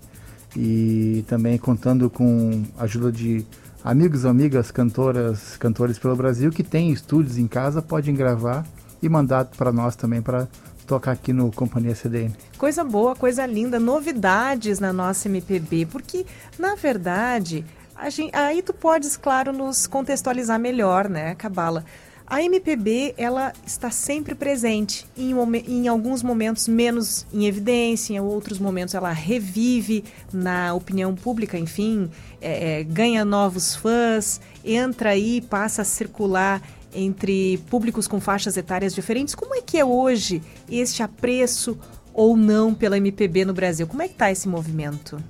E 0.55 1.25
também 1.27 1.57
contando 1.57 2.11
com 2.11 2.65
a 2.79 2.85
ajuda 2.85 3.11
de 3.11 3.47
amigos, 3.83 4.27
amigas, 4.27 4.71
cantoras, 4.71 5.57
cantores 5.57 5.99
pelo 5.99 6.15
Brasil 6.17 6.51
que 6.51 6.63
têm 6.63 6.93
estúdios 6.93 7.39
em 7.39 7.49
casa, 7.49 7.81
podem 7.81 8.15
gravar 8.15 8.63
e 9.03 9.09
mandar 9.09 9.47
para 9.47 9.73
nós 9.73 9.97
também 9.97 10.23
para 10.23 10.49
tocar 10.87 11.13
aqui 11.13 11.33
no 11.33 11.53
Companhia 11.53 11.95
CDN. 11.95 12.35
Coisa 12.59 12.83
boa, 12.83 13.15
coisa 13.15 13.47
linda, 13.47 13.79
novidades 13.79 14.81
na 14.81 14.93
nossa 14.93 15.29
MPB, 15.29 15.87
porque 15.87 16.27
na 16.59 16.75
verdade, 16.75 17.65
gente, 18.09 18.35
aí 18.35 18.61
tu 18.61 18.73
podes, 18.75 19.17
claro, 19.17 19.53
nos 19.53 19.87
contextualizar 19.87 20.59
melhor, 20.59 21.09
né, 21.09 21.35
Cabala? 21.37 21.85
A 22.31 22.41
MPB, 22.45 23.15
ela 23.19 23.53
está 23.67 23.91
sempre 23.91 24.37
presente, 24.37 25.05
em, 25.17 25.33
em, 25.67 25.89
alguns 25.89 26.23
momentos 26.23 26.69
menos 26.69 27.27
em 27.33 27.45
evidência, 27.47 28.15
em 28.15 28.21
outros 28.21 28.61
momentos 28.61 28.95
ela 28.95 29.11
revive 29.11 30.05
na 30.33 30.73
opinião 30.73 31.13
pública, 31.13 31.59
enfim, 31.59 32.09
é, 32.41 32.79
é, 32.79 32.85
ganha 32.85 33.25
novos 33.25 33.75
fãs, 33.75 34.41
entra 34.65 35.11
aí, 35.11 35.41
passa 35.41 35.83
a 35.83 35.85
circular 35.85 36.63
entre 36.95 37.59
públicos 37.69 38.07
com 38.07 38.21
faixas 38.21 38.57
etárias 38.57 38.95
diferentes. 38.95 39.35
Como 39.35 39.55
é 39.55 39.63
que 39.63 39.79
é 39.79 39.85
hoje 39.85 40.43
este 40.69 41.03
apreço 41.03 41.79
ou 42.13 42.37
não 42.37 42.75
pela 42.75 42.97
MPB 42.97 43.45
no 43.45 43.53
Brasil? 43.53 43.87
Como 43.87 44.03
é 44.03 44.09
que 44.09 44.15
está 44.15 44.31
esse 44.31 44.49
movimento? 44.49 45.23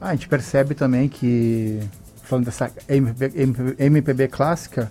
Ah, 0.00 0.10
a 0.10 0.12
gente 0.14 0.28
percebe 0.28 0.74
também 0.74 1.08
que, 1.08 1.80
falando 2.22 2.46
dessa 2.46 2.70
MPB, 2.88 3.42
MPB, 3.42 3.76
MPB 3.78 4.28
clássica, 4.28 4.90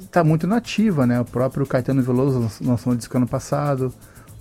está 0.00 0.22
muito 0.22 0.46
nativa, 0.46 1.06
né? 1.06 1.20
O 1.20 1.24
próprio 1.24 1.66
Caetano 1.66 2.02
Veloso 2.02 2.50
lançou 2.60 2.92
um 2.92 2.96
disco 2.96 3.16
ano 3.16 3.26
passado, 3.26 3.92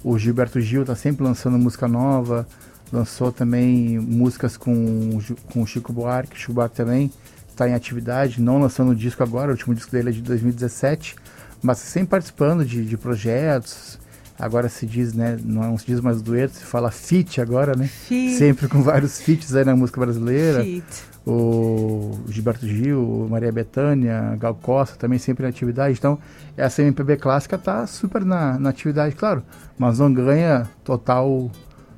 o 0.04 0.18
Gilberto 0.18 0.60
Gil 0.60 0.82
está 0.82 0.96
sempre 0.96 1.24
lançando 1.24 1.58
música 1.58 1.88
nova, 1.88 2.48
lançou 2.92 3.32
também 3.32 4.00
músicas 4.00 4.58
com, 4.58 5.20
com 5.52 5.62
o 5.62 5.68
Chico 5.68 5.94
Buarque, 5.94 6.38
Chico 6.38 6.54
Buarque 6.54 6.76
também 6.76 7.12
está 7.58 7.68
em 7.68 7.74
atividade, 7.74 8.40
não 8.40 8.60
lançando 8.60 8.92
o 8.92 8.96
disco 8.96 9.24
agora, 9.24 9.50
o 9.50 9.52
último 9.52 9.74
disco 9.74 9.92
dele 9.92 10.10
é 10.10 10.12
de 10.12 10.22
2017, 10.22 11.16
mas 11.62 11.80
sempre 11.80 12.10
participando 12.10 12.64
de, 12.64 12.86
de 12.86 12.96
projetos. 12.96 14.00
Agora 14.40 14.70
se 14.70 14.86
diz, 14.86 15.14
né? 15.14 15.36
Não 15.44 15.64
é 15.64 15.78
se 15.80 15.88
diz 15.88 16.00
mais 16.00 16.22
dueto, 16.22 16.54
se 16.54 16.64
fala 16.64 16.92
feat 16.92 17.42
agora, 17.42 17.76
né? 17.76 17.88
Feat. 17.88 18.38
Sempre 18.38 18.68
com 18.68 18.84
vários 18.84 19.20
feats 19.20 19.56
aí 19.56 19.66
na 19.66 19.76
música 19.76 20.00
brasileira. 20.00 20.64
Feat. 20.64 20.86
O 21.26 22.20
Gilberto 22.30 22.68
Gil, 22.68 23.28
Maria 23.30 23.52
Bethânia, 23.52 24.38
Gal 24.40 24.54
Costa 24.54 24.96
também 24.96 25.18
sempre 25.18 25.42
na 25.42 25.50
atividade. 25.50 25.98
Então, 25.98 26.20
essa 26.56 26.84
MPB 26.84 27.18
clássica 27.18 27.58
tá 27.58 27.88
super 27.88 28.24
na, 28.24 28.60
na 28.60 28.70
atividade, 28.70 29.16
claro, 29.16 29.44
mas 29.78 29.98
não 30.00 30.14
ganha 30.14 30.70
total 30.86 31.52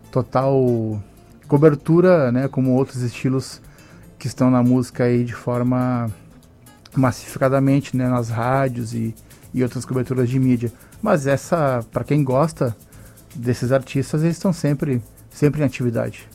total 0.09 0.99
cobertura, 1.47 2.31
né, 2.31 2.47
como 2.47 2.71
outros 2.71 3.03
estilos 3.03 3.61
que 4.19 4.27
estão 4.27 4.51
na 4.51 4.61
música 4.61 5.05
aí 5.05 5.23
de 5.23 5.33
forma 5.33 6.11
massificadamente 6.95 7.95
né, 7.95 8.07
nas 8.07 8.29
rádios 8.29 8.93
e, 8.93 9.15
e 9.53 9.63
outras 9.63 9.85
coberturas 9.85 10.29
de 10.29 10.37
mídia. 10.37 10.71
Mas 11.01 11.25
essa, 11.25 11.83
para 11.91 12.03
quem 12.03 12.23
gosta 12.23 12.75
desses 13.33 13.71
artistas, 13.71 14.21
eles 14.21 14.35
estão 14.35 14.51
sempre, 14.51 15.01
sempre 15.29 15.61
em 15.61 15.65
atividade. 15.65 16.27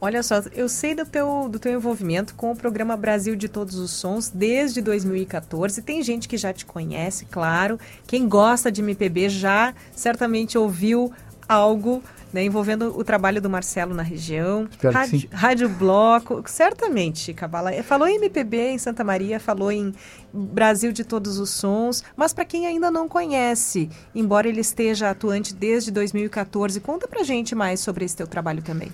Olha 0.00 0.22
só, 0.22 0.42
eu 0.52 0.68
sei 0.68 0.96
do 0.96 1.06
teu, 1.06 1.48
do 1.48 1.60
teu 1.60 1.72
envolvimento 1.74 2.34
com 2.34 2.50
o 2.50 2.56
programa 2.56 2.96
Brasil 2.96 3.36
de 3.36 3.48
Todos 3.48 3.76
os 3.76 3.92
Sons 3.92 4.30
desde 4.34 4.80
2014. 4.80 5.80
Tem 5.80 6.02
gente 6.02 6.28
que 6.28 6.36
já 6.36 6.52
te 6.52 6.66
conhece, 6.66 7.24
claro. 7.24 7.78
Quem 8.06 8.28
gosta 8.28 8.70
de 8.70 8.82
MPB 8.82 9.28
já 9.28 9.72
certamente 9.94 10.58
ouviu 10.58 11.12
algo 11.48 12.02
né, 12.32 12.42
envolvendo 12.44 12.98
o 12.98 13.04
trabalho 13.04 13.40
do 13.40 13.50
Marcelo 13.50 13.94
na 13.94 14.02
região, 14.02 14.68
rádio, 14.92 15.28
rádio, 15.30 15.68
Bloco, 15.68 16.42
certamente, 16.46 17.34
Cabala. 17.34 17.70
Falou 17.82 18.08
em 18.08 18.16
MPB 18.16 18.70
em 18.70 18.78
Santa 18.78 19.04
Maria, 19.04 19.38
falou 19.38 19.70
em 19.70 19.92
Brasil 20.32 20.92
de 20.92 21.04
Todos 21.04 21.38
os 21.38 21.50
Sons, 21.50 22.02
mas 22.16 22.32
para 22.32 22.44
quem 22.44 22.66
ainda 22.66 22.90
não 22.90 23.08
conhece, 23.08 23.90
embora 24.14 24.48
ele 24.48 24.60
esteja 24.60 25.10
atuante 25.10 25.54
desde 25.54 25.90
2014, 25.90 26.80
conta 26.80 27.06
pra 27.06 27.22
gente 27.22 27.54
mais 27.54 27.80
sobre 27.80 28.04
esse 28.04 28.16
teu 28.16 28.26
trabalho 28.26 28.62
também. 28.62 28.90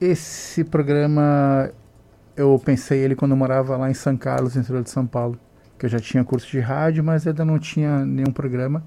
Esse 0.00 0.64
programa, 0.64 1.70
eu 2.36 2.58
pensei 2.64 3.00
ele 3.00 3.14
quando 3.14 3.32
eu 3.32 3.36
morava 3.36 3.76
lá 3.76 3.90
em 3.90 3.94
São 3.94 4.16
Carlos, 4.16 4.56
interior 4.56 4.82
de 4.82 4.90
São 4.90 5.06
Paulo, 5.06 5.38
que 5.78 5.86
eu 5.86 5.90
já 5.90 5.98
tinha 5.98 6.24
curso 6.24 6.46
de 6.48 6.60
rádio, 6.60 7.02
mas 7.02 7.26
ainda 7.26 7.44
não 7.44 7.58
tinha 7.58 8.04
nenhum 8.04 8.32
programa. 8.32 8.84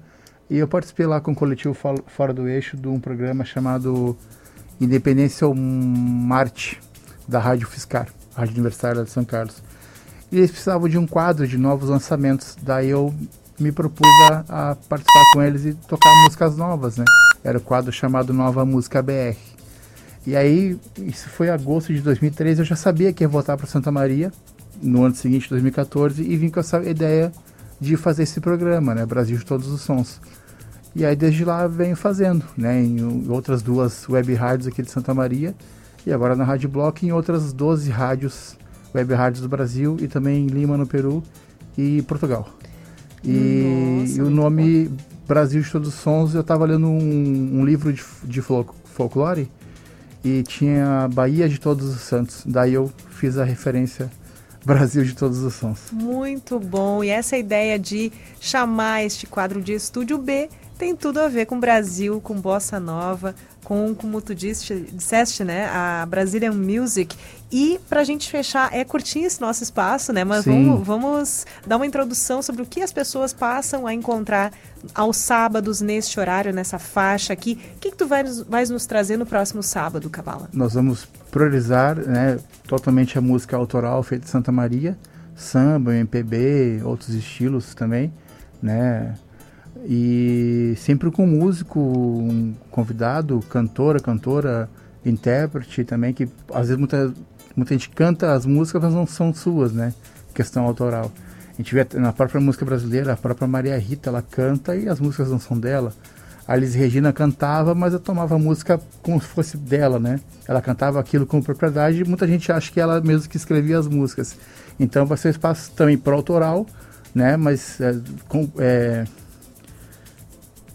E 0.48 0.58
eu 0.58 0.68
participei 0.68 1.06
lá 1.06 1.20
com 1.20 1.32
o 1.32 1.34
coletivo 1.34 1.74
Fora 2.06 2.32
do 2.32 2.48
Eixo 2.48 2.76
de 2.76 2.88
um 2.88 3.00
programa 3.00 3.44
chamado 3.44 4.16
Independência 4.80 5.46
ou 5.46 5.54
Marte, 5.54 6.80
da 7.26 7.38
Rádio 7.38 7.66
Fiscar, 7.66 8.08
Rádio 8.34 8.52
Universitária 8.54 9.02
de 9.02 9.10
São 9.10 9.24
Carlos. 9.24 9.62
E 10.30 10.38
eles 10.38 10.50
precisavam 10.50 10.88
de 10.88 10.98
um 10.98 11.06
quadro 11.06 11.46
de 11.46 11.56
novos 11.56 11.88
lançamentos. 11.88 12.56
Daí 12.60 12.90
eu 12.90 13.14
me 13.58 13.72
propus 13.72 14.06
a, 14.30 14.70
a 14.70 14.74
participar 14.74 15.24
com 15.32 15.42
eles 15.42 15.64
e 15.64 15.74
tocar 15.74 16.10
músicas 16.24 16.56
novas, 16.56 16.96
né? 16.96 17.04
Era 17.42 17.58
o 17.58 17.60
quadro 17.60 17.92
chamado 17.92 18.32
Nova 18.32 18.64
Música 18.64 19.00
BR. 19.02 19.36
E 20.26 20.34
aí, 20.34 20.78
isso 20.98 21.28
foi 21.28 21.50
agosto 21.50 21.92
de 21.92 22.00
2013, 22.00 22.62
eu 22.62 22.64
já 22.64 22.76
sabia 22.76 23.12
que 23.12 23.22
ia 23.22 23.28
voltar 23.28 23.58
para 23.58 23.66
Santa 23.66 23.92
Maria 23.92 24.32
no 24.82 25.04
ano 25.04 25.14
seguinte, 25.14 25.50
2014, 25.50 26.22
e 26.22 26.36
vim 26.36 26.48
com 26.48 26.60
essa 26.60 26.82
ideia 26.82 27.30
de 27.80 27.96
fazer 27.96 28.22
esse 28.24 28.40
programa, 28.40 28.94
né? 28.94 29.04
Brasil 29.04 29.36
de 29.36 29.44
Todos 29.44 29.68
os 29.68 29.80
Sons. 29.80 30.20
E 30.94 31.04
aí 31.04 31.16
desde 31.16 31.44
lá 31.44 31.66
venho 31.66 31.96
fazendo, 31.96 32.44
né? 32.56 32.82
Em 32.82 33.28
outras 33.28 33.62
duas 33.62 34.08
web 34.08 34.32
rádios 34.34 34.68
aqui 34.68 34.82
de 34.82 34.90
Santa 34.90 35.12
Maria 35.12 35.54
e 36.06 36.12
agora 36.12 36.36
na 36.36 36.44
Rádio 36.44 36.68
Block 36.68 37.04
em 37.04 37.12
outras 37.12 37.52
12 37.52 37.90
rádios, 37.90 38.56
web 38.94 39.12
rádios 39.14 39.42
do 39.42 39.48
Brasil 39.48 39.96
e 40.00 40.06
também 40.06 40.44
em 40.44 40.46
Lima, 40.46 40.76
no 40.76 40.86
Peru 40.86 41.22
e 41.76 42.02
Portugal. 42.02 42.48
E, 43.24 44.00
Nossa, 44.00 44.18
e 44.18 44.22
o 44.22 44.30
nome 44.30 44.84
bom. 44.84 44.96
Brasil 45.26 45.62
de 45.62 45.70
Todos 45.70 45.88
os 45.88 45.94
Sons, 45.94 46.34
eu 46.34 46.42
estava 46.42 46.66
lendo 46.66 46.86
um, 46.86 47.60
um, 47.60 47.64
livro 47.64 47.92
de, 47.92 48.04
de 48.22 48.42
folclore 48.42 49.50
e 50.22 50.42
tinha 50.42 51.08
Bahia 51.12 51.48
de 51.48 51.58
Todos 51.58 51.88
os 51.88 52.02
Santos. 52.02 52.42
Daí 52.46 52.74
eu 52.74 52.92
fiz 53.10 53.38
a 53.38 53.44
referência 53.44 54.10
Brasil 54.66 55.04
de 55.04 55.14
todos 55.14 55.38
os 55.38 55.54
sons. 55.54 55.90
Muito 55.92 56.58
bom. 56.58 57.04
E 57.04 57.10
essa 57.10 57.36
ideia 57.36 57.78
de 57.78 58.12
chamar 58.40 59.04
este 59.04 59.26
quadro 59.26 59.60
de 59.60 59.72
Estúdio 59.72 60.18
B 60.18 60.48
tem 60.78 60.96
tudo 60.96 61.20
a 61.20 61.28
ver 61.28 61.46
com 61.46 61.60
Brasil, 61.60 62.20
com 62.20 62.40
bossa 62.40 62.80
nova, 62.80 63.34
com, 63.64 63.94
como 63.94 64.20
tu 64.20 64.34
disse, 64.34 64.74
disseste, 64.92 65.42
né, 65.42 65.66
a 65.66 66.06
Brazilian 66.06 66.52
Music. 66.52 67.16
E 67.50 67.80
para 67.88 68.00
a 68.00 68.04
gente 68.04 68.30
fechar, 68.30 68.72
é 68.72 68.84
curtinho 68.84 69.26
esse 69.26 69.40
nosso 69.40 69.62
espaço, 69.62 70.12
né, 70.12 70.22
mas 70.22 70.44
vamos, 70.44 70.86
vamos, 70.86 71.46
dar 71.66 71.76
uma 71.76 71.86
introdução 71.86 72.42
sobre 72.42 72.62
o 72.62 72.66
que 72.66 72.82
as 72.82 72.92
pessoas 72.92 73.32
passam 73.32 73.86
a 73.86 73.94
encontrar 73.94 74.52
aos 74.94 75.16
sábados 75.16 75.80
neste 75.80 76.20
horário, 76.20 76.52
nessa 76.52 76.78
faixa 76.78 77.32
aqui. 77.32 77.58
O 77.76 77.80
que, 77.80 77.90
que 77.90 77.96
tu 77.96 78.06
vais, 78.06 78.40
vais 78.42 78.70
nos 78.70 78.86
trazer 78.86 79.16
no 79.16 79.24
próximo 79.24 79.62
sábado, 79.62 80.10
Cabala? 80.10 80.48
Nós 80.52 80.74
vamos 80.74 81.08
priorizar, 81.30 81.96
né, 81.96 82.38
totalmente 82.68 83.16
a 83.16 83.20
música 83.20 83.56
autoral 83.56 84.02
feita 84.02 84.26
em 84.26 84.28
Santa 84.28 84.52
Maria, 84.52 84.98
samba, 85.34 85.94
MPB, 85.94 86.82
outros 86.84 87.10
estilos 87.10 87.74
também, 87.74 88.12
né, 88.62 89.14
e 89.86 90.74
sempre 90.78 91.10
com 91.10 91.26
músico, 91.26 91.78
um 91.78 92.54
convidado, 92.70 93.40
cantora, 93.50 94.00
cantora, 94.00 94.68
intérprete 95.04 95.84
também, 95.84 96.12
que 96.12 96.28
às 96.52 96.68
vezes 96.68 96.78
muita, 96.78 97.12
muita 97.54 97.74
gente 97.74 97.90
canta 97.90 98.32
as 98.32 98.46
músicas, 98.46 98.82
mas 98.82 98.94
não 98.94 99.06
são 99.06 99.34
suas, 99.34 99.72
né? 99.72 99.92
Questão 100.34 100.64
autoral. 100.64 101.12
A 101.52 101.56
gente 101.56 101.74
vê 101.74 101.86
na 101.94 102.12
própria 102.12 102.40
música 102.40 102.64
brasileira, 102.64 103.12
a 103.12 103.16
própria 103.16 103.46
Maria 103.46 103.78
Rita, 103.78 104.10
ela 104.10 104.22
canta 104.22 104.74
e 104.74 104.88
as 104.88 104.98
músicas 104.98 105.30
não 105.30 105.38
são 105.38 105.58
dela. 105.58 105.92
a 106.48 106.56
Liz 106.56 106.74
Regina 106.74 107.12
cantava, 107.12 107.74
mas 107.74 107.92
eu 107.92 108.00
tomava 108.00 108.34
a 108.34 108.38
música 108.38 108.80
como 109.02 109.20
se 109.20 109.26
fosse 109.26 109.56
dela, 109.56 109.98
né? 109.98 110.18
Ela 110.48 110.60
cantava 110.60 110.98
aquilo 110.98 111.26
com 111.26 111.40
propriedade 111.40 112.00
e 112.00 112.04
muita 112.04 112.26
gente 112.26 112.50
acha 112.50 112.72
que 112.72 112.80
ela 112.80 113.00
mesmo 113.00 113.28
que 113.28 113.36
escrevia 113.36 113.78
as 113.78 113.86
músicas. 113.86 114.36
Então 114.80 115.06
vai 115.06 115.16
ser 115.16 115.28
um 115.28 115.30
espaço 115.30 115.70
também 115.72 115.96
pro 115.96 116.14
autoral, 116.14 116.66
né? 117.14 117.36
Mas 117.36 117.80
é, 117.80 117.94
com, 118.28 118.50
é, 118.58 119.04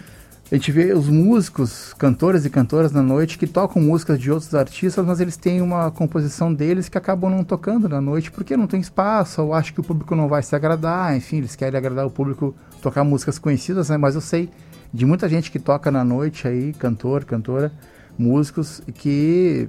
A 0.50 0.54
gente 0.54 0.72
vê 0.72 0.94
os 0.94 1.10
músicos, 1.10 1.92
cantores 1.92 2.46
e 2.46 2.48
cantoras 2.50 2.90
na 2.90 3.02
noite 3.02 3.36
que 3.36 3.46
tocam 3.46 3.82
músicas 3.82 4.18
de 4.18 4.30
outros 4.30 4.54
artistas, 4.54 5.04
mas 5.04 5.20
eles 5.20 5.36
têm 5.36 5.60
uma 5.60 5.90
composição 5.90 6.54
deles 6.54 6.88
que 6.88 6.96
acabam 6.96 7.30
não 7.30 7.44
tocando 7.44 7.86
na 7.86 8.00
noite 8.00 8.30
porque 8.30 8.56
não 8.56 8.66
tem 8.66 8.80
espaço, 8.80 9.42
ou 9.42 9.52
acho 9.52 9.74
que 9.74 9.80
o 9.80 9.84
público 9.84 10.14
não 10.14 10.26
vai 10.26 10.42
se 10.42 10.56
agradar, 10.56 11.14
enfim, 11.14 11.36
eles 11.36 11.54
querem 11.54 11.76
agradar 11.76 12.06
o 12.06 12.10
público, 12.10 12.54
tocar 12.80 13.04
músicas 13.04 13.38
conhecidas, 13.38 13.90
né? 13.90 13.98
Mas 13.98 14.14
eu 14.14 14.22
sei 14.22 14.48
de 14.90 15.04
muita 15.04 15.28
gente 15.28 15.50
que 15.50 15.58
toca 15.58 15.90
na 15.90 16.02
noite 16.02 16.48
aí, 16.48 16.72
cantor, 16.72 17.26
cantora, 17.26 17.70
músicos 18.18 18.80
que 18.94 19.68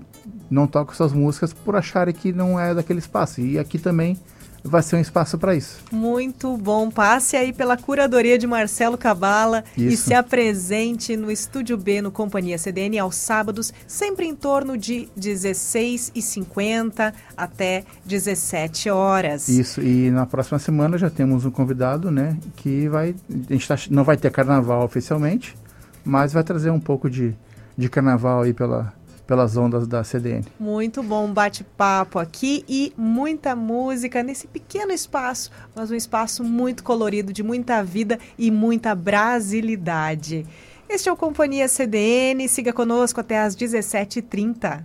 não 0.49 0.65
tocam 0.65 0.95
suas 0.95 1.11
músicas 1.11 1.51
por 1.51 1.75
acharem 1.75 2.13
que 2.13 2.32
não 2.32 2.57
é 2.57 2.73
daquele 2.73 2.99
espaço. 2.99 3.41
E 3.41 3.59
aqui 3.59 3.77
também 3.77 4.17
vai 4.64 4.82
ser 4.82 4.95
um 4.95 4.99
espaço 4.99 5.38
para 5.38 5.55
isso. 5.55 5.80
Muito 5.91 6.55
bom. 6.57 6.89
Passe 6.89 7.36
aí 7.36 7.53
pela 7.53 7.78
curadoria 7.78 8.38
de 8.38 8.47
Marcelo 8.47 8.97
Cabala 8.97 9.64
e 9.78 9.95
se 9.95 10.14
apresente 10.14 11.16
no 11.16 11.32
Estúdio 11.32 11.78
B 11.78 12.01
no 12.01 12.12
Companhia 12.12 12.57
CDN 12.57 12.99
aos 12.99 13.16
sábados, 13.16 13.74
sempre 13.88 14.26
em 14.26 14.36
torno 14.36 14.78
de 14.78 15.07
16h50 15.18 17.14
até 17.36 17.84
17 18.05 18.89
horas. 18.89 19.47
Isso, 19.47 19.82
e 19.82 20.12
na 20.12 20.26
próxima 20.26 20.60
semana 20.60 20.97
já 20.97 21.10
temos 21.10 21.45
um 21.45 21.51
convidado, 21.51 22.12
né, 22.12 22.38
que 22.55 22.88
vai, 22.88 23.16
a 23.30 23.53
gente 23.53 23.68
tá, 23.68 23.76
não 23.89 24.03
vai 24.03 24.18
ter 24.18 24.32
carnaval 24.32 24.84
oficialmente, 24.84 25.55
mas 26.03 26.34
vai 26.34 26.43
trazer 26.43 26.70
um 26.72 26.80
pouco 26.80 27.10
de, 27.10 27.36
de 27.78 27.89
carnaval 27.89 28.41
aí 28.41 28.53
pela, 28.53 28.93
pelas 29.30 29.55
ondas 29.55 29.86
da 29.86 30.03
CDN. 30.03 30.43
Muito 30.59 31.03
bom 31.03 31.32
bate-papo 31.32 32.17
aqui 32.17 32.65
e 32.67 32.91
muita 32.97 33.55
música 33.55 34.23
nesse 34.23 34.47
pequeno 34.47 34.91
espaço, 34.91 35.51
mas 35.75 35.91
um 35.91 35.95
espaço 35.95 36.43
muito 36.43 36.84
colorido, 36.84 37.32
de 37.32 37.43
muita 37.43 37.84
vida 37.84 38.17
e 38.39 38.49
muita 38.49 38.95
brasilidade. 38.95 40.47
Este 40.89 41.09
é 41.09 41.11
o 41.11 41.15
Companhia 41.15 41.67
CDN, 41.67 42.47
siga 42.47 42.73
conosco 42.73 43.19
até 43.19 43.39
às 43.39 43.55
17h30. 43.55 44.84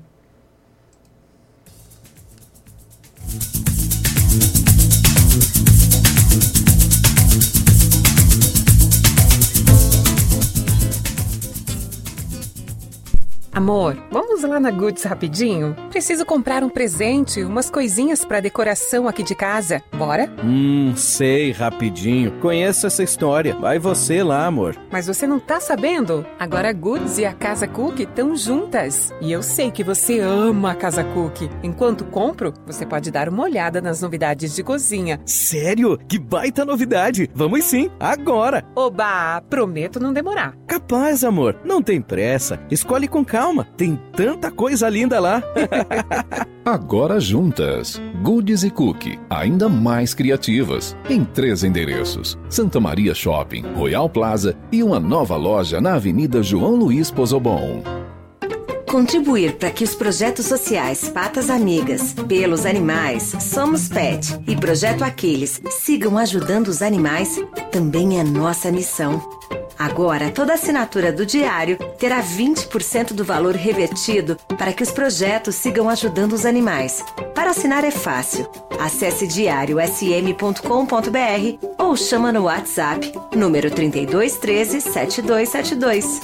Amor, 13.55 13.96
vamos 14.11 14.42
lá 14.42 14.59
na 14.59 14.72
Goods 14.72 15.05
rapidinho? 15.05 15.76
Preciso 15.88 16.26
comprar 16.26 16.64
um 16.64 16.68
presente, 16.68 17.40
umas 17.44 17.70
coisinhas 17.70 18.24
para 18.24 18.40
decoração 18.40 19.07
aqui 19.07 19.22
de 19.22 19.32
casa. 19.36 19.80
Bora? 19.96 20.28
Hum, 20.42 20.92
sei, 20.96 21.52
rapidinho. 21.52 22.32
Conheço 22.40 22.84
essa 22.84 23.05
história. 23.05 23.55
Vai 23.55 23.78
você 23.78 24.24
lá, 24.24 24.44
amor. 24.46 24.76
Mas 24.90 25.07
você 25.07 25.24
não 25.24 25.38
tá 25.38 25.61
sabendo? 25.61 26.26
Agora 26.36 26.70
a 26.70 26.72
Goods 26.72 27.18
e 27.18 27.24
a 27.24 27.32
Casa 27.32 27.68
Cook 27.68 28.00
estão 28.00 28.36
juntas. 28.36 29.14
E 29.20 29.30
eu 29.30 29.40
sei 29.40 29.70
que 29.70 29.84
você 29.84 30.18
ama 30.18 30.72
a 30.72 30.74
Casa 30.74 31.05
Cook. 31.05 31.48
Enquanto 31.62 32.05
compro, 32.07 32.52
você 32.66 32.84
pode 32.84 33.12
dar 33.12 33.28
uma 33.28 33.44
olhada 33.44 33.80
nas 33.80 34.02
novidades 34.02 34.52
de 34.57 34.64
cozinha. 34.64 35.20
Sério? 35.24 35.96
Que 36.09 36.18
baita 36.18 36.64
novidade! 36.64 37.30
Vamos 37.32 37.64
sim, 37.66 37.88
agora! 38.00 38.64
Oba, 38.74 39.40
prometo 39.48 40.00
não 40.00 40.12
demorar. 40.12 40.57
Capaz, 40.66 41.22
amor. 41.22 41.57
Não 41.64 41.80
tem 41.80 42.02
pressa. 42.02 42.59
Escolhe 42.68 43.07
com 43.07 43.24
calma. 43.24 43.43
Tem 43.76 43.99
tanta 44.16 44.51
coisa 44.51 44.88
linda 44.88 45.20
lá. 45.20 45.42
Agora 46.64 47.20
juntas, 47.20 48.01
Goods 48.22 48.64
e 48.64 48.70
Cook, 48.70 49.18
ainda 49.28 49.68
mais 49.68 50.14
criativas, 50.14 50.97
em 51.11 51.24
três 51.24 51.62
endereços: 51.62 52.38
Santa 52.49 52.80
Maria 52.80 53.14
Shopping, 53.14 53.64
Royal 53.74 54.09
Plaza 54.09 54.57
e 54.72 54.82
uma 54.82 54.99
nova 54.99 55.36
loja 55.36 55.80
na 55.80 55.95
Avenida 55.95 56.42
João 56.42 56.74
Luiz 56.74 57.11
Pozobon. 57.11 57.82
Contribuir 58.95 59.57
para 59.57 59.72
que 59.72 59.82
os 59.82 59.92
projetos 59.92 60.47
sociais 60.47 61.09
Patas 61.09 61.51
Amigas, 61.51 62.14
Pelos 62.28 62.64
Animais, 62.64 63.34
Somos 63.40 63.88
Pet 63.88 64.38
e 64.47 64.55
Projeto 64.55 65.03
Aquiles 65.03 65.61
sigam 65.68 66.16
ajudando 66.16 66.68
os 66.68 66.80
animais 66.80 67.42
também 67.72 68.20
é 68.20 68.22
nossa 68.22 68.70
missão. 68.70 69.20
Agora, 69.76 70.30
toda 70.30 70.55
assinatura 70.55 71.12
do 71.12 71.26
diário 71.26 71.76
terá 71.99 72.22
20% 72.22 73.14
do 73.14 73.24
valor 73.24 73.57
revertido 73.57 74.36
para 74.57 74.72
que 74.72 74.84
os 74.84 74.92
projetos 74.92 75.57
sigam 75.57 75.90
ajudando 75.90 76.34
os 76.34 76.47
animais. 76.47 77.05
Para 77.34 77.51
assinar 77.51 77.82
é 77.82 77.90
fácil. 77.90 78.49
Acesse 78.78 79.26
diariosm.com.br 79.26 81.66
ou 81.78 81.97
chama 81.97 82.32
no 82.32 82.45
WhatsApp 82.45 83.12
número 83.34 83.72
3213 83.72 84.80
7272. 84.80 86.20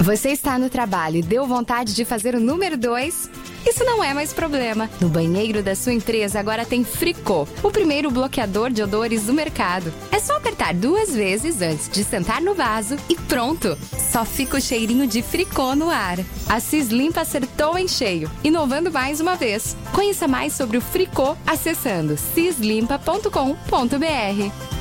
Você 0.00 0.30
está 0.30 0.58
no 0.58 0.70
trabalho 0.70 1.16
e 1.16 1.22
deu 1.22 1.46
vontade 1.46 1.92
de 1.92 2.04
fazer 2.04 2.34
o 2.34 2.40
número 2.40 2.78
2? 2.78 3.30
Isso 3.66 3.84
não 3.84 4.02
é 4.02 4.14
mais 4.14 4.32
problema. 4.32 4.88
No 5.00 5.08
banheiro 5.08 5.62
da 5.62 5.74
sua 5.74 5.92
empresa 5.92 6.38
agora 6.38 6.64
tem 6.64 6.84
Fricô, 6.84 7.46
o 7.62 7.70
primeiro 7.70 8.10
bloqueador 8.10 8.70
de 8.70 8.82
odores 8.82 9.24
do 9.24 9.34
mercado. 9.34 9.92
É 10.12 10.20
só 10.20 10.36
apertar 10.36 10.72
duas 10.72 11.14
vezes 11.14 11.60
antes 11.60 11.88
de 11.88 12.04
sentar 12.04 12.40
no 12.40 12.54
vaso 12.54 12.96
e 13.08 13.16
pronto! 13.16 13.76
Só 13.98 14.24
fica 14.24 14.56
o 14.56 14.60
cheirinho 14.60 15.06
de 15.06 15.20
Fricô 15.20 15.74
no 15.74 15.90
ar. 15.90 16.18
A 16.48 16.60
Cis 16.60 16.88
Limpa 16.88 17.22
acertou 17.22 17.76
em 17.76 17.88
cheio, 17.88 18.30
inovando 18.42 18.90
mais 18.90 19.20
uma 19.20 19.34
vez. 19.34 19.76
Conheça 19.92 20.28
mais 20.28 20.52
sobre 20.52 20.78
o 20.78 20.80
Fricô 20.80 21.36
acessando 21.46 22.16
cislimpa.com.br. 22.16 24.77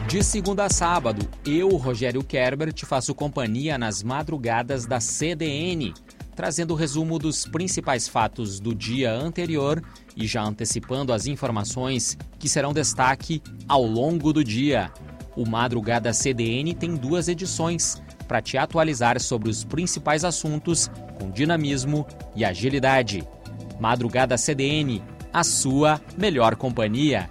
De 0.09 0.25
segunda 0.25 0.65
a 0.65 0.71
sábado, 0.71 1.29
eu, 1.45 1.69
Rogério 1.77 2.25
Kerber, 2.25 2.73
te 2.73 2.87
faço 2.87 3.15
companhia 3.15 3.77
nas 3.77 4.03
madrugadas 4.03 4.87
da 4.87 5.01
CDN. 5.01 5.93
trazendo 6.35 6.71
o 6.73 6.77
resumo 6.77 7.19
dos 7.19 7.45
principais 7.45 8.09
fatos 8.09 8.59
do 8.59 8.75
dia 8.75 9.13
anterior 9.13 9.83
e 10.17 10.27
já 10.27 10.41
antecipando 10.41 11.13
as 11.13 11.27
informações 11.27 12.17
que 12.39 12.49
serão 12.49 12.73
destaque 12.73 13.43
ao 13.69 13.85
longo 13.85 14.33
do 14.33 14.43
dia. 14.43 14.91
O 15.37 15.47
Madrugada 15.47 16.13
CDN 16.15 16.75
tem 16.75 16.95
duas 16.95 17.29
edições 17.29 18.01
para 18.27 18.41
te 18.41 18.57
atualizar 18.57 19.21
sobre 19.21 19.51
os 19.51 19.63
principais 19.63 20.25
assuntos 20.25 20.89
com 21.19 21.31
dinamismo 21.31 22.07
e 22.35 22.47
agilidade. 22.47 23.29
Madrugada 23.79 24.39
CDN, 24.39 25.03
a 25.33 25.45
sua 25.45 26.01
melhor 26.17 26.57
companhia. 26.57 27.29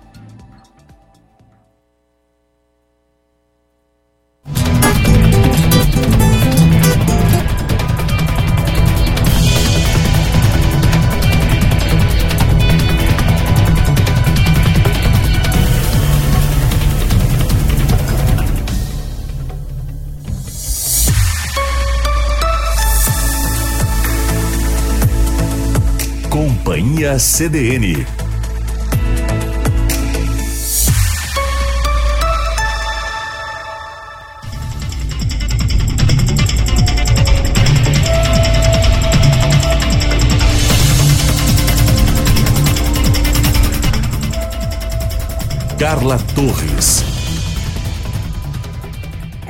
CDN. 26.97 28.05
Carla 45.77 46.17
Torres. 46.33 47.06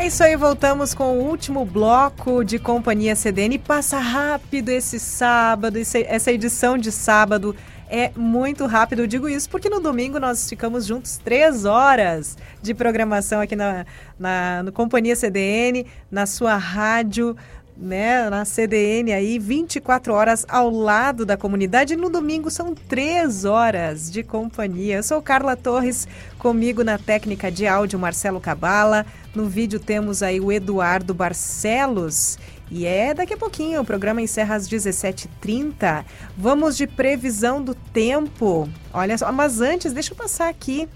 É 0.07 0.09
isso 0.09 0.23
aí, 0.23 0.37
voltamos 0.37 0.93
com 0.93 1.17
o 1.17 1.27
último 1.27 1.65
bloco 1.65 2.41
de 2.41 2.57
Companhia 2.57 3.13
CDN. 3.13 3.59
Passa 3.59 3.99
rápido 3.99 4.69
esse 4.69 5.01
sábado, 5.01 5.77
essa 5.77 6.31
edição 6.31 6.77
de 6.77 6.93
sábado 6.93 7.53
é 7.89 8.13
muito 8.15 8.65
rápido. 8.67 9.01
Eu 9.01 9.07
digo 9.07 9.27
isso 9.27 9.49
porque 9.49 9.69
no 9.69 9.81
domingo 9.81 10.17
nós 10.17 10.47
ficamos 10.47 10.85
juntos 10.85 11.17
três 11.17 11.65
horas 11.65 12.37
de 12.61 12.73
programação 12.73 13.41
aqui 13.41 13.53
na, 13.53 13.85
na 14.17 14.63
no 14.63 14.71
Companhia 14.71 15.13
CDN, 15.13 15.85
na 16.09 16.25
sua 16.25 16.55
rádio 16.55 17.35
né, 17.79 18.29
na 18.29 18.43
CDN 18.43 19.13
aí, 19.13 19.37
24 19.37 20.13
horas 20.13 20.45
ao 20.49 20.69
lado 20.69 21.25
da 21.25 21.37
comunidade. 21.37 21.95
No 21.95 22.09
domingo 22.09 22.49
são 22.49 22.73
3 22.73 23.45
horas 23.45 24.11
de 24.11 24.23
companhia. 24.23 24.97
Eu 24.97 25.03
sou 25.03 25.21
Carla 25.21 25.55
Torres, 25.55 26.07
comigo 26.39 26.83
na 26.83 26.97
técnica 26.97 27.51
de 27.51 27.67
áudio 27.67 27.99
Marcelo 27.99 28.41
Cabala. 28.41 29.05
No 29.35 29.45
vídeo 29.45 29.79
temos 29.79 30.23
aí 30.23 30.39
o 30.39 30.51
Eduardo 30.51 31.13
Barcelos. 31.13 32.39
E 32.69 32.85
é 32.85 33.13
daqui 33.13 33.33
a 33.33 33.37
pouquinho, 33.37 33.81
o 33.81 33.85
programa 33.85 34.21
encerra 34.21 34.55
às 34.55 34.67
17h30. 34.67 36.03
Vamos 36.35 36.75
de 36.75 36.87
previsão 36.87 37.61
do 37.61 37.73
tempo. 37.73 38.67
Olha 38.93 39.17
só, 39.17 39.31
mas 39.31 39.61
antes, 39.61 39.93
deixa 39.93 40.11
eu 40.11 40.17
passar 40.17 40.49
aqui 40.49 40.89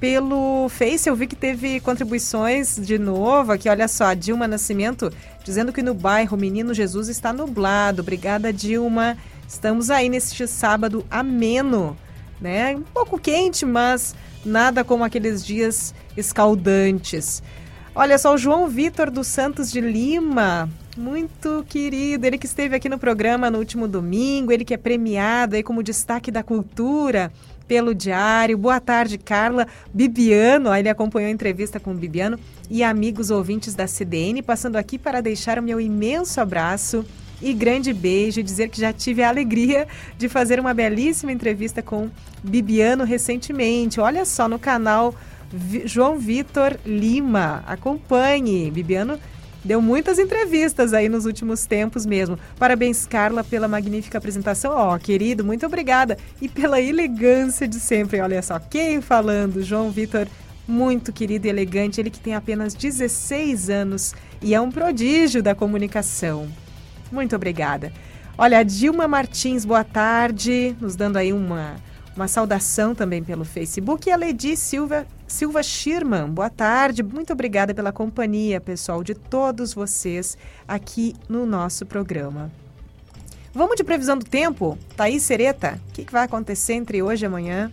pelo 0.00 0.68
Face, 0.68 1.08
eu 1.08 1.16
vi 1.16 1.26
que 1.26 1.36
teve 1.36 1.80
contribuições 1.80 2.76
de 2.76 2.98
novo 2.98 3.52
aqui. 3.52 3.68
Olha 3.68 3.88
só, 3.88 4.06
a 4.06 4.14
Dilma 4.14 4.48
Nascimento 4.48 5.12
dizendo 5.44 5.72
que 5.72 5.82
no 5.82 5.94
bairro 5.94 6.36
Menino 6.36 6.74
Jesus 6.74 7.08
está 7.08 7.32
nublado. 7.32 8.02
Obrigada, 8.02 8.52
Dilma. 8.52 9.16
Estamos 9.48 9.90
aí 9.90 10.08
neste 10.08 10.46
sábado 10.46 11.04
ameno, 11.10 11.96
né? 12.40 12.74
Um 12.74 12.82
pouco 12.82 13.18
quente, 13.18 13.64
mas 13.64 14.14
nada 14.44 14.82
como 14.82 15.04
aqueles 15.04 15.44
dias 15.44 15.94
escaldantes. 16.16 17.42
Olha 17.94 18.18
só, 18.18 18.34
o 18.34 18.38
João 18.38 18.68
Vitor 18.68 19.10
dos 19.10 19.28
Santos 19.28 19.70
de 19.70 19.80
Lima, 19.80 20.68
muito 20.96 21.64
querido, 21.68 22.26
ele 22.26 22.38
que 22.38 22.46
esteve 22.46 22.74
aqui 22.74 22.88
no 22.88 22.98
programa 22.98 23.50
no 23.50 23.58
último 23.58 23.86
domingo, 23.86 24.50
ele 24.50 24.64
que 24.64 24.74
é 24.74 24.76
premiado 24.76 25.54
aí 25.54 25.62
como 25.62 25.82
destaque 25.82 26.30
da 26.30 26.42
cultura 26.42 27.30
pelo 27.66 27.94
Diário. 27.94 28.56
Boa 28.56 28.80
tarde, 28.80 29.18
Carla. 29.18 29.66
Bibiano, 29.92 30.74
ele 30.74 30.88
acompanhou 30.88 31.28
a 31.28 31.32
entrevista 31.32 31.80
com 31.80 31.92
o 31.92 31.94
Bibiano 31.94 32.38
e 32.70 32.82
amigos 32.82 33.30
ouvintes 33.30 33.74
da 33.74 33.86
CDN, 33.86 34.42
passando 34.42 34.76
aqui 34.76 34.98
para 34.98 35.20
deixar 35.20 35.58
o 35.58 35.62
meu 35.62 35.80
imenso 35.80 36.40
abraço 36.40 37.04
e 37.42 37.52
grande 37.52 37.92
beijo 37.92 38.42
dizer 38.42 38.68
que 38.68 38.80
já 38.80 38.92
tive 38.92 39.22
a 39.22 39.28
alegria 39.28 39.86
de 40.16 40.28
fazer 40.28 40.58
uma 40.58 40.72
belíssima 40.72 41.32
entrevista 41.32 41.82
com 41.82 42.08
Bibiano 42.42 43.04
recentemente. 43.04 44.00
Olha 44.00 44.24
só 44.24 44.48
no 44.48 44.58
canal 44.58 45.14
João 45.84 46.18
Vitor 46.18 46.76
Lima. 46.86 47.62
Acompanhe. 47.66 48.70
Bibiano 48.70 49.18
Deu 49.64 49.80
muitas 49.80 50.18
entrevistas 50.18 50.92
aí 50.92 51.08
nos 51.08 51.24
últimos 51.24 51.64
tempos 51.64 52.04
mesmo. 52.04 52.38
Parabéns, 52.58 53.06
Carla, 53.06 53.42
pela 53.42 53.66
magnífica 53.66 54.18
apresentação. 54.18 54.72
Ó, 54.74 54.94
oh, 54.94 54.98
querido, 54.98 55.42
muito 55.42 55.64
obrigada. 55.64 56.18
E 56.40 56.50
pela 56.50 56.80
elegância 56.80 57.66
de 57.66 57.80
sempre. 57.80 58.20
Olha 58.20 58.42
só, 58.42 58.58
quem 58.58 59.00
falando? 59.00 59.62
João 59.62 59.90
Vitor, 59.90 60.28
muito 60.68 61.14
querido 61.14 61.46
e 61.46 61.50
elegante. 61.50 61.98
Ele 61.98 62.10
que 62.10 62.20
tem 62.20 62.34
apenas 62.34 62.74
16 62.74 63.70
anos 63.70 64.14
e 64.42 64.54
é 64.54 64.60
um 64.60 64.70
prodígio 64.70 65.42
da 65.42 65.54
comunicação. 65.54 66.46
Muito 67.10 67.34
obrigada. 67.34 67.90
Olha, 68.36 68.62
Dilma 68.62 69.08
Martins, 69.08 69.64
boa 69.64 69.84
tarde, 69.84 70.76
nos 70.80 70.96
dando 70.96 71.16
aí 71.16 71.32
uma, 71.32 71.76
uma 72.16 72.28
saudação 72.28 72.94
também 72.94 73.22
pelo 73.22 73.44
Facebook. 73.44 74.08
E 74.08 74.12
a 74.12 74.16
Ledi 74.16 74.56
Silva 74.56 75.06
Silva 75.26 75.62
Schirman, 75.62 76.28
boa 76.28 76.50
tarde. 76.50 77.02
Muito 77.02 77.32
obrigada 77.32 77.74
pela 77.74 77.92
companhia, 77.92 78.60
pessoal, 78.60 79.02
de 79.02 79.14
todos 79.14 79.74
vocês 79.74 80.36
aqui 80.68 81.14
no 81.28 81.44
nosso 81.46 81.84
programa. 81.86 82.52
Vamos 83.52 83.76
de 83.76 83.84
previsão 83.84 84.18
do 84.18 84.24
tempo? 84.24 84.78
Thaís 84.96 85.22
Sereta, 85.22 85.80
o 85.88 85.92
que, 85.92 86.04
que 86.04 86.12
vai 86.12 86.24
acontecer 86.24 86.74
entre 86.74 87.02
hoje 87.02 87.24
e 87.24 87.26
amanhã? 87.26 87.70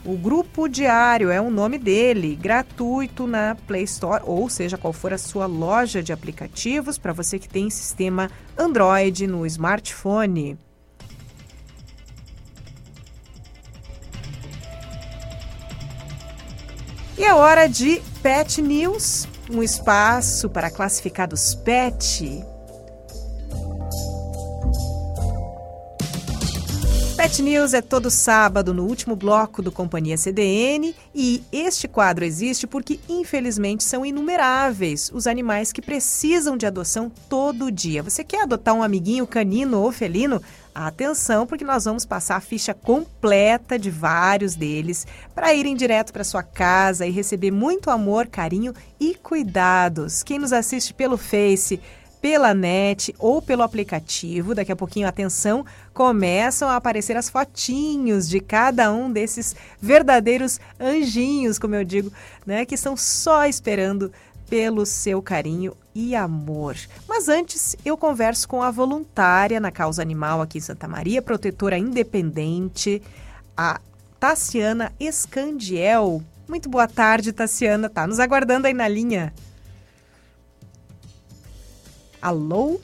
O 0.05 0.17
Grupo 0.17 0.69
Diário 0.69 1.31
é 1.31 1.41
o 1.41 1.51
nome 1.51 1.79
dele, 1.79 2.35
gratuito 2.35 3.27
na 3.27 3.57
Play 3.67 3.83
Store, 3.85 4.23
ou 4.25 4.49
seja, 4.49 4.79
qual 4.79 4.93
for 4.93 5.13
a 5.13 5.19
sua 5.19 5.47
loja 5.47 6.03
de 6.03 6.13
aplicativos, 6.13 6.99
para 6.99 7.13
você 7.13 7.39
que 7.39 7.49
tem 7.49 7.69
sistema 7.69 8.31
Android 8.57 9.27
no 9.27 9.45
smartphone. 9.47 10.57
E 17.17 17.25
é 17.25 17.35
hora 17.35 17.69
de 17.69 18.01
Pet 18.23 18.63
News, 18.63 19.29
um 19.51 19.63
espaço 19.63 20.51
para 20.51 20.71
classificados 20.71 21.55
pet. 21.55 22.45
Pet 27.17 27.43
News 27.43 27.75
é 27.75 27.83
todo 27.83 28.11
sábado 28.11 28.73
no 28.73 28.85
último 28.85 29.17
bloco 29.17 29.61
do 29.61 29.73
Companhia 29.73 30.17
CDN 30.17 30.95
e 31.13 31.43
este 31.51 31.89
quadro 31.89 32.25
existe 32.25 32.65
porque, 32.65 33.01
infelizmente, 33.09 33.83
são 33.83 34.07
inumeráveis 34.07 35.11
os 35.13 35.27
animais 35.27 35.73
que 35.73 35.83
precisam 35.83 36.57
de 36.57 36.65
adoção 36.65 37.11
todo 37.29 37.73
dia. 37.73 38.05
Você 38.05 38.23
quer 38.23 38.43
adotar 38.43 38.73
um 38.73 38.85
amiguinho 38.85 39.27
canino 39.27 39.81
ou 39.81 39.91
felino? 39.91 40.41
Atenção, 40.75 41.47
porque 41.47 41.65
nós 41.65 41.85
vamos 41.85 42.05
passar 42.07 42.37
a 42.37 42.41
ficha 42.41 42.73
completa 42.73 43.79
de 43.79 43.91
vários 43.91 44.55
deles 44.55 45.07
para 45.35 45.53
irem 45.53 45.75
direto 45.75 46.13
para 46.13 46.23
sua 46.23 46.43
casa 46.43 47.07
e 47.07 47.11
receber 47.11 47.51
muito 47.51 47.91
amor, 47.91 48.27
carinho 48.27 48.73
e 49.01 49.15
cuidados. 49.15 50.23
Quem 50.23 50.39
nos 50.39 50.53
assiste 50.53 50.95
pelo 50.95 51.17
Face, 51.17 51.81
pela 52.21 52.53
net 52.55 53.15
ou 53.19 53.41
pelo 53.41 53.63
aplicativo. 53.63 54.55
Daqui 54.55 54.73
a 54.73 54.77
pouquinho, 54.77 55.09
atenção, 55.09 55.65
começam 55.93 56.69
a 56.69 56.77
aparecer 56.77 57.17
as 57.17 57.29
fotinhos 57.29 58.29
de 58.29 58.41
cada 58.41 58.93
um 58.93 59.11
desses 59.11 59.55
verdadeiros 59.81 60.61
anjinhos, 60.79 61.59
como 61.59 61.75
eu 61.75 61.85
digo, 61.85 62.13
né, 62.47 62.65
que 62.65 62.75
estão 62.75 62.97
só 62.97 63.47
esperando 63.47 64.13
pelo 64.49 64.87
seu 64.87 65.21
carinho 65.21 65.77
e 65.99 66.15
amor. 66.15 66.77
Mas 67.09 67.29
antes, 67.29 67.75
eu 67.85 67.97
converso 67.97 68.47
com 68.49 68.63
a 68.63 68.71
voluntária 68.71 69.59
na 69.59 69.73
causa 69.73 70.01
animal 70.01 70.41
aqui 70.41 70.59
em 70.59 70.61
Santa 70.61 70.87
Maria, 70.87 71.21
protetora 71.21 71.77
independente, 71.77 73.03
a 73.57 73.81
Tassiana 74.21 74.93
Escandiel. 75.01 76.23
Muito 76.47 76.69
boa 76.69 76.87
tarde, 76.87 77.33
Tassiana. 77.33 77.91
Tá 77.91 78.07
nos 78.07 78.21
aguardando 78.21 78.69
aí 78.69 78.73
na 78.73 78.87
linha. 78.87 79.35
Alô? 82.23 82.81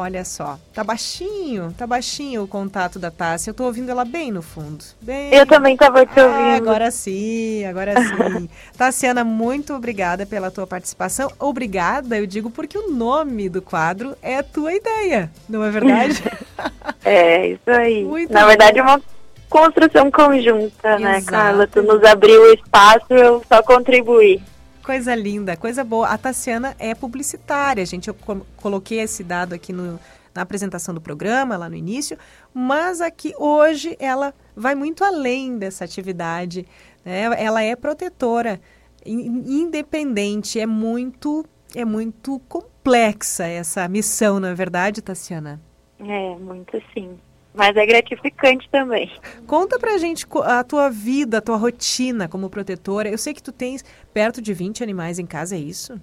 Olha 0.00 0.24
só, 0.24 0.56
tá 0.72 0.84
baixinho, 0.84 1.74
tá 1.76 1.84
baixinho 1.84 2.44
o 2.44 2.46
contato 2.46 3.00
da 3.00 3.10
Tássia. 3.10 3.50
Eu 3.50 3.54
tô 3.54 3.64
ouvindo 3.64 3.90
ela 3.90 4.04
bem 4.04 4.30
no 4.30 4.42
fundo. 4.42 4.84
Bem... 5.00 5.34
Eu 5.34 5.44
também 5.44 5.76
tava 5.76 6.06
te 6.06 6.20
ouvindo. 6.20 6.38
Ah, 6.40 6.54
agora 6.54 6.88
sim, 6.92 7.64
agora 7.64 7.94
sim. 8.00 8.48
Tassiana, 8.78 9.24
muito 9.24 9.74
obrigada 9.74 10.24
pela 10.24 10.52
tua 10.52 10.68
participação. 10.68 11.32
Obrigada, 11.36 12.16
eu 12.16 12.28
digo, 12.28 12.48
porque 12.48 12.78
o 12.78 12.92
nome 12.92 13.48
do 13.48 13.60
quadro 13.60 14.16
é 14.22 14.36
a 14.38 14.42
tua 14.44 14.72
ideia, 14.72 15.32
não 15.48 15.64
é 15.64 15.70
verdade? 15.70 16.22
é, 17.04 17.48
isso 17.48 17.68
aí. 17.68 18.04
Muito 18.04 18.32
Na 18.32 18.42
bom. 18.42 18.46
verdade, 18.46 18.78
é 18.78 18.82
uma 18.82 19.02
construção 19.50 20.12
conjunta, 20.12 20.90
Exato. 20.90 21.02
né, 21.02 21.22
Carla? 21.22 21.66
Tu 21.66 21.82
nos 21.82 22.04
abriu 22.04 22.40
o 22.40 22.54
espaço, 22.54 23.06
eu 23.10 23.42
só 23.48 23.64
contribuí 23.64 24.40
coisa 24.88 25.14
linda, 25.14 25.54
coisa 25.54 25.84
boa. 25.84 26.08
A 26.08 26.16
Tassiana 26.16 26.74
é 26.78 26.94
publicitária, 26.94 27.84
gente. 27.84 28.08
Eu 28.08 28.16
coloquei 28.56 29.00
esse 29.00 29.22
dado 29.22 29.52
aqui 29.52 29.70
no, 29.70 30.00
na 30.34 30.40
apresentação 30.40 30.94
do 30.94 31.00
programa, 31.00 31.58
lá 31.58 31.68
no 31.68 31.76
início, 31.76 32.16
mas 32.54 33.02
aqui 33.02 33.34
hoje 33.36 33.94
ela 34.00 34.32
vai 34.56 34.74
muito 34.74 35.04
além 35.04 35.58
dessa 35.58 35.84
atividade. 35.84 36.66
Né? 37.04 37.20
Ela 37.38 37.62
é 37.62 37.76
protetora, 37.76 38.58
independente, 39.04 40.58
é 40.58 40.64
muito, 40.64 41.44
é 41.76 41.84
muito 41.84 42.40
complexa 42.48 43.44
essa 43.44 43.86
missão, 43.88 44.40
não 44.40 44.48
é 44.48 44.54
verdade, 44.54 45.02
Tassiana? 45.02 45.60
É, 46.00 46.34
muito 46.36 46.82
sim 46.94 47.18
mas 47.58 47.76
é 47.76 47.84
gratificante 47.84 48.68
também. 48.70 49.10
Conta 49.44 49.80
pra 49.80 49.98
gente 49.98 50.24
a 50.44 50.62
tua 50.62 50.88
vida, 50.88 51.38
a 51.38 51.40
tua 51.40 51.56
rotina 51.56 52.28
como 52.28 52.48
protetora. 52.48 53.08
Eu 53.08 53.18
sei 53.18 53.34
que 53.34 53.42
tu 53.42 53.50
tens 53.50 53.84
perto 54.14 54.40
de 54.40 54.54
20 54.54 54.84
animais 54.84 55.18
em 55.18 55.26
casa, 55.26 55.56
é 55.56 55.58
isso? 55.58 56.00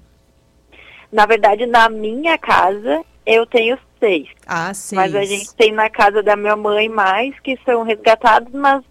Na 1.09 1.25
verdade, 1.25 1.65
na 1.65 1.87
minha 1.87 2.37
casa, 2.37 3.05
eu 3.25 3.45
tenho 3.45 3.79
seis. 4.01 4.27
Ah, 4.45 4.73
seis. 4.73 5.01
Mas 5.01 5.15
a 5.15 5.23
gente 5.23 5.55
tem 5.55 5.71
na 5.71 5.89
casa 5.89 6.21
da 6.21 6.35
minha 6.35 6.57
mãe 6.57 6.89
mais, 6.89 7.39
que 7.39 7.57
são 7.63 7.83
resgatados, 7.83 8.51
mas 8.51 8.83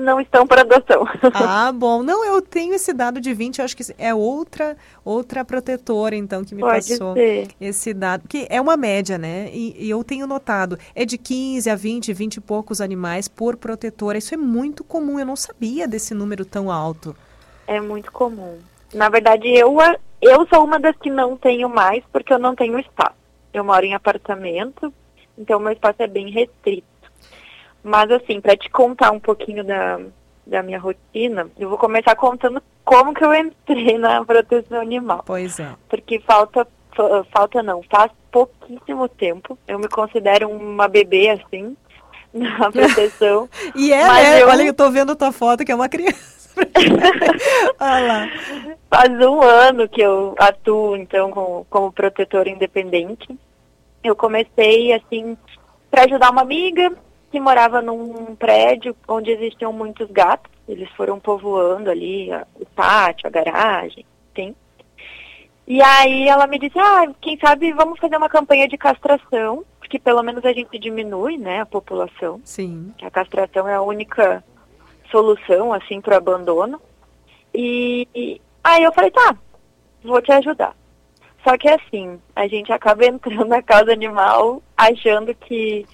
não 0.00 0.20
estão 0.20 0.46
para 0.46 0.62
adoção. 0.62 1.06
Ah, 1.32 1.72
bom. 1.72 2.02
Não, 2.02 2.24
eu 2.24 2.42
tenho 2.42 2.74
esse 2.74 2.92
dado 2.92 3.20
de 3.20 3.32
20, 3.32 3.58
eu 3.58 3.64
acho 3.64 3.76
que 3.76 3.84
é 3.98 4.14
outra 4.14 4.76
outra 5.04 5.44
protetora, 5.44 6.14
então, 6.14 6.44
que 6.44 6.54
me 6.54 6.60
Pode 6.60 6.88
passou 6.88 7.14
ser. 7.14 7.48
esse 7.60 7.92
dado. 7.94 8.28
Que 8.28 8.46
é 8.50 8.60
uma 8.60 8.76
média, 8.76 9.18
né? 9.18 9.50
E, 9.52 9.86
e, 9.86 9.90
eu 9.90 10.02
tenho 10.04 10.26
notado, 10.26 10.78
é 10.94 11.04
de 11.04 11.18
15 11.18 11.68
a 11.70 11.76
20, 11.76 12.12
20 12.12 12.36
e 12.36 12.40
poucos 12.40 12.80
animais 12.80 13.28
por 13.28 13.56
protetora. 13.56 14.18
Isso 14.18 14.34
é 14.34 14.36
muito 14.36 14.84
comum, 14.84 15.18
eu 15.18 15.26
não 15.26 15.36
sabia 15.36 15.86
desse 15.86 16.14
número 16.14 16.44
tão 16.44 16.70
alto. 16.70 17.16
É 17.66 17.80
muito 17.80 18.10
comum. 18.12 18.58
Na 18.92 19.08
verdade, 19.08 19.48
eu, 19.48 19.76
eu 20.20 20.46
sou 20.48 20.64
uma 20.64 20.78
das 20.78 20.96
que 20.96 21.10
não 21.10 21.36
tenho 21.36 21.68
mais, 21.68 22.04
porque 22.12 22.32
eu 22.32 22.38
não 22.38 22.54
tenho 22.54 22.78
espaço. 22.78 23.16
Eu 23.52 23.64
moro 23.64 23.84
em 23.84 23.94
apartamento, 23.94 24.92
então 25.36 25.58
meu 25.58 25.72
espaço 25.72 26.02
é 26.02 26.06
bem 26.06 26.30
restrito. 26.30 26.89
Mas 27.82 28.10
assim, 28.10 28.40
para 28.40 28.56
te 28.56 28.68
contar 28.70 29.10
um 29.10 29.20
pouquinho 29.20 29.64
da, 29.64 29.98
da 30.46 30.62
minha 30.62 30.78
rotina, 30.78 31.48
eu 31.58 31.68
vou 31.68 31.78
começar 31.78 32.14
contando 32.14 32.62
como 32.84 33.14
que 33.14 33.24
eu 33.24 33.34
entrei 33.34 33.98
na 33.98 34.24
proteção 34.24 34.80
animal. 34.80 35.22
Pois 35.24 35.58
é. 35.60 35.68
Porque 35.88 36.18
falta, 36.20 36.66
falta 37.32 37.62
não, 37.62 37.82
faz 37.90 38.10
pouquíssimo 38.30 39.08
tempo. 39.08 39.58
Eu 39.66 39.78
me 39.78 39.88
considero 39.88 40.48
uma 40.48 40.88
bebê 40.88 41.30
assim, 41.30 41.76
na 42.34 42.70
proteção. 42.70 43.48
e 43.74 43.92
é, 43.92 44.06
né? 44.06 44.42
Eu... 44.42 44.48
Olha, 44.48 44.62
eu 44.62 44.74
tô 44.74 44.90
vendo 44.90 45.12
a 45.12 45.16
tua 45.16 45.32
foto 45.32 45.64
que 45.64 45.72
é 45.72 45.74
uma 45.74 45.88
criança. 45.88 46.40
Olha 47.80 48.06
lá. 48.06 48.28
Faz 48.90 49.10
um 49.26 49.40
ano 49.40 49.88
que 49.88 50.00
eu 50.00 50.34
atuo, 50.38 50.96
então, 50.96 51.30
como, 51.30 51.66
como 51.70 51.92
protetora 51.92 52.50
independente. 52.50 53.38
Eu 54.02 54.16
comecei, 54.16 54.92
assim, 54.92 55.36
para 55.90 56.04
ajudar 56.04 56.30
uma 56.30 56.42
amiga 56.42 56.92
que 57.30 57.38
morava 57.38 57.80
num 57.80 58.34
prédio 58.34 58.94
onde 59.06 59.30
existiam 59.30 59.72
muitos 59.72 60.10
gatos. 60.10 60.50
Eles 60.68 60.88
foram 60.90 61.18
povoando 61.18 61.90
ali 61.90 62.30
a, 62.32 62.46
o 62.54 62.66
pátio, 62.66 63.26
a 63.26 63.30
garagem, 63.30 64.04
tem. 64.34 64.54
E 65.66 65.80
aí 65.80 66.28
ela 66.28 66.46
me 66.46 66.58
disse, 66.58 66.78
ah, 66.78 67.06
quem 67.20 67.38
sabe 67.38 67.72
vamos 67.72 67.98
fazer 68.00 68.16
uma 68.16 68.28
campanha 68.28 68.66
de 68.66 68.76
castração, 68.76 69.64
porque 69.78 69.98
pelo 69.98 70.22
menos 70.22 70.44
a 70.44 70.52
gente 70.52 70.78
diminui, 70.78 71.38
né, 71.38 71.60
a 71.60 71.66
população. 71.66 72.40
Sim. 72.44 72.92
A 73.00 73.10
castração 73.10 73.68
é 73.68 73.74
a 73.74 73.82
única 73.82 74.42
solução, 75.10 75.72
assim, 75.72 76.00
para 76.00 76.14
o 76.14 76.18
abandono. 76.18 76.80
E, 77.54 78.08
e 78.14 78.40
aí 78.64 78.82
eu 78.82 78.92
falei, 78.92 79.10
tá, 79.12 79.36
vou 80.02 80.20
te 80.20 80.32
ajudar. 80.32 80.74
Só 81.44 81.56
que 81.56 81.68
assim, 81.68 82.20
a 82.34 82.46
gente 82.46 82.72
acaba 82.72 83.04
entrando 83.06 83.46
na 83.46 83.62
causa 83.62 83.92
animal 83.92 84.62
achando 84.76 85.34
que 85.34 85.86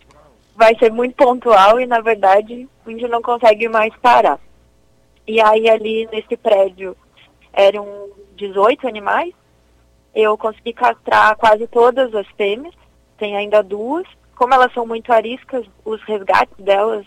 vai 0.57 0.75
ser 0.79 0.91
muito 0.91 1.15
pontual 1.15 1.79
e, 1.79 1.87
na 1.87 2.01
verdade, 2.01 2.69
a 2.85 2.91
gente 2.91 3.07
não 3.07 3.21
consegue 3.21 3.69
mais 3.69 3.95
parar. 3.97 4.41
E 5.27 5.41
aí, 5.41 5.69
ali 5.69 6.09
nesse 6.11 6.37
prédio, 6.37 6.97
eram 7.53 8.09
18 8.37 8.89
animais. 8.89 9.35
Eu 10.15 10.37
consegui 10.39 10.73
castrar 10.73 11.37
quase 11.37 11.67
todas 11.67 12.15
as 12.15 12.27
fêmeas, 12.37 12.75
tem 13.19 13.37
ainda 13.37 13.63
duas. 13.63 14.07
Como 14.35 14.55
elas 14.55 14.73
são 14.73 14.87
muito 14.87 15.13
ariscas, 15.13 15.67
os 15.85 16.03
resgates 16.03 16.57
delas 16.59 17.07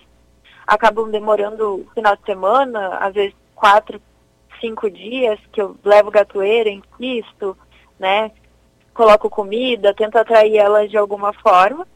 acabam 0.68 1.10
demorando 1.10 1.88
final 1.95 2.16
de 2.16 2.24
semana, 2.24 2.97
às 2.97 3.14
vezes 3.14 3.36
quatro, 3.56 4.00
cinco 4.62 4.89
dias, 4.89 5.39
que 5.52 5.62
eu 5.62 5.76
levo 5.84 6.12
gatoeira, 6.12 6.70
insisto, 6.70 7.58
né? 7.97 8.32
Coloco 8.93 9.30
comida, 9.30 9.93
tento 9.93 10.18
atrair 10.18 10.58
elas 10.58 10.89
de 10.89 10.97
alguma 10.97 11.34
forma. 11.34 11.88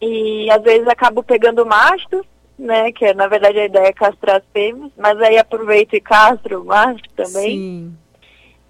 E 0.00 0.50
às 0.50 0.62
vezes 0.62 0.86
acabo 0.88 1.22
pegando 1.22 1.66
macho, 1.66 2.24
né? 2.58 2.90
Que 2.92 3.12
na 3.14 3.26
verdade 3.26 3.58
a 3.58 3.64
ideia 3.64 3.88
é 3.88 3.92
castrar 3.92 4.36
as 4.36 4.44
fêmeas, 4.52 4.90
mas 4.96 5.20
aí 5.20 5.38
aproveito 5.38 5.94
e 5.94 6.00
castro 6.00 6.62
o 6.62 6.64
macho 6.64 7.02
também. 7.14 7.50
Sim. 7.50 7.96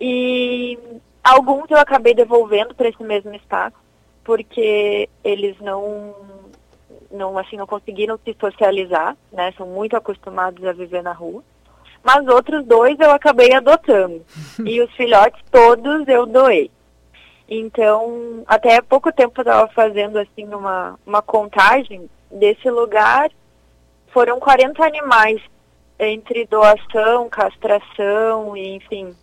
E 0.01 0.79
alguns 1.23 1.71
eu 1.71 1.79
acabei 1.79 2.15
devolvendo 2.15 2.75
para 2.75 2.89
esse 2.89 3.03
mesmo 3.03 3.35
espaço, 3.35 3.77
porque 4.25 5.09
eles 5.23 5.57
não 5.61 6.15
não 7.11 7.37
assim 7.37 7.57
não 7.57 7.67
conseguiram 7.67 8.19
se 8.25 8.35
socializar, 8.41 9.17
né? 9.33 9.53
São 9.57 9.67
muito 9.67 9.97
acostumados 9.97 10.65
a 10.65 10.73
viver 10.73 11.03
na 11.03 11.13
rua. 11.13 11.43
Mas 12.03 12.27
outros 12.29 12.65
dois 12.65 12.99
eu 12.99 13.11
acabei 13.11 13.53
adotando. 13.53 14.25
e 14.65 14.81
os 14.81 14.91
filhotes 14.95 15.43
todos 15.51 16.09
eu 16.09 16.27
doei. 16.27 16.71
Então, 17.53 18.45
até 18.47 18.81
pouco 18.81 19.13
tempo 19.13 19.41
eu 19.41 19.43
estava 19.43 19.69
fazendo 19.73 20.19
assim 20.21 20.47
uma, 20.55 20.97
uma 21.05 21.21
contagem 21.21 22.09
desse 22.31 22.71
lugar, 22.71 23.29
foram 24.13 24.39
40 24.39 24.85
animais 24.85 25.43
entre 25.99 26.47
doação, 26.47 27.29
castração 27.29 28.57
e 28.57 28.77
enfim, 28.77 29.17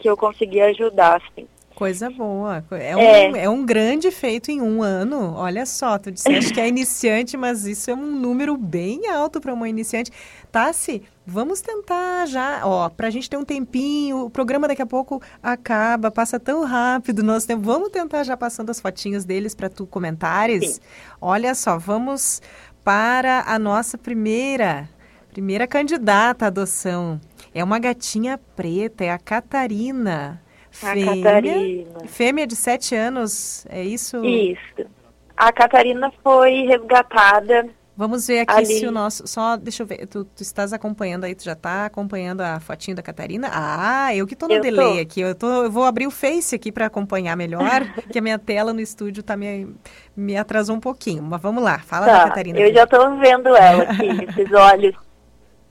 que 0.00 0.10
eu 0.10 0.16
consegui 0.16 0.60
ajudar, 0.60 1.22
assim. 1.22 1.46
Coisa 1.76 2.10
boa. 2.10 2.64
É 2.72 2.96
um, 2.96 3.00
é. 3.00 3.44
é 3.44 3.48
um 3.48 3.64
grande 3.64 4.10
feito 4.10 4.50
em 4.50 4.60
um 4.60 4.82
ano. 4.82 5.34
Olha 5.36 5.64
só, 5.64 5.96
tu 5.96 6.10
disseste 6.10 6.52
que 6.52 6.60
é 6.60 6.66
iniciante, 6.66 7.36
mas 7.36 7.66
isso 7.66 7.88
é 7.88 7.94
um 7.94 8.04
número 8.04 8.56
bem 8.56 9.08
alto 9.08 9.40
para 9.40 9.54
uma 9.54 9.68
iniciante. 9.68 10.10
Tassi, 10.50 11.04
vamos 11.28 11.60
tentar 11.60 12.26
já, 12.26 12.62
ó, 12.64 12.88
para 12.88 13.08
a 13.08 13.10
gente 13.10 13.28
ter 13.28 13.36
um 13.36 13.44
tempinho. 13.44 14.24
O 14.24 14.30
programa 14.30 14.66
daqui 14.66 14.80
a 14.80 14.86
pouco 14.86 15.22
acaba, 15.42 16.10
passa 16.10 16.40
tão 16.40 16.64
rápido 16.64 17.22
nosso 17.22 17.46
tempo. 17.46 17.62
Vamos 17.62 17.90
tentar 17.90 18.24
já 18.24 18.34
passando 18.36 18.70
as 18.70 18.80
fotinhas 18.80 19.26
deles 19.26 19.54
para 19.54 19.68
tu 19.68 19.86
comentares. 19.86 20.76
Sim. 20.76 20.80
Olha 21.20 21.54
só, 21.54 21.78
vamos 21.78 22.40
para 22.82 23.44
a 23.46 23.58
nossa 23.58 23.98
primeira, 23.98 24.88
primeira 25.30 25.66
candidata 25.66 26.46
à 26.46 26.48
adoção. 26.48 27.20
É 27.54 27.62
uma 27.62 27.78
gatinha 27.78 28.40
preta, 28.56 29.04
é 29.04 29.10
a 29.10 29.18
Catarina. 29.18 30.42
A 30.82 30.92
fêmea, 30.94 31.22
Catarina. 31.22 32.00
Fêmea 32.06 32.46
de 32.46 32.56
sete 32.56 32.94
anos, 32.94 33.66
é 33.68 33.84
isso? 33.84 34.24
Isso. 34.24 34.88
A 35.36 35.52
Catarina 35.52 36.10
foi 36.22 36.62
resgatada. 36.66 37.68
Vamos 37.98 38.28
ver 38.28 38.42
aqui 38.42 38.52
ali. 38.52 38.78
se 38.78 38.86
o 38.86 38.92
nosso. 38.92 39.26
Só, 39.26 39.56
deixa 39.56 39.82
eu 39.82 39.86
ver. 39.88 40.06
Tu, 40.06 40.24
tu, 40.24 40.40
estás 40.40 40.72
acompanhando 40.72 41.24
aí, 41.24 41.34
tu 41.34 41.42
já 41.42 41.54
está 41.54 41.86
acompanhando 41.86 42.42
a 42.42 42.60
fotinho 42.60 42.96
da 42.96 43.02
Catarina? 43.02 43.50
Ah, 43.52 44.14
eu 44.14 44.24
que 44.24 44.34
estou 44.34 44.48
no 44.48 44.54
eu 44.54 44.60
delay 44.62 44.94
tô. 44.94 45.02
aqui. 45.02 45.20
Eu, 45.20 45.34
tô, 45.34 45.64
eu 45.64 45.70
vou 45.70 45.82
abrir 45.82 46.06
o 46.06 46.10
Face 46.12 46.54
aqui 46.54 46.70
para 46.70 46.86
acompanhar 46.86 47.36
melhor, 47.36 47.82
que 48.12 48.20
a 48.20 48.22
minha 48.22 48.38
tela 48.38 48.72
no 48.72 48.80
estúdio 48.80 49.20
tá 49.20 49.36
me, 49.36 49.74
me 50.16 50.36
atrasou 50.36 50.76
um 50.76 50.80
pouquinho. 50.80 51.24
Mas 51.24 51.42
vamos 51.42 51.60
lá, 51.60 51.80
fala 51.80 52.06
tá, 52.06 52.18
da 52.18 52.28
Catarina. 52.28 52.60
Eu 52.60 52.66
aqui. 52.66 52.74
já 52.76 52.84
estou 52.84 53.18
vendo 53.18 53.48
ela 53.56 53.82
aqui, 53.82 54.06
esses 54.30 54.52
olhos 54.52 54.94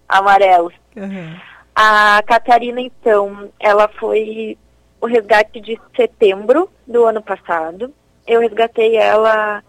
amarelos. 0.10 0.74
Uhum. 0.98 1.34
A 1.74 2.22
Catarina, 2.28 2.82
então, 2.82 3.50
ela 3.58 3.88
foi 3.88 4.58
o 5.00 5.08
resgate 5.08 5.62
de 5.62 5.80
setembro 5.96 6.70
do 6.86 7.06
ano 7.06 7.22
passado. 7.22 7.94
Eu 8.28 8.42
resgatei 8.42 8.98
ela 8.98 9.64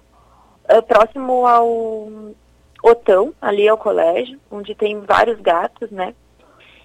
uh, 0.68 0.82
próximo 0.82 1.46
ao 1.46 2.34
Otão, 2.82 3.34
ali 3.40 3.68
ao 3.68 3.76
colégio, 3.76 4.38
onde 4.50 4.74
tem 4.74 5.00
vários 5.00 5.40
gatos, 5.40 5.90
né? 5.90 6.14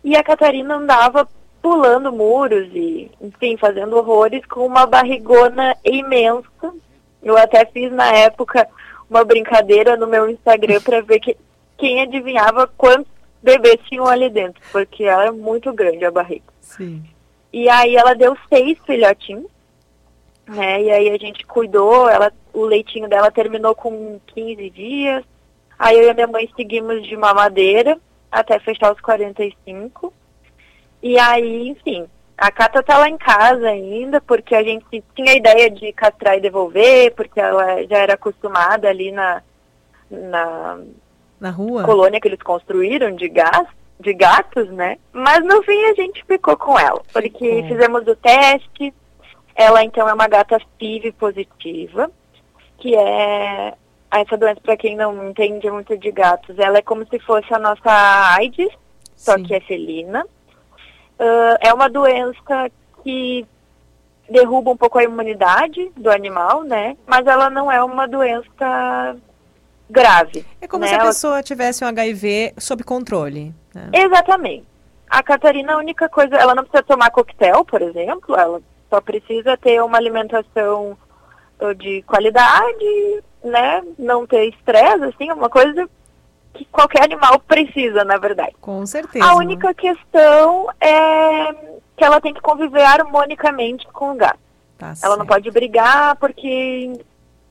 E 0.03 0.15
a 0.15 0.23
Catarina 0.23 0.75
andava 0.75 1.27
pulando 1.61 2.11
muros 2.11 2.67
e, 2.73 3.09
enfim, 3.21 3.55
fazendo 3.55 3.95
horrores 3.95 4.45
com 4.45 4.65
uma 4.65 4.85
barrigona 4.85 5.75
imensa. 5.83 6.73
Eu 7.21 7.37
até 7.37 7.65
fiz 7.65 7.91
na 7.91 8.11
época 8.11 8.67
uma 9.09 9.23
brincadeira 9.23 9.95
no 9.95 10.05
meu 10.05 10.29
Instagram 10.29 10.81
para 10.81 11.01
ver 11.01 11.19
que, 11.19 11.37
quem 11.77 12.01
adivinhava 12.01 12.67
quantos 12.77 13.11
bebês 13.41 13.79
tinham 13.87 14.07
ali 14.07 14.29
dentro, 14.29 14.61
porque 14.71 15.03
era 15.03 15.31
muito 15.31 15.71
grande 15.71 16.03
a 16.03 16.11
barriga. 16.11 16.45
Sim. 16.59 17.03
E 17.51 17.69
aí 17.69 17.95
ela 17.95 18.13
deu 18.13 18.35
seis 18.49 18.77
filhotinhos, 18.85 19.49
né? 20.47 20.81
E 20.81 20.91
aí 20.91 21.09
a 21.09 21.17
gente 21.17 21.45
cuidou, 21.45 22.09
ela, 22.09 22.31
o 22.51 22.65
leitinho 22.65 23.07
dela 23.07 23.31
terminou 23.31 23.75
com 23.75 24.19
15 24.27 24.69
dias. 24.69 25.23
Aí 25.83 25.97
eu 25.97 26.05
e 26.05 26.09
a 26.09 26.13
minha 26.13 26.27
mãe 26.27 26.49
seguimos 26.55 27.05
de 27.05 27.17
mamadeira 27.17 27.99
até 28.31 28.57
fechar 28.57 28.93
os 28.93 29.01
45. 29.01 30.13
E 31.01 31.19
aí, 31.19 31.67
enfim, 31.67 32.07
a 32.37 32.49
Cata 32.49 32.81
tá 32.81 32.97
lá 32.97 33.09
em 33.09 33.17
casa 33.17 33.67
ainda, 33.67 34.21
porque 34.21 34.55
a 34.55 34.63
gente 34.63 35.03
tinha 35.13 35.33
a 35.33 35.35
ideia 35.35 35.69
de 35.69 35.91
castrar 35.91 36.37
e 36.37 36.41
devolver, 36.41 37.13
porque 37.15 37.37
ela 37.37 37.83
já 37.83 37.97
era 37.97 38.13
acostumada 38.13 38.87
ali 38.87 39.11
na, 39.11 39.43
na, 40.09 40.79
na 41.37 41.49
rua 41.49 41.83
colônia 41.83 42.21
que 42.21 42.29
eles 42.29 42.41
construíram 42.41 43.13
de 43.13 43.27
gás 43.27 43.67
de 43.99 44.13
gatos, 44.13 44.69
né? 44.69 44.97
Mas 45.11 45.43
no 45.43 45.61
fim 45.63 45.83
a 45.83 45.93
gente 45.95 46.23
ficou 46.25 46.55
com 46.55 46.79
ela, 46.79 47.01
porque 47.11 47.65
fizemos 47.67 48.07
o 48.07 48.15
teste. 48.15 48.93
Ela 49.53 49.83
então 49.83 50.07
é 50.07 50.13
uma 50.13 50.29
gata 50.29 50.57
FIV 50.79 51.11
positiva, 51.11 52.09
que 52.77 52.95
é 52.95 53.73
essa 54.21 54.37
doença 54.37 54.61
para 54.61 54.77
quem 54.77 54.95
não 54.95 55.29
entende 55.29 55.69
muito 55.69 55.97
de 55.97 56.11
gatos, 56.11 56.57
ela 56.59 56.77
é 56.77 56.81
como 56.81 57.05
se 57.07 57.19
fosse 57.19 57.53
a 57.53 57.59
nossa 57.59 58.35
AIDS, 58.37 58.69
só 59.15 59.35
Sim. 59.35 59.43
que 59.43 59.55
é 59.55 59.59
felina. 59.59 60.25
Uh, 61.19 61.57
é 61.61 61.73
uma 61.73 61.89
doença 61.89 62.69
que 63.03 63.45
derruba 64.29 64.71
um 64.71 64.77
pouco 64.77 64.97
a 64.97 65.03
imunidade 65.03 65.91
do 65.95 66.09
animal, 66.09 66.63
né? 66.63 66.97
Mas 67.05 67.25
ela 67.27 67.49
não 67.49 67.71
é 67.71 67.83
uma 67.83 68.07
doença 68.07 69.15
grave. 69.89 70.45
É 70.61 70.67
como 70.67 70.83
né? 70.83 70.89
se 70.89 70.95
a 70.95 71.05
pessoa 71.05 71.43
tivesse 71.43 71.83
um 71.83 71.87
HIV 71.87 72.53
sob 72.57 72.83
controle. 72.83 73.53
Né? 73.73 73.89
Exatamente. 73.93 74.65
A 75.09 75.21
Catarina, 75.21 75.73
a 75.73 75.77
única 75.77 76.09
coisa, 76.09 76.35
ela 76.35 76.55
não 76.55 76.63
precisa 76.63 76.83
tomar 76.83 77.11
coquetel, 77.11 77.63
por 77.63 77.81
exemplo, 77.81 78.35
ela 78.35 78.61
só 78.89 78.99
precisa 78.99 79.55
ter 79.57 79.81
uma 79.83 79.97
alimentação 79.97 80.97
uh, 81.59 81.75
de 81.75 82.01
qualidade, 82.03 83.23
né? 83.43 83.81
Não 83.97 84.25
ter 84.25 84.49
estresse, 84.49 85.03
assim, 85.03 85.31
uma 85.31 85.49
coisa 85.49 85.89
que 86.53 86.65
qualquer 86.65 87.03
animal 87.03 87.39
precisa, 87.39 88.03
na 88.03 88.17
verdade. 88.17 88.55
Com 88.61 88.85
certeza. 88.85 89.25
A 89.25 89.35
única 89.35 89.73
questão 89.73 90.69
é 90.79 91.53
que 91.97 92.03
ela 92.03 92.21
tem 92.21 92.33
que 92.33 92.41
conviver 92.41 92.83
harmonicamente 92.83 93.87
com 93.87 94.11
o 94.11 94.15
gato. 94.15 94.39
Tá 94.77 94.87
ela 94.87 94.95
certo. 94.95 95.17
não 95.17 95.25
pode 95.25 95.49
brigar 95.51 96.15
porque 96.17 96.93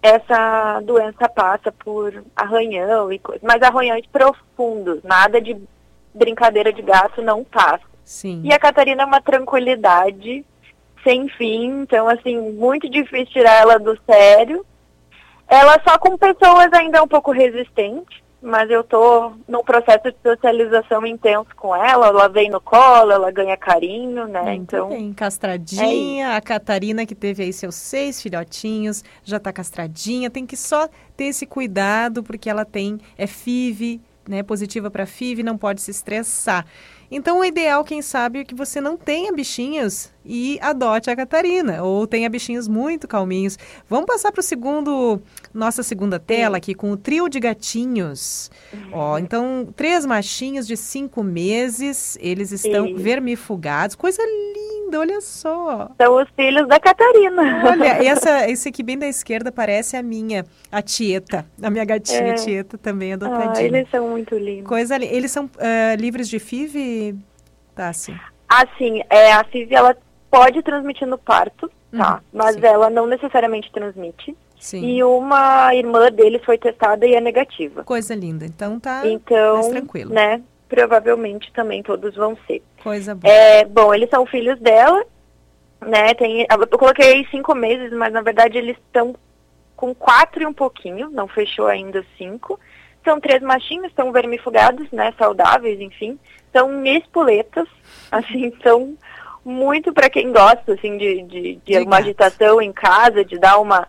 essa 0.02 0.80
doença 0.80 1.28
passa 1.28 1.70
por 1.70 2.24
arranhão 2.34 3.12
e 3.12 3.18
coisas, 3.18 3.42
mas 3.42 3.62
arranhões 3.62 4.04
profundos, 4.06 5.02
nada 5.04 5.40
de 5.40 5.56
brincadeira 6.12 6.72
de 6.72 6.82
gato 6.82 7.22
não 7.22 7.44
passa. 7.44 7.84
Sim. 8.04 8.42
E 8.44 8.52
a 8.52 8.58
Catarina 8.58 9.02
é 9.04 9.06
uma 9.06 9.20
tranquilidade 9.20 10.44
sem 11.04 11.28
fim, 11.28 11.82
então 11.82 12.08
assim, 12.08 12.52
muito 12.52 12.88
difícil 12.88 13.26
tirar 13.26 13.60
ela 13.60 13.78
do 13.78 13.98
sério. 14.04 14.66
Ela 15.52 15.78
só 15.86 15.98
com 15.98 16.16
pessoas 16.16 16.72
ainda 16.72 16.96
é 16.96 17.02
um 17.02 17.06
pouco 17.06 17.30
resistente, 17.30 18.24
mas 18.40 18.70
eu 18.70 18.82
tô 18.82 19.32
num 19.46 19.62
processo 19.62 20.10
de 20.10 20.16
socialização 20.22 21.06
intenso 21.06 21.54
com 21.54 21.76
ela, 21.76 22.06
ela 22.06 22.26
vem 22.26 22.48
no 22.48 22.58
colo, 22.58 23.12
ela 23.12 23.30
ganha 23.30 23.54
carinho, 23.54 24.26
né? 24.26 24.40
Muito 24.40 24.62
então, 24.62 24.88
bem, 24.88 25.12
castradinha, 25.12 26.28
é 26.28 26.36
a 26.36 26.40
Catarina 26.40 27.04
que 27.04 27.14
teve 27.14 27.42
aí 27.42 27.52
seus 27.52 27.74
seis 27.74 28.22
filhotinhos, 28.22 29.04
já 29.22 29.38
tá 29.38 29.52
castradinha, 29.52 30.30
tem 30.30 30.46
que 30.46 30.56
só 30.56 30.88
ter 31.14 31.24
esse 31.24 31.44
cuidado 31.44 32.22
porque 32.22 32.48
ela 32.48 32.64
tem 32.64 32.98
é 33.18 33.26
FIV, 33.26 34.00
né, 34.26 34.42
positiva 34.42 34.90
para 34.90 35.04
FIV, 35.04 35.42
não 35.42 35.58
pode 35.58 35.82
se 35.82 35.90
estressar. 35.90 36.64
Então, 37.14 37.40
o 37.40 37.44
ideal, 37.44 37.84
quem 37.84 38.00
sabe, 38.00 38.38
é 38.38 38.44
que 38.44 38.54
você 38.54 38.80
não 38.80 38.96
tenha 38.96 39.30
bichinhos 39.30 40.10
e 40.24 40.58
adote 40.62 41.10
a 41.10 41.14
Catarina, 41.14 41.82
ou 41.82 42.06
tenha 42.06 42.26
bichinhos 42.30 42.66
muito 42.66 43.06
calminhos. 43.06 43.58
Vamos 43.86 44.06
passar 44.06 44.32
para 44.32 44.40
o 44.40 44.42
segundo, 44.42 45.20
nossa 45.52 45.82
segunda 45.82 46.18
tela 46.18 46.56
aqui, 46.56 46.74
com 46.74 46.90
o 46.90 46.96
trio 46.96 47.28
de 47.28 47.38
gatinhos. 47.38 48.50
Ó, 48.90 49.18
então, 49.18 49.68
três 49.76 50.06
machinhos 50.06 50.66
de 50.66 50.74
cinco 50.74 51.22
meses, 51.22 52.16
eles 52.18 52.50
estão 52.50 52.86
Sim. 52.86 52.94
vermifugados, 52.94 53.94
coisa 53.94 54.22
linda, 54.22 54.62
olha 54.98 55.20
só. 55.20 55.90
São 56.00 56.22
os 56.22 56.28
filhos 56.36 56.66
da 56.68 56.78
Catarina. 56.78 57.62
Olha, 57.64 57.98
essa, 58.04 58.48
esse 58.50 58.68
aqui 58.68 58.82
bem 58.82 58.98
da 58.98 59.06
esquerda 59.06 59.50
parece 59.50 59.96
a 59.96 60.02
minha, 60.02 60.44
a 60.70 60.82
Tieta, 60.82 61.46
a 61.62 61.70
minha 61.70 61.84
gatinha 61.84 62.32
é. 62.32 62.34
Tieta 62.34 62.78
também 62.78 63.12
adotadinha. 63.12 63.52
Ah, 63.54 63.62
eles 63.62 63.90
são 63.90 64.08
muito 64.08 64.36
lindos. 64.36 64.68
Coisa 64.68 64.96
Eles 64.96 65.30
são 65.30 65.46
uh, 65.46 65.96
livres 65.98 66.28
de 66.28 66.38
FIV, 66.38 67.16
Tassi? 67.74 68.14
Assim, 68.48 69.02
é, 69.08 69.32
a 69.32 69.44
FIV, 69.44 69.74
ela 69.74 69.96
pode 70.30 70.62
transmitir 70.62 71.06
no 71.06 71.18
parto, 71.18 71.70
tá? 71.96 72.14
Uhum, 72.14 72.20
mas 72.32 72.54
sim. 72.54 72.64
ela 72.64 72.90
não 72.90 73.06
necessariamente 73.06 73.70
transmite. 73.72 74.36
Sim. 74.62 74.84
E 74.84 75.02
uma 75.02 75.74
irmã 75.74 76.08
deles 76.10 76.40
foi 76.44 76.56
testada 76.56 77.04
e 77.04 77.14
é 77.14 77.20
negativa. 77.20 77.82
Coisa 77.82 78.14
linda. 78.14 78.46
Então 78.46 78.78
tá 78.78 79.02
então, 79.04 79.54
mais 79.54 79.68
tranquilo. 79.68 80.14
né? 80.14 80.40
Provavelmente 80.72 81.52
também 81.52 81.82
todos 81.82 82.14
vão 82.14 82.34
ser. 82.46 82.62
Coisa 82.82 83.14
boa. 83.14 83.30
É, 83.30 83.62
bom, 83.62 83.92
eles 83.92 84.08
são 84.08 84.24
filhos 84.24 84.58
dela, 84.58 85.04
né? 85.82 86.14
Tem, 86.14 86.46
eu 86.50 86.78
coloquei 86.78 87.26
cinco 87.30 87.54
meses, 87.54 87.92
mas 87.92 88.10
na 88.10 88.22
verdade 88.22 88.56
eles 88.56 88.78
estão 88.78 89.14
com 89.76 89.94
quatro 89.94 90.42
e 90.42 90.46
um 90.46 90.52
pouquinho, 90.54 91.10
não 91.10 91.28
fechou 91.28 91.66
ainda 91.66 92.02
cinco. 92.16 92.58
São 93.04 93.20
três 93.20 93.42
machinhos, 93.42 93.92
são 93.94 94.12
vermifugados, 94.12 94.90
né? 94.90 95.12
Saudáveis, 95.18 95.78
enfim. 95.78 96.18
São 96.50 96.86
espoletas, 96.86 97.68
assim, 98.10 98.50
são 98.62 98.96
muito 99.44 99.92
para 99.92 100.08
quem 100.08 100.32
gosta 100.32 100.72
assim 100.72 100.96
de, 100.96 101.22
de, 101.24 101.56
de 101.56 101.78
uma 101.80 101.98
agitação 101.98 102.62
em 102.62 102.72
casa, 102.72 103.22
de 103.22 103.38
dar 103.38 103.58
uma, 103.58 103.86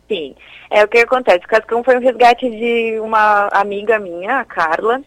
Sim. 0.08 0.34
É 0.68 0.84
o 0.84 0.88
que 0.88 0.98
acontece. 0.98 1.44
O 1.44 1.48
cascão 1.48 1.84
foi 1.84 1.96
um 1.96 2.00
resgate 2.00 2.50
de 2.50 2.98
uma 3.00 3.48
amiga 3.52 3.98
minha, 3.98 4.40
a 4.40 4.44
Carla, 4.44 5.00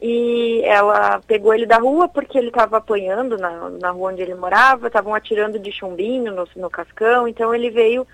e 0.00 0.60
ela 0.64 1.20
pegou 1.26 1.54
ele 1.54 1.64
da 1.64 1.78
rua 1.78 2.08
porque 2.08 2.36
ele 2.36 2.48
estava 2.48 2.76
apanhando 2.76 3.38
na, 3.38 3.70
na 3.70 3.90
rua 3.90 4.12
onde 4.12 4.20
ele 4.20 4.34
morava, 4.34 4.88
estavam 4.88 5.14
atirando 5.14 5.58
de 5.58 5.72
chumbinho 5.72 6.34
no, 6.34 6.46
no 6.56 6.68
cascão, 6.68 7.26
então 7.26 7.54
ele 7.54 7.70
veio 7.70 8.06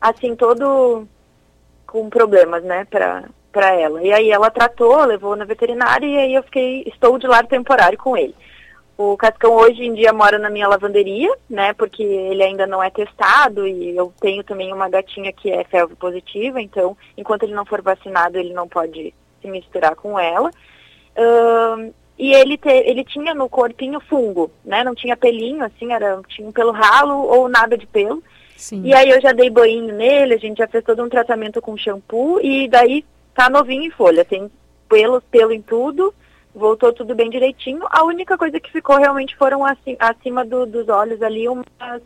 assim 0.00 0.36
todo 0.36 1.06
com 1.86 2.10
problemas, 2.10 2.62
né, 2.64 2.84
para 2.84 3.24
para 3.58 3.74
ela. 3.74 4.00
E 4.04 4.12
aí 4.12 4.30
ela 4.30 4.52
tratou, 4.52 5.04
levou 5.04 5.34
na 5.34 5.44
veterinária 5.44 6.06
e 6.06 6.16
aí 6.16 6.34
eu 6.34 6.44
fiquei, 6.44 6.84
estou 6.86 7.18
de 7.18 7.26
lar 7.26 7.44
temporário 7.44 7.98
com 7.98 8.16
ele. 8.16 8.32
O 8.96 9.16
Cascão 9.16 9.52
hoje 9.52 9.82
em 9.84 9.94
dia 9.94 10.12
mora 10.12 10.38
na 10.38 10.48
minha 10.48 10.68
lavanderia, 10.68 11.28
né, 11.50 11.72
porque 11.72 12.04
ele 12.04 12.40
ainda 12.40 12.68
não 12.68 12.80
é 12.80 12.88
testado 12.88 13.66
e 13.66 13.96
eu 13.96 14.12
tenho 14.20 14.44
também 14.44 14.72
uma 14.72 14.88
gatinha 14.88 15.32
que 15.32 15.50
é 15.50 15.64
felve 15.64 15.96
positiva, 15.96 16.62
então 16.62 16.96
enquanto 17.16 17.42
ele 17.42 17.52
não 17.52 17.64
for 17.64 17.82
vacinado 17.82 18.38
ele 18.38 18.54
não 18.54 18.68
pode 18.68 19.12
se 19.42 19.48
misturar 19.48 19.96
com 19.96 20.16
ela. 20.16 20.50
Uh, 21.16 21.92
e 22.16 22.32
ele, 22.32 22.56
te, 22.56 22.70
ele 22.70 23.02
tinha 23.02 23.34
no 23.34 23.48
corpinho 23.48 23.98
fungo, 23.98 24.52
né, 24.64 24.84
não 24.84 24.94
tinha 24.94 25.16
pelinho, 25.16 25.64
assim, 25.64 25.92
era, 25.92 26.20
tinha 26.28 26.46
um 26.46 26.52
pelo 26.52 26.70
ralo 26.70 27.26
ou 27.26 27.48
nada 27.48 27.76
de 27.76 27.88
pelo. 27.88 28.22
Sim. 28.56 28.82
E 28.84 28.94
aí 28.94 29.10
eu 29.10 29.20
já 29.20 29.32
dei 29.32 29.50
banho 29.50 29.92
nele, 29.92 30.34
a 30.34 30.38
gente 30.38 30.58
já 30.58 30.68
fez 30.68 30.84
todo 30.84 31.02
um 31.02 31.08
tratamento 31.08 31.60
com 31.60 31.76
shampoo 31.76 32.40
e 32.40 32.68
daí 32.68 33.04
tá 33.38 33.48
novinho 33.48 33.84
em 33.84 33.90
folha, 33.90 34.24
tem 34.24 34.50
pelo, 34.88 35.20
pelo 35.20 35.52
em 35.52 35.62
tudo, 35.62 36.12
voltou 36.52 36.92
tudo 36.92 37.14
bem 37.14 37.30
direitinho. 37.30 37.86
A 37.88 38.02
única 38.02 38.36
coisa 38.36 38.58
que 38.58 38.72
ficou 38.72 38.96
realmente 38.96 39.36
foram 39.36 39.64
assim, 39.64 39.96
acima 40.00 40.44
do, 40.44 40.66
dos 40.66 40.88
olhos 40.88 41.22
ali 41.22 41.48
umas, 41.48 42.02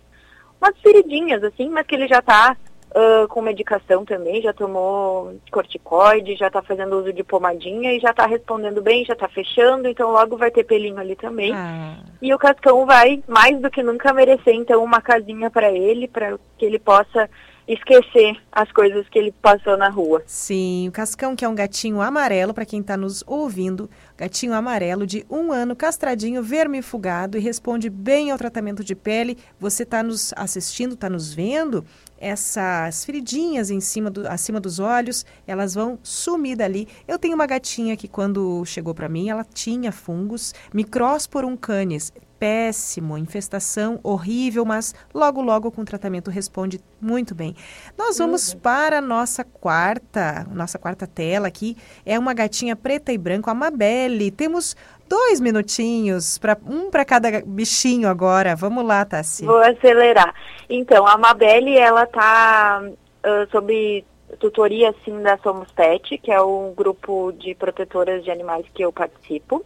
umas 0.61 0.79
feridinhas, 0.83 1.43
assim, 1.43 1.71
mas 1.71 1.87
que 1.87 1.95
ele 1.95 2.07
já 2.07 2.21
tá 2.21 2.55
uh, 2.91 3.27
com 3.29 3.41
medicação 3.41 4.05
também, 4.05 4.43
já 4.43 4.53
tomou 4.53 5.35
corticoide, 5.51 6.37
já 6.37 6.51
tá 6.51 6.61
fazendo 6.61 6.99
uso 6.99 7.15
de 7.15 7.25
pomadinha 7.25 7.95
e 7.95 7.99
já 7.99 8.13
tá 8.13 8.27
respondendo 8.27 8.83
bem, 8.83 9.03
já 9.07 9.17
tá 9.17 9.27
fechando, 9.27 9.89
então 9.89 10.11
logo 10.11 10.37
vai 10.37 10.51
ter 10.51 10.65
pelinho 10.65 10.99
ali 10.99 11.17
também. 11.17 11.55
Ah. 11.55 11.97
E 12.21 12.35
o 12.35 12.39
Cascão 12.39 12.85
vai, 12.85 13.23
mais 13.27 13.59
do 13.59 13.71
que 13.71 13.83
nunca, 13.83 14.13
merecer 14.13 14.55
então 14.55 14.85
uma 14.85 15.01
casinha 15.01 15.51
para 15.51 15.73
ele, 15.73 16.07
para 16.07 16.39
que 16.59 16.67
ele 16.67 16.79
possa 16.79 17.31
esquecer 17.67 18.37
as 18.51 18.71
coisas 18.73 19.09
que 19.09 19.19
ele 19.19 19.33
passou 19.33 19.77
na 19.77 19.89
rua. 19.89 20.23
Sim, 20.27 20.89
o 20.89 20.93
Cascão, 20.93 21.35
que 21.37 21.45
é 21.45 21.49
um 21.49 21.55
gatinho 21.55 22.01
amarelo, 22.01 22.53
para 22.53 22.67
quem 22.67 22.81
está 22.81 22.97
nos 22.97 23.23
ouvindo, 23.27 23.89
gatinho 24.17 24.53
amarelo 24.53 25.07
de 25.07 25.25
um 25.31 25.53
ano, 25.53 25.77
castradinho, 25.77 26.43
vermifugado 26.43 27.39
e 27.39 27.41
responde 27.41 27.89
bem 27.89 28.31
ao 28.31 28.39
tratamento 28.39 28.85
de 28.85 28.95
pele. 28.95 29.39
Você 29.59 29.83
está 29.83 30.03
nos 30.03 30.33
assistindo, 30.37 30.95
está 30.95 31.09
nos 31.09 31.33
vendo? 31.33 31.85
Essas 32.19 33.05
feridinhas 33.05 33.71
em 33.71 33.81
cima 33.81 34.09
do, 34.09 34.29
acima 34.29 34.61
dos 34.61 34.79
olhos, 34.79 35.27
elas 35.47 35.75
vão 35.75 35.99
sumir 36.03 36.57
dali. 36.57 36.87
Eu 37.09 37.19
tenho 37.19 37.35
uma 37.35 37.47
gatinha 37.47 37.97
que 37.97 38.07
quando 38.07 38.65
chegou 38.65 38.95
para 38.95 39.09
mim, 39.09 39.29
ela 39.29 39.45
tinha 39.45 39.91
fungos, 39.91 40.55
Microsporum 40.73 41.57
canis, 41.57 42.13
péssimo, 42.43 43.17
infestação 43.17 44.01
horrível, 44.03 44.65
mas 44.65 44.93
logo, 45.15 45.41
logo 45.41 45.71
com 45.71 45.85
tratamento 45.85 46.29
responde 46.29 46.81
muito 47.01 47.37
bem. 47.37 47.55
Nós 47.97 48.19
vamos 48.19 48.53
para 48.53 48.99
a 48.99 49.01
nossa 49.01 49.45
quarta, 49.45 50.45
nossa 50.51 50.77
quarta 50.77 51.07
tela 51.07 51.47
aqui. 51.47 51.77
É 52.05 52.19
uma 52.19 52.35
gatinha 52.35 52.75
preta 52.75 53.13
e 53.13 53.17
branca, 53.17 53.53
a 53.53 53.55
Mabelle. 53.55 54.33
Temos 54.33 54.75
dois 55.09 55.39
minutinhos, 55.39 56.37
pra, 56.37 56.59
um 56.67 56.91
para 56.91 57.05
cada 57.05 57.43
bichinho 57.47 58.09
agora. 58.09 58.57
Vamos 58.57 58.85
lá, 58.85 59.05
Tassi. 59.05 59.45
Vou 59.45 59.59
acelerar. 59.61 60.35
Então, 60.69 61.07
a 61.07 61.17
Mabelle, 61.17 61.79
ela 61.79 62.07
tá 62.07 62.83
uh, 62.83 63.51
sob 63.53 64.05
tutoria, 64.41 64.91
assim, 64.91 65.23
da 65.23 65.39
Somos 65.39 65.71
Pet, 65.71 66.19
que 66.19 66.33
é 66.33 66.43
um 66.43 66.75
grupo 66.75 67.33
de 67.39 67.55
protetoras 67.55 68.25
de 68.25 68.33
animais 68.33 68.67
que 68.75 68.83
eu 68.83 68.93
participo. 68.93 69.65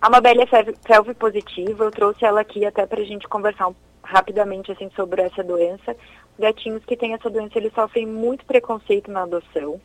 A 0.00 0.08
Mabelle 0.08 0.40
é 0.42 0.46
felve 0.86 1.12
positiva, 1.12 1.84
eu 1.84 1.90
trouxe 1.90 2.24
ela 2.24 2.40
aqui 2.40 2.64
até 2.64 2.86
para 2.86 3.02
a 3.02 3.04
gente 3.04 3.28
conversar 3.28 3.70
rapidamente 4.02 4.72
assim 4.72 4.90
sobre 4.96 5.20
essa 5.20 5.44
doença. 5.44 5.94
Gatinhos 6.38 6.82
que 6.86 6.96
têm 6.96 7.12
essa 7.12 7.28
doença, 7.28 7.58
eles 7.58 7.74
sofrem 7.74 8.06
muito 8.06 8.46
preconceito 8.46 9.10
na 9.10 9.24
adoção, 9.24 9.78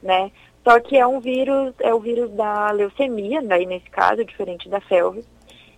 né? 0.00 0.30
Só 0.62 0.78
que 0.78 0.96
é 0.96 1.04
um 1.04 1.18
vírus, 1.18 1.74
é 1.80 1.92
o 1.92 1.98
vírus 1.98 2.30
da 2.30 2.70
leucemia, 2.70 3.42
daí 3.42 3.66
nesse 3.66 3.90
caso, 3.90 4.24
diferente 4.24 4.68
da 4.68 4.80
felve. 4.80 5.24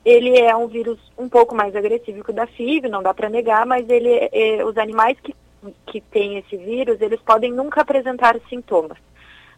Ele 0.04 0.38
é 0.38 0.54
um 0.54 0.66
vírus 0.66 0.98
um 1.16 1.28
pouco 1.28 1.54
mais 1.54 1.74
agressivo 1.74 2.22
que 2.22 2.30
o 2.30 2.34
da 2.34 2.46
FIV, 2.46 2.88
não 2.88 3.02
dá 3.02 3.14
para 3.14 3.30
negar, 3.30 3.64
mas 3.64 3.88
ele, 3.88 4.10
é, 4.10 4.62
os 4.66 4.76
animais 4.76 5.18
que, 5.20 5.34
que 5.86 6.02
têm 6.02 6.36
esse 6.36 6.58
vírus, 6.58 7.00
eles 7.00 7.20
podem 7.22 7.52
nunca 7.52 7.80
apresentar 7.80 8.38
sintomas, 8.50 8.98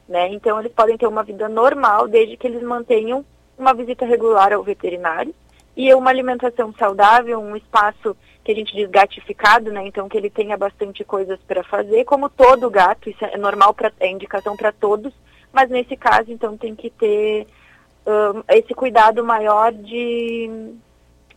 né? 0.08 0.28
Então 0.28 0.60
eles 0.60 0.72
podem 0.72 0.96
ter 0.96 1.08
uma 1.08 1.24
vida 1.24 1.48
normal 1.48 2.06
desde 2.06 2.36
que 2.36 2.46
eles 2.46 2.62
mantenham 2.62 3.24
uma 3.60 3.74
visita 3.74 4.04
regular 4.04 4.52
ao 4.52 4.62
veterinário 4.62 5.34
e 5.76 5.94
uma 5.94 6.10
alimentação 6.10 6.72
saudável, 6.74 7.38
um 7.38 7.56
espaço 7.56 8.16
que 8.42 8.50
a 8.50 8.54
gente 8.54 8.74
diz 8.74 8.88
gatificado, 8.90 9.70
né? 9.70 9.86
Então 9.86 10.08
que 10.08 10.16
ele 10.16 10.30
tenha 10.30 10.56
bastante 10.56 11.04
coisas 11.04 11.38
para 11.46 11.62
fazer, 11.62 12.04
como 12.04 12.28
todo 12.28 12.70
gato, 12.70 13.08
isso 13.08 13.24
é 13.24 13.36
normal, 13.36 13.72
pra, 13.74 13.92
é 14.00 14.10
indicação 14.10 14.56
para 14.56 14.72
todos, 14.72 15.12
mas 15.52 15.70
nesse 15.70 15.96
caso 15.96 16.32
então 16.32 16.56
tem 16.56 16.74
que 16.74 16.90
ter 16.90 17.46
um, 18.06 18.42
esse 18.48 18.74
cuidado 18.74 19.24
maior 19.24 19.72
de 19.72 20.74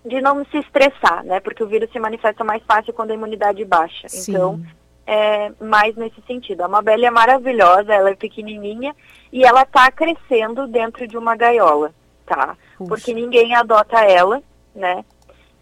de 0.06 0.20
não 0.20 0.44
se 0.46 0.58
estressar, 0.58 1.24
né? 1.24 1.40
Porque 1.40 1.64
o 1.64 1.68
vírus 1.68 1.90
se 1.90 2.00
manifesta 2.00 2.44
mais 2.44 2.62
fácil 2.64 2.94
quando 2.94 3.12
a 3.12 3.14
imunidade 3.14 3.64
baixa. 3.64 4.10
Sim. 4.10 4.32
Então, 4.32 4.62
é 5.08 5.50
mais 5.62 5.96
nesse 5.96 6.22
sentido. 6.28 6.62
A 6.62 6.68
Mabelle 6.68 7.06
é 7.06 7.12
maravilhosa, 7.12 7.94
ela 7.94 8.10
é 8.10 8.16
pequenininha 8.16 8.94
e 9.32 9.46
ela 9.46 9.64
está 9.64 9.90
crescendo 9.92 10.68
dentro 10.68 11.08
de 11.08 11.18
uma 11.18 11.38
gaiola 11.38 11.94
tá? 12.26 12.58
Puxa. 12.78 12.90
Porque 12.90 13.14
ninguém 13.14 13.56
adota 13.56 14.00
ela, 14.00 14.42
né? 14.76 15.04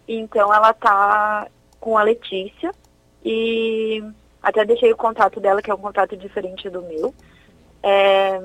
Então 0.06 0.52
ela 0.52 0.72
tá 0.72 1.48
com 1.80 1.96
a 1.96 2.02
Letícia 2.02 2.72
e 3.24 4.02
até 4.42 4.64
deixei 4.64 4.92
o 4.92 4.96
contato 4.96 5.40
dela, 5.40 5.62
que 5.62 5.70
é 5.70 5.74
um 5.74 5.78
contato 5.78 6.16
diferente 6.16 6.68
do 6.68 6.82
meu. 6.82 7.14
É, 7.82 8.40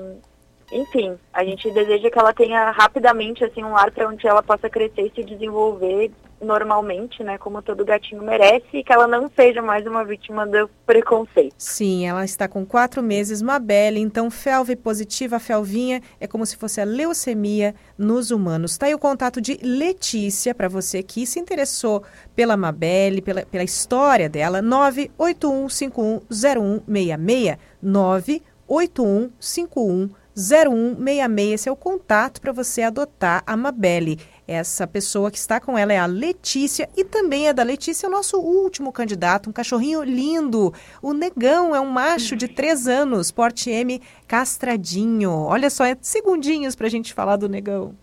enfim, 0.72 1.18
a 1.32 1.44
gente 1.44 1.70
deseja 1.70 2.10
que 2.10 2.18
ela 2.18 2.32
tenha 2.32 2.70
rapidamente 2.70 3.44
assim 3.44 3.64
um 3.64 3.72
lar 3.72 3.90
para 3.90 4.08
onde 4.08 4.26
ela 4.26 4.42
possa 4.42 4.68
crescer 4.68 5.02
e 5.02 5.12
se 5.14 5.24
desenvolver 5.24 6.10
normalmente, 6.40 7.22
né, 7.22 7.36
como 7.38 7.62
todo 7.62 7.84
gatinho 7.84 8.22
merece, 8.22 8.66
e 8.72 8.82
que 8.84 8.92
ela 8.92 9.06
não 9.06 9.30
seja 9.34 9.62
mais 9.62 9.86
uma 9.86 10.04
vítima 10.04 10.46
do 10.46 10.68
preconceito. 10.86 11.54
Sim, 11.58 12.06
ela 12.06 12.24
está 12.24 12.48
com 12.48 12.64
quatro 12.64 13.02
meses, 13.02 13.42
Mabelle, 13.42 14.00
então 14.00 14.30
felve 14.30 14.74
positiva, 14.76 15.38
felvinha 15.38 16.00
é 16.20 16.26
como 16.26 16.46
se 16.46 16.56
fosse 16.56 16.80
a 16.80 16.84
leucemia 16.84 17.74
nos 17.96 18.30
humanos. 18.30 18.72
Está 18.72 18.86
aí 18.86 18.94
o 18.94 18.98
contato 18.98 19.40
de 19.40 19.58
Letícia, 19.62 20.54
para 20.54 20.68
você 20.68 21.02
que 21.02 21.26
se 21.26 21.40
interessou 21.40 22.02
pela 22.34 22.56
Mabelle, 22.56 23.22
pela, 23.22 23.44
pela 23.44 23.64
história 23.64 24.28
dela, 24.28 24.62
981510166, 24.62 27.58
981510166. 27.84 30.10
0166. 30.38 31.52
Esse 31.52 31.68
é 31.68 31.72
o 31.72 31.76
contato 31.76 32.40
para 32.40 32.52
você 32.52 32.82
adotar 32.82 33.42
a 33.46 33.56
Mabelle. 33.56 34.18
Essa 34.46 34.86
pessoa 34.86 35.30
que 35.30 35.36
está 35.36 35.60
com 35.60 35.76
ela 35.76 35.92
é 35.92 35.98
a 35.98 36.06
Letícia 36.06 36.88
e 36.96 37.04
também 37.04 37.48
é 37.48 37.52
da 37.52 37.62
Letícia 37.62 38.08
o 38.08 38.12
nosso 38.12 38.38
último 38.38 38.92
candidato, 38.92 39.50
um 39.50 39.52
cachorrinho 39.52 40.02
lindo. 40.02 40.72
O 41.02 41.12
Negão 41.12 41.74
é 41.74 41.80
um 41.80 41.90
macho 41.90 42.36
de 42.36 42.48
três 42.48 42.86
anos, 42.86 43.30
porte 43.30 43.68
M 43.70 44.00
castradinho. 44.26 45.30
Olha 45.30 45.68
só, 45.68 45.84
é 45.84 45.96
segundinhos 46.00 46.74
para 46.74 46.86
a 46.86 46.90
gente 46.90 47.12
falar 47.12 47.36
do 47.36 47.48
Negão. 47.48 47.94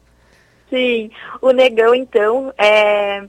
Sim, 0.70 1.10
o 1.42 1.52
Negão 1.52 1.96
então 1.96 2.54
é 2.58 3.24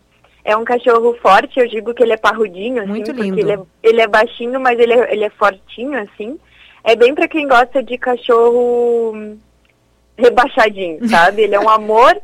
é 0.46 0.56
um 0.56 0.64
cachorro 0.64 1.12
forte, 1.20 1.58
eu 1.58 1.66
digo 1.66 1.92
que 1.92 2.04
ele 2.04 2.12
é 2.12 2.16
parrudinho, 2.16 2.80
assim, 2.80 2.88
Muito 2.88 3.10
lindo. 3.10 3.40
ele 3.40 3.50
é, 3.50 3.58
ele 3.82 4.00
é 4.00 4.06
baixinho, 4.06 4.60
mas 4.60 4.78
ele 4.78 4.92
é, 4.92 5.12
ele 5.12 5.24
é 5.24 5.30
fortinho, 5.30 5.98
assim. 5.98 6.38
É 6.86 6.94
bem 6.94 7.16
para 7.16 7.26
quem 7.26 7.48
gosta 7.48 7.82
de 7.82 7.98
cachorro 7.98 9.36
rebaixadinho, 10.16 11.06
sabe? 11.10 11.42
Ele 11.42 11.56
é 11.56 11.60
um 11.60 11.68
amor. 11.68 12.16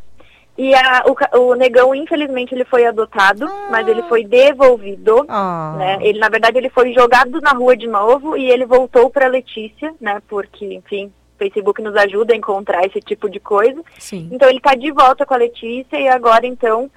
E 0.56 0.72
a, 0.72 1.02
o, 1.34 1.40
o 1.40 1.54
negão, 1.54 1.92
infelizmente, 1.92 2.54
ele 2.54 2.64
foi 2.64 2.86
adotado, 2.86 3.50
mas 3.70 3.88
ele 3.88 4.02
foi 4.04 4.22
devolvido. 4.24 5.24
Ah. 5.28 5.74
Né? 5.76 5.98
Ele, 6.02 6.20
na 6.20 6.28
verdade, 6.28 6.58
ele 6.58 6.70
foi 6.70 6.92
jogado 6.92 7.40
na 7.40 7.50
rua 7.50 7.76
de 7.76 7.88
novo 7.88 8.36
e 8.36 8.48
ele 8.48 8.64
voltou 8.64 9.10
para 9.10 9.26
Letícia, 9.26 9.92
né? 10.00 10.22
Porque, 10.28 10.74
enfim, 10.74 11.06
o 11.06 11.38
Facebook 11.38 11.82
nos 11.82 11.96
ajuda 11.96 12.32
a 12.32 12.36
encontrar 12.36 12.86
esse 12.86 13.00
tipo 13.00 13.28
de 13.28 13.40
coisa. 13.40 13.82
Sim. 13.98 14.28
Então 14.30 14.48
ele 14.48 14.58
está 14.58 14.76
de 14.76 14.92
volta 14.92 15.26
com 15.26 15.34
a 15.34 15.38
Letícia 15.38 15.98
e 15.98 16.06
agora 16.06 16.46
então 16.46 16.88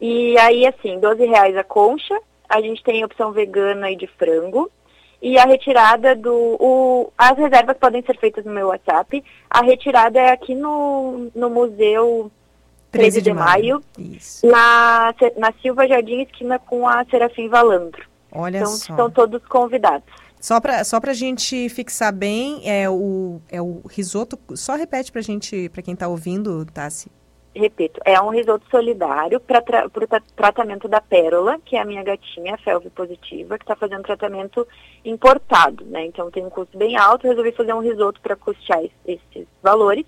E 0.00 0.38
aí, 0.38 0.66
assim, 0.66 0.98
12 0.98 1.24
reais 1.24 1.56
a 1.56 1.64
concha, 1.64 2.18
a 2.48 2.60
gente 2.60 2.82
tem 2.82 3.04
opção 3.04 3.32
vegana 3.32 3.90
e 3.90 3.96
de 3.96 4.06
frango. 4.06 4.70
E 5.20 5.36
a 5.36 5.44
retirada 5.44 6.14
do. 6.14 6.32
O, 6.32 7.12
as 7.18 7.36
reservas 7.36 7.76
podem 7.76 8.02
ser 8.02 8.16
feitas 8.18 8.44
no 8.44 8.52
meu 8.52 8.68
WhatsApp. 8.68 9.24
A 9.50 9.62
retirada 9.62 10.20
é 10.20 10.30
aqui 10.30 10.54
no, 10.54 11.28
no 11.34 11.50
Museu 11.50 12.30
13 12.92 13.22
de, 13.22 13.32
maio, 13.32 13.82
Na, 14.44 15.14
na 15.36 15.52
Silva 15.60 15.86
Jardim, 15.86 16.22
esquina 16.22 16.58
com 16.58 16.88
a 16.88 17.04
Serafim 17.04 17.48
Valandro. 17.48 18.06
Olha 18.32 18.58
então, 18.58 18.70
só. 18.70 18.92
estão 18.92 19.10
todos 19.10 19.44
convidados. 19.46 20.06
Só 20.40 20.60
para 20.60 20.84
só 20.84 21.00
a 21.02 21.12
gente 21.12 21.68
fixar 21.68 22.12
bem, 22.12 22.62
é 22.64 22.88
o, 22.88 23.40
é 23.50 23.60
o 23.60 23.82
risoto. 23.88 24.38
Só 24.54 24.76
repete 24.76 25.10
para 25.10 25.20
gente, 25.20 25.68
para 25.70 25.82
quem 25.82 25.94
está 25.94 26.06
ouvindo, 26.06 26.64
Tassi. 26.66 27.10
Repito, 27.54 28.00
é 28.04 28.20
um 28.20 28.28
risoto 28.28 28.64
solidário 28.70 29.40
para 29.40 29.60
tra 29.62 29.88
tra 29.88 30.20
tratamento 30.36 30.86
da 30.86 31.00
Pérola, 31.00 31.58
que 31.64 31.76
é 31.76 31.80
a 31.80 31.84
minha 31.84 32.02
gatinha, 32.04 32.56
felve 32.58 32.90
positiva, 32.90 33.58
que 33.58 33.64
está 33.64 33.74
fazendo 33.74 34.02
tratamento 34.02 34.66
importado, 35.04 35.84
né? 35.86 36.04
Então 36.04 36.30
tem 36.30 36.44
um 36.44 36.50
custo 36.50 36.76
bem 36.76 36.96
alto, 36.96 37.26
resolvi 37.26 37.50
fazer 37.52 37.72
um 37.72 37.80
risoto 37.80 38.20
para 38.20 38.36
custear 38.36 38.84
es- 38.84 38.92
esses 39.06 39.46
valores. 39.62 40.04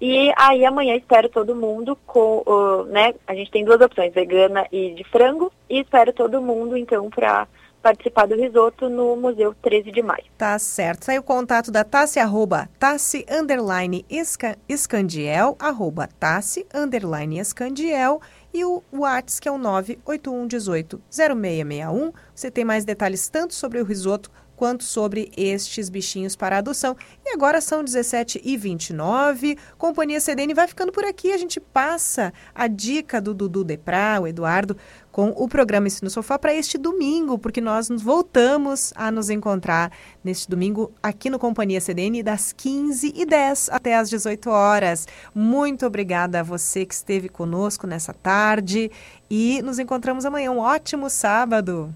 E 0.00 0.32
aí 0.36 0.64
amanhã 0.64 0.94
espero 0.96 1.28
todo 1.28 1.54
mundo 1.54 1.98
com, 2.06 2.42
uh, 2.46 2.84
né? 2.84 3.14
A 3.26 3.34
gente 3.34 3.50
tem 3.50 3.64
duas 3.64 3.80
opções, 3.80 4.14
vegana 4.14 4.66
e 4.72 4.94
de 4.94 5.04
frango, 5.04 5.52
e 5.68 5.80
espero 5.80 6.12
todo 6.12 6.40
mundo 6.40 6.76
então 6.76 7.10
para 7.10 7.46
participar 7.82 8.26
do 8.26 8.34
risoto 8.34 8.88
no 8.88 9.16
Museu 9.16 9.54
13 9.62 9.90
de 9.90 10.02
Maio. 10.02 10.24
Tá 10.36 10.58
certo. 10.58 11.04
Sai 11.04 11.18
o 11.18 11.22
contato 11.22 11.70
da 11.70 11.84
Tassi, 11.84 12.18
arroba 12.18 12.68
Tassi, 12.78 13.24
underline, 13.30 14.04
esca, 14.08 14.56
escandiel, 14.68 15.56
arroba 15.58 16.08
Tassi, 16.18 16.66
underline, 16.74 17.38
escandiel, 17.38 18.20
e 18.52 18.64
o 18.64 18.82
WhatsApp, 18.92 19.42
que 19.42 19.48
é 19.48 19.52
o 19.52 19.58
98118 19.58 21.00
0661. 21.10 22.12
Você 22.34 22.50
tem 22.50 22.64
mais 22.64 22.84
detalhes 22.84 23.28
tanto 23.28 23.54
sobre 23.54 23.80
o 23.80 23.84
risoto 23.84 24.30
quanto 24.60 24.84
sobre 24.84 25.32
estes 25.38 25.88
bichinhos 25.88 26.36
para 26.36 26.58
adoção. 26.58 26.94
E 27.24 27.32
agora 27.32 27.62
são 27.62 27.82
17 27.82 28.42
e 28.44 28.58
29 28.58 29.56
Companhia 29.78 30.20
CDN 30.20 30.52
vai 30.52 30.68
ficando 30.68 30.92
por 30.92 31.02
aqui. 31.02 31.32
A 31.32 31.38
gente 31.38 31.58
passa 31.58 32.30
a 32.54 32.66
dica 32.66 33.22
do 33.22 33.32
Dudu 33.32 33.64
Deprá, 33.64 34.18
o 34.20 34.26
Eduardo, 34.26 34.76
com 35.20 35.34
o 35.36 35.46
programa 35.46 35.86
Ensino 35.86 36.08
Sofá 36.08 36.38
para 36.38 36.54
este 36.54 36.78
domingo, 36.78 37.38
porque 37.38 37.60
nós 37.60 37.90
voltamos 37.90 38.90
a 38.96 39.10
nos 39.10 39.28
encontrar 39.28 39.92
neste 40.24 40.48
domingo 40.48 40.94
aqui 41.02 41.28
no 41.28 41.38
Companhia 41.38 41.78
CDN 41.78 42.22
das 42.22 42.54
15 42.54 43.12
e 43.14 43.26
10 43.26 43.68
até 43.68 43.96
as 43.96 44.08
18 44.08 44.48
horas. 44.48 45.06
Muito 45.34 45.84
obrigada 45.84 46.40
a 46.40 46.42
você 46.42 46.86
que 46.86 46.94
esteve 46.94 47.28
conosco 47.28 47.86
nessa 47.86 48.14
tarde 48.14 48.90
e 49.28 49.60
nos 49.60 49.78
encontramos 49.78 50.24
amanhã. 50.24 50.52
Um 50.52 50.60
ótimo 50.60 51.10
sábado. 51.10 51.94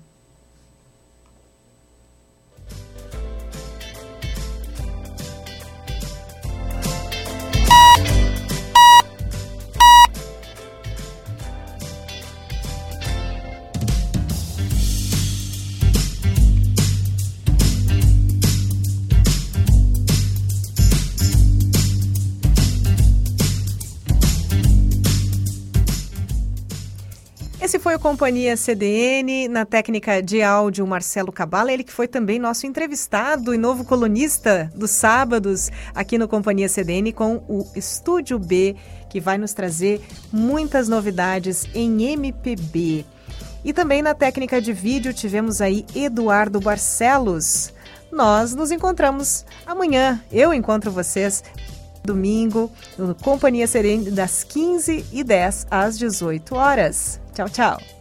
Esse 27.75 27.83
foi 27.83 27.97
o 27.97 27.99
Companhia 27.99 28.57
CDN, 28.57 29.49
na 29.49 29.65
técnica 29.65 30.23
de 30.23 30.41
áudio 30.41 30.87
Marcelo 30.87 31.33
Cabala, 31.33 31.73
ele 31.73 31.83
que 31.83 31.91
foi 31.91 32.07
também 32.07 32.39
nosso 32.39 32.69
entrevistado 32.69 33.53
e 33.53 33.59
novo 33.59 33.85
colunista 33.85 34.71
dos 34.77 34.93
sábados 34.93 35.73
aqui 35.93 36.17
no 36.17 36.29
Companhia 36.29 36.69
CDN 36.69 37.13
com 37.13 37.43
o 37.49 37.67
Estúdio 37.75 38.39
B, 38.39 38.77
que 39.11 39.19
vai 39.19 39.39
nos 39.39 39.53
trazer 39.53 40.01
muitas 40.33 40.89
novidades 40.89 41.67
em 41.75 42.13
MPB. 42.13 43.05
E 43.65 43.73
também 43.73 44.03
na 44.03 44.15
técnica 44.15 44.63
de 44.63 44.73
vídeo 44.73 45.13
tivemos 45.13 45.61
aí 45.61 45.85
Eduardo 45.97 46.61
Barcelos. 46.61 47.75
Nós 48.13 48.55
nos 48.55 48.71
encontramos 48.71 49.45
amanhã. 49.67 50.23
Eu 50.31 50.55
encontro 50.55 50.93
vocês 50.93 51.43
domingo 52.05 52.71
no 52.97 53.17
Companhia 53.17 53.67
Serene 53.67 54.13
das 54.13 54.45
15 54.45 55.07
e 55.13 55.25
10 55.25 55.67
às 55.69 55.99
18 55.99 56.55
horas. 56.55 57.24
Tchau, 57.35 57.49
tchau. 57.49 57.95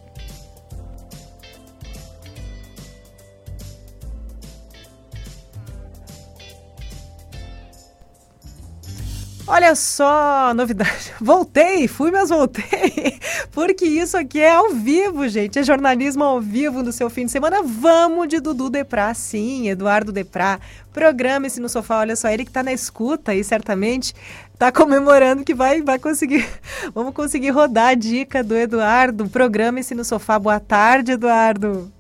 Olha 9.45 9.75
só, 9.75 10.53
novidade. 10.53 11.13
Voltei, 11.21 11.87
fui, 11.87 12.09
mas 12.09 12.29
voltei. 12.29 13.19
Porque 13.51 13.85
isso 13.85 14.17
aqui 14.17 14.39
é 14.39 14.51
ao 14.51 14.69
vivo, 14.69 15.27
gente. 15.27 15.59
É 15.59 15.63
jornalismo 15.63 16.23
ao 16.23 16.39
vivo 16.39 16.81
no 16.81 16.91
seu 16.91 17.09
fim 17.09 17.25
de 17.25 17.31
semana. 17.31 17.61
Vamos 17.61 18.29
de 18.29 18.39
Dudu 18.39 18.69
Deprá, 18.69 19.13
sim, 19.13 19.69
Eduardo 19.69 20.11
Deprá. 20.11 20.59
Programe-se 20.93 21.59
no 21.59 21.67
sofá. 21.67 21.99
Olha 21.99 22.15
só, 22.15 22.29
ele 22.29 22.45
que 22.45 22.49
está 22.49 22.63
na 22.63 22.71
escuta 22.71 23.35
e 23.35 23.43
certamente 23.43 24.15
está 24.53 24.71
comemorando 24.71 25.43
que 25.43 25.53
vai, 25.53 25.81
vai 25.81 25.99
conseguir. 25.99 26.47
Vamos 26.93 27.13
conseguir 27.13 27.49
rodar 27.49 27.89
a 27.89 27.93
dica 27.93 28.43
do 28.43 28.55
Eduardo. 28.55 29.27
Programe-se 29.27 29.93
no 29.93 30.05
sofá. 30.05 30.39
Boa 30.39 30.59
tarde, 30.59 31.13
Eduardo. 31.13 31.91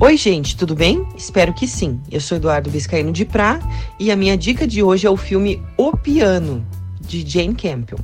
Oi, 0.00 0.18
gente, 0.18 0.54
tudo 0.54 0.74
bem? 0.74 1.06
Espero 1.16 1.54
que 1.54 1.66
sim. 1.66 1.98
Eu 2.12 2.20
sou 2.20 2.36
Eduardo 2.36 2.68
Biscaíno 2.68 3.10
de 3.10 3.24
Prá 3.24 3.58
e 3.98 4.10
a 4.10 4.16
minha 4.16 4.36
dica 4.36 4.66
de 4.66 4.82
hoje 4.82 5.06
é 5.06 5.10
o 5.10 5.16
filme 5.16 5.62
O 5.78 5.96
Piano, 5.96 6.62
de 7.06 7.28
Jane 7.28 7.54
Campion. 7.54 7.98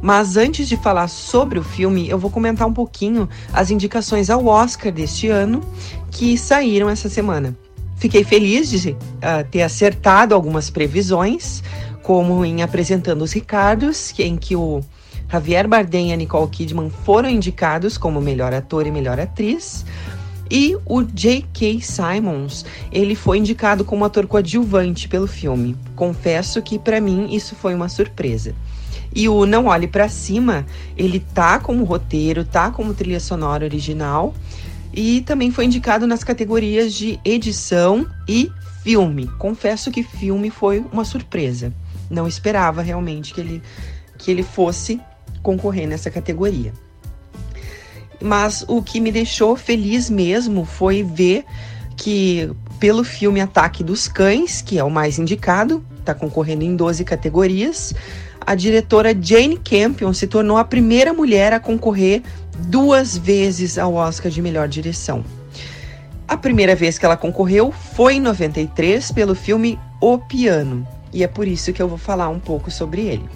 Mas 0.00 0.36
antes 0.36 0.68
de 0.68 0.76
falar 0.76 1.08
sobre 1.08 1.58
o 1.58 1.62
filme, 1.62 2.08
eu 2.08 2.18
vou 2.18 2.30
comentar 2.30 2.66
um 2.66 2.72
pouquinho 2.72 3.28
as 3.52 3.70
indicações 3.70 4.30
ao 4.30 4.46
Oscar 4.46 4.92
deste 4.92 5.28
ano 5.28 5.60
que 6.10 6.36
saíram 6.36 6.88
essa 6.88 7.08
semana. 7.08 7.56
Fiquei 7.96 8.24
feliz 8.24 8.70
de 8.70 8.90
uh, 8.90 8.96
ter 9.50 9.62
acertado 9.62 10.34
algumas 10.34 10.68
previsões, 10.68 11.62
como 12.02 12.44
em 12.44 12.62
Apresentando 12.62 13.22
os 13.22 13.32
Ricardos, 13.32 14.12
em 14.18 14.36
que 14.36 14.54
o 14.54 14.80
Javier 15.30 15.66
Bardem 15.66 16.10
e 16.10 16.12
a 16.12 16.16
Nicole 16.16 16.48
Kidman 16.48 16.90
foram 17.04 17.28
indicados 17.28 17.98
como 17.98 18.20
melhor 18.20 18.52
ator 18.54 18.86
e 18.86 18.90
melhor 18.90 19.18
atriz. 19.18 19.84
E 20.50 20.76
o 20.84 21.02
J.K. 21.02 21.80
Simons, 21.80 22.64
ele 22.92 23.14
foi 23.14 23.38
indicado 23.38 23.84
como 23.84 24.04
ator 24.04 24.26
coadjuvante 24.26 25.08
pelo 25.08 25.26
filme. 25.26 25.76
Confesso 25.94 26.62
que 26.62 26.78
para 26.78 27.00
mim 27.00 27.34
isso 27.34 27.54
foi 27.54 27.74
uma 27.74 27.88
surpresa. 27.88 28.54
E 29.14 29.28
o 29.28 29.46
Não 29.46 29.66
Olhe 29.66 29.86
para 29.86 30.08
Cima, 30.08 30.66
ele 30.96 31.20
tá 31.20 31.58
como 31.58 31.84
roteiro, 31.84 32.44
tá 32.44 32.70
como 32.70 32.94
trilha 32.94 33.18
sonora 33.18 33.64
original 33.64 34.34
e 34.92 35.20
também 35.22 35.50
foi 35.50 35.64
indicado 35.64 36.06
nas 36.06 36.22
categorias 36.22 36.92
de 36.94 37.18
edição 37.24 38.06
e 38.28 38.50
filme. 38.82 39.26
Confesso 39.38 39.90
que 39.90 40.02
filme 40.02 40.50
foi 40.50 40.84
uma 40.92 41.04
surpresa. 41.04 41.72
Não 42.08 42.28
esperava 42.28 42.82
realmente 42.82 43.34
que 43.34 43.40
ele 43.40 43.62
que 44.18 44.30
ele 44.30 44.42
fosse 44.42 45.00
concorrer 45.42 45.86
nessa 45.86 46.10
categoria. 46.10 46.72
Mas 48.20 48.64
o 48.66 48.82
que 48.82 49.00
me 49.00 49.12
deixou 49.12 49.56
feliz 49.56 50.08
mesmo 50.08 50.64
foi 50.64 51.02
ver 51.02 51.44
que, 51.96 52.50
pelo 52.78 53.04
filme 53.04 53.40
Ataque 53.40 53.82
dos 53.82 54.08
Cães, 54.08 54.60
que 54.62 54.78
é 54.78 54.84
o 54.84 54.90
mais 54.90 55.18
indicado, 55.18 55.84
está 55.98 56.14
concorrendo 56.14 56.64
em 56.64 56.76
12 56.76 57.04
categorias, 57.04 57.94
a 58.40 58.54
diretora 58.54 59.16
Jane 59.20 59.56
Campion 59.56 60.12
se 60.12 60.26
tornou 60.26 60.56
a 60.56 60.64
primeira 60.64 61.12
mulher 61.12 61.52
a 61.52 61.58
concorrer 61.58 62.22
duas 62.68 63.16
vezes 63.16 63.76
ao 63.76 63.94
Oscar 63.94 64.30
de 64.30 64.40
melhor 64.40 64.68
direção. 64.68 65.24
A 66.28 66.36
primeira 66.36 66.74
vez 66.74 66.98
que 66.98 67.04
ela 67.04 67.16
concorreu 67.16 67.72
foi 67.72 68.14
em 68.14 68.20
93 68.20 69.12
pelo 69.12 69.34
filme 69.34 69.78
O 70.00 70.18
Piano, 70.18 70.86
e 71.12 71.22
é 71.22 71.28
por 71.28 71.46
isso 71.46 71.72
que 71.72 71.82
eu 71.82 71.88
vou 71.88 71.98
falar 71.98 72.28
um 72.28 72.38
pouco 72.38 72.70
sobre 72.70 73.02
ele. 73.02 73.28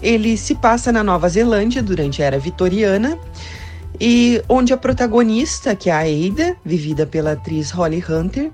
Ele 0.00 0.36
se 0.36 0.54
passa 0.54 0.92
na 0.92 1.02
Nova 1.02 1.28
Zelândia 1.28 1.82
durante 1.82 2.22
a 2.22 2.26
era 2.26 2.38
vitoriana 2.38 3.18
e 4.00 4.42
onde 4.48 4.72
a 4.72 4.76
protagonista, 4.76 5.74
que 5.74 5.90
é 5.90 5.92
a 5.92 6.00
Ada, 6.00 6.56
vivida 6.64 7.06
pela 7.06 7.32
atriz 7.32 7.70
Holly 7.70 8.04
Hunter, 8.08 8.50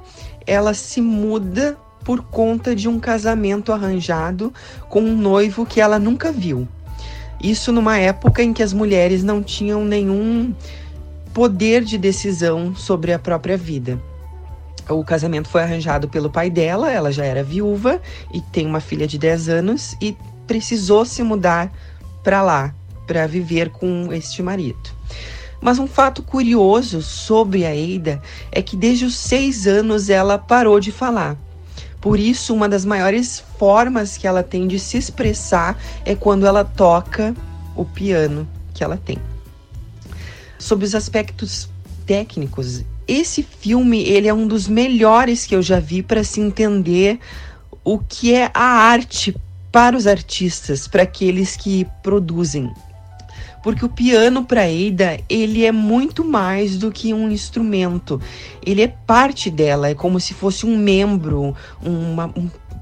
ela 0.47 0.73
se 0.73 1.01
muda 1.01 1.77
por 2.05 2.23
conta 2.23 2.75
de 2.75 2.89
um 2.89 3.01
casamento 3.01 3.73
arranjado 3.73 4.53
com 4.89 5.01
um 5.01 5.17
noivo 5.17 5.65
que 5.65 5.81
ela 5.81 5.99
nunca 5.99 6.31
viu. 6.31 6.69
Isso 7.43 7.73
numa 7.73 7.99
época 7.99 8.43
em 8.43 8.53
que 8.53 8.63
as 8.63 8.73
mulheres 8.73 9.23
não 9.23 9.43
tinham 9.43 9.85
nenhum 9.85 10.55
poder 11.33 11.85
de 11.85 11.99
decisão 11.99 12.75
sobre 12.75 13.13
a 13.13 13.19
própria 13.19 13.57
vida. 13.57 14.01
O 14.89 15.03
casamento 15.03 15.49
foi 15.49 15.63
arranjado 15.63 16.09
pelo 16.09 16.31
pai 16.31 16.51
dela, 16.51 16.91
ela 16.91 17.11
já 17.11 17.25
era 17.25 17.43
viúva 17.43 18.01
e 18.33 18.41
tem 18.41 18.67
uma 18.67 18.81
filha 18.81 19.07
de 19.07 19.19
10 19.19 19.49
anos 19.49 19.97
e 20.01 20.17
precisou 20.47 21.05
se 21.05 21.23
mudar 21.23 21.73
para 22.23 22.43
lá 22.43 22.75
para 23.07 23.27
viver 23.27 23.71
com 23.71 24.13
este 24.13 24.43
marido. 24.43 24.94
Mas 25.65 25.79
um 25.79 25.87
fato 25.87 26.23
curioso 26.23 27.01
sobre 27.01 27.65
a 27.65 27.75
Eida 27.75 28.21
é 28.53 28.61
que 28.61 28.77
desde 28.77 29.07
os 29.07 29.17
seis 29.17 29.67
anos 29.67 30.11
ela 30.11 30.37
parou 30.37 30.79
de 30.79 30.93
falar. 30.93 31.39
Por 32.03 32.21
isso, 32.21 32.53
uma 32.53 32.69
das 32.69 32.85
maiores 32.85 33.43
formas 33.59 34.19
que 34.19 34.27
ela 34.27 34.43
tem 34.43 34.69
de 34.69 34.79
se 34.79 34.99
expressar 34.99 35.83
é 36.05 36.15
quando 36.15 36.45
ela 36.45 36.67
toca 36.67 37.35
o 37.75 37.83
piano 37.83 38.47
que 38.75 38.85
ela 38.85 39.01
tem. 39.03 39.17
Sobre 40.59 40.85
os 40.85 40.95
aspectos 40.95 41.67
técnicos, 42.05 42.85
esse 43.09 43.43
filme 43.43 44.03
ele 44.03 44.29
é 44.29 44.35
um 44.35 44.47
dos 44.47 44.69
melhores 44.69 45.47
que 45.47 45.57
eu 45.57 45.63
já 45.63 45.81
vi 45.81 46.03
para 46.03 46.23
se 46.23 46.43
entender 46.43 47.19
o 47.83 47.99
que 47.99 48.35
é 48.35 48.51
a 48.53 48.67
arte 48.67 49.35
para 49.73 49.97
os 49.97 50.07
artistas, 50.07 50.87
para 50.87 51.05
aqueles 51.05 51.57
que 51.57 51.87
produzem 52.03 52.71
porque 53.65 53.83
o 53.83 53.89
piano 53.89 54.45
para 54.45 54.69
Eida 54.69 55.19
ele 55.27 55.65
é 55.65 55.73
muito 55.73 56.23
mais 56.23 56.77
do 56.77 56.93
que 56.93 57.15
um 57.15 57.31
instrumento. 57.31 58.21
Ele 58.65 58.83
é 58.83 58.89
parte 58.89 59.51
dela, 59.51 59.89
é 59.89 59.95
como 59.95 60.21
se 60.21 60.35
fosse 60.35 60.67
um 60.67 60.77
membro, 60.77 61.57
uma, 61.83 62.31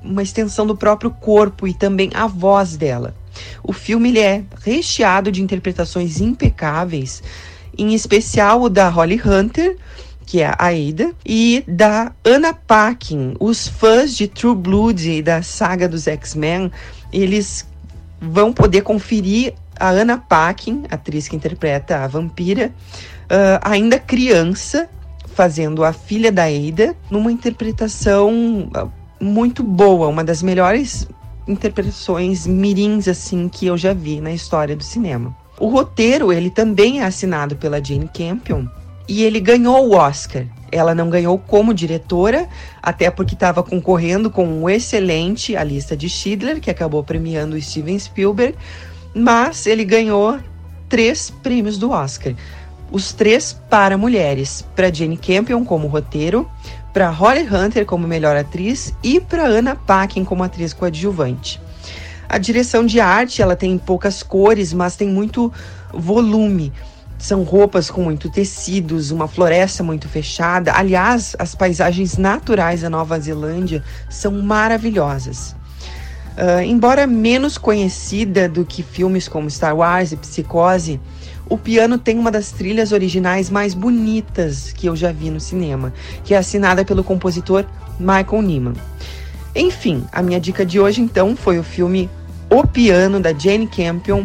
uma 0.02 0.22
extensão 0.24 0.66
do 0.66 0.76
próprio 0.76 1.12
corpo 1.12 1.68
e 1.68 1.72
também 1.72 2.10
a 2.12 2.26
voz 2.26 2.76
dela. 2.76 3.14
O 3.62 3.72
filme 3.72 4.08
ele 4.08 4.18
é 4.18 4.42
recheado 4.64 5.30
de 5.30 5.40
interpretações 5.40 6.20
impecáveis, 6.20 7.22
em 7.78 7.94
especial 7.94 8.62
o 8.62 8.68
da 8.68 8.88
Holly 8.88 9.22
Hunter, 9.24 9.76
que 10.26 10.40
é 10.40 10.46
a 10.46 10.56
Aida, 10.58 11.12
e 11.24 11.62
da 11.68 12.10
Anna 12.24 12.52
Paquin. 12.52 13.36
Os 13.38 13.68
fãs 13.68 14.16
de 14.16 14.26
True 14.26 14.56
Blood 14.56 15.08
e 15.08 15.22
da 15.22 15.42
saga 15.42 15.88
dos 15.88 16.08
X-Men, 16.08 16.72
eles 17.12 17.70
vão 18.20 18.52
poder 18.52 18.82
conferir 18.82 19.54
a 19.78 19.90
Anna 19.90 20.18
Paquin, 20.18 20.84
atriz 20.90 21.28
que 21.28 21.36
interpreta 21.36 21.98
a 21.98 22.06
vampira, 22.06 22.72
uh, 23.24 23.58
ainda 23.62 23.98
criança, 23.98 24.88
fazendo 25.34 25.84
a 25.84 25.92
filha 25.92 26.30
da 26.30 26.44
Ada, 26.44 26.94
numa 27.10 27.32
interpretação 27.32 28.70
ah, 28.74 28.86
muito 29.20 29.62
boa, 29.62 30.08
uma 30.08 30.22
das 30.22 30.42
melhores 30.42 31.08
interpretações 31.46 32.46
mirins 32.46 33.08
assim 33.08 33.48
que 33.48 33.66
eu 33.66 33.76
já 33.76 33.92
vi 33.92 34.20
na 34.20 34.32
história 34.32 34.76
do 34.76 34.84
cinema. 34.84 35.34
O 35.58 35.68
roteiro, 35.68 36.32
ele 36.32 36.50
também 36.50 37.00
é 37.00 37.04
assinado 37.04 37.56
pela 37.56 37.82
Jane 37.82 38.08
Campion 38.12 38.66
e 39.08 39.22
ele 39.22 39.40
ganhou 39.40 39.88
o 39.88 39.94
Oscar. 39.94 40.44
Ela 40.70 40.94
não 40.94 41.10
ganhou 41.10 41.38
como 41.38 41.74
diretora, 41.74 42.48
até 42.82 43.10
porque 43.10 43.34
estava 43.34 43.62
concorrendo 43.62 44.30
com 44.30 44.46
um 44.46 44.68
excelente 44.68 45.54
A 45.54 45.62
Lista 45.62 45.96
de 45.96 46.08
Schindler, 46.08 46.60
que 46.60 46.70
acabou 46.70 47.04
premiando 47.04 47.56
o 47.56 47.60
Steven 47.60 47.98
Spielberg, 47.98 48.56
mas 49.14 49.66
ele 49.66 49.84
ganhou 49.84 50.38
três 50.88 51.30
prêmios 51.42 51.78
do 51.78 51.90
Oscar. 51.90 52.34
Os 52.90 53.12
três 53.12 53.58
para 53.70 53.96
mulheres, 53.96 54.64
para 54.76 54.92
Jane 54.92 55.16
Campion 55.16 55.64
como 55.64 55.88
roteiro, 55.88 56.48
para 56.92 57.08
Holly 57.08 57.48
Hunter 57.48 57.86
como 57.86 58.06
melhor 58.06 58.36
atriz 58.36 58.94
e 59.02 59.18
para 59.18 59.46
Anna 59.46 59.74
Paquin 59.74 60.24
como 60.24 60.42
atriz 60.42 60.72
coadjuvante. 60.74 61.60
A 62.28 62.38
direção 62.38 62.84
de 62.84 63.00
arte 63.00 63.42
ela 63.42 63.56
tem 63.56 63.76
poucas 63.78 64.22
cores, 64.22 64.72
mas 64.72 64.96
tem 64.96 65.08
muito 65.08 65.52
volume. 65.92 66.72
São 67.18 67.42
roupas 67.42 67.90
com 67.90 68.02
muito 68.02 68.30
tecidos, 68.30 69.10
uma 69.10 69.28
floresta 69.28 69.82
muito 69.82 70.08
fechada. 70.08 70.72
Aliás, 70.74 71.36
as 71.38 71.54
paisagens 71.54 72.16
naturais 72.16 72.80
da 72.82 72.90
Nova 72.90 73.18
Zelândia 73.20 73.82
são 74.10 74.32
maravilhosas. 74.42 75.54
Uh, 76.32 76.62
embora 76.62 77.06
menos 77.06 77.58
conhecida 77.58 78.48
do 78.48 78.64
que 78.64 78.82
filmes 78.82 79.28
como 79.28 79.50
Star 79.50 79.76
Wars 79.76 80.12
e 80.12 80.16
Psicose, 80.16 80.98
o 81.48 81.58
piano 81.58 81.98
tem 81.98 82.18
uma 82.18 82.30
das 82.30 82.50
trilhas 82.50 82.92
originais 82.92 83.50
mais 83.50 83.74
bonitas 83.74 84.72
que 84.72 84.86
eu 84.86 84.96
já 84.96 85.12
vi 85.12 85.28
no 85.28 85.38
cinema, 85.38 85.92
que 86.24 86.32
é 86.32 86.38
assinada 86.38 86.84
pelo 86.84 87.04
compositor 87.04 87.66
Michael 88.00 88.42
Nyman. 88.42 88.74
Enfim, 89.54 90.04
a 90.10 90.22
minha 90.22 90.40
dica 90.40 90.64
de 90.64 90.80
hoje 90.80 91.02
então 91.02 91.36
foi 91.36 91.58
o 91.58 91.62
filme 91.62 92.08
O 92.48 92.66
Piano 92.66 93.20
da 93.20 93.34
Jane 93.34 93.66
Campion, 93.66 94.24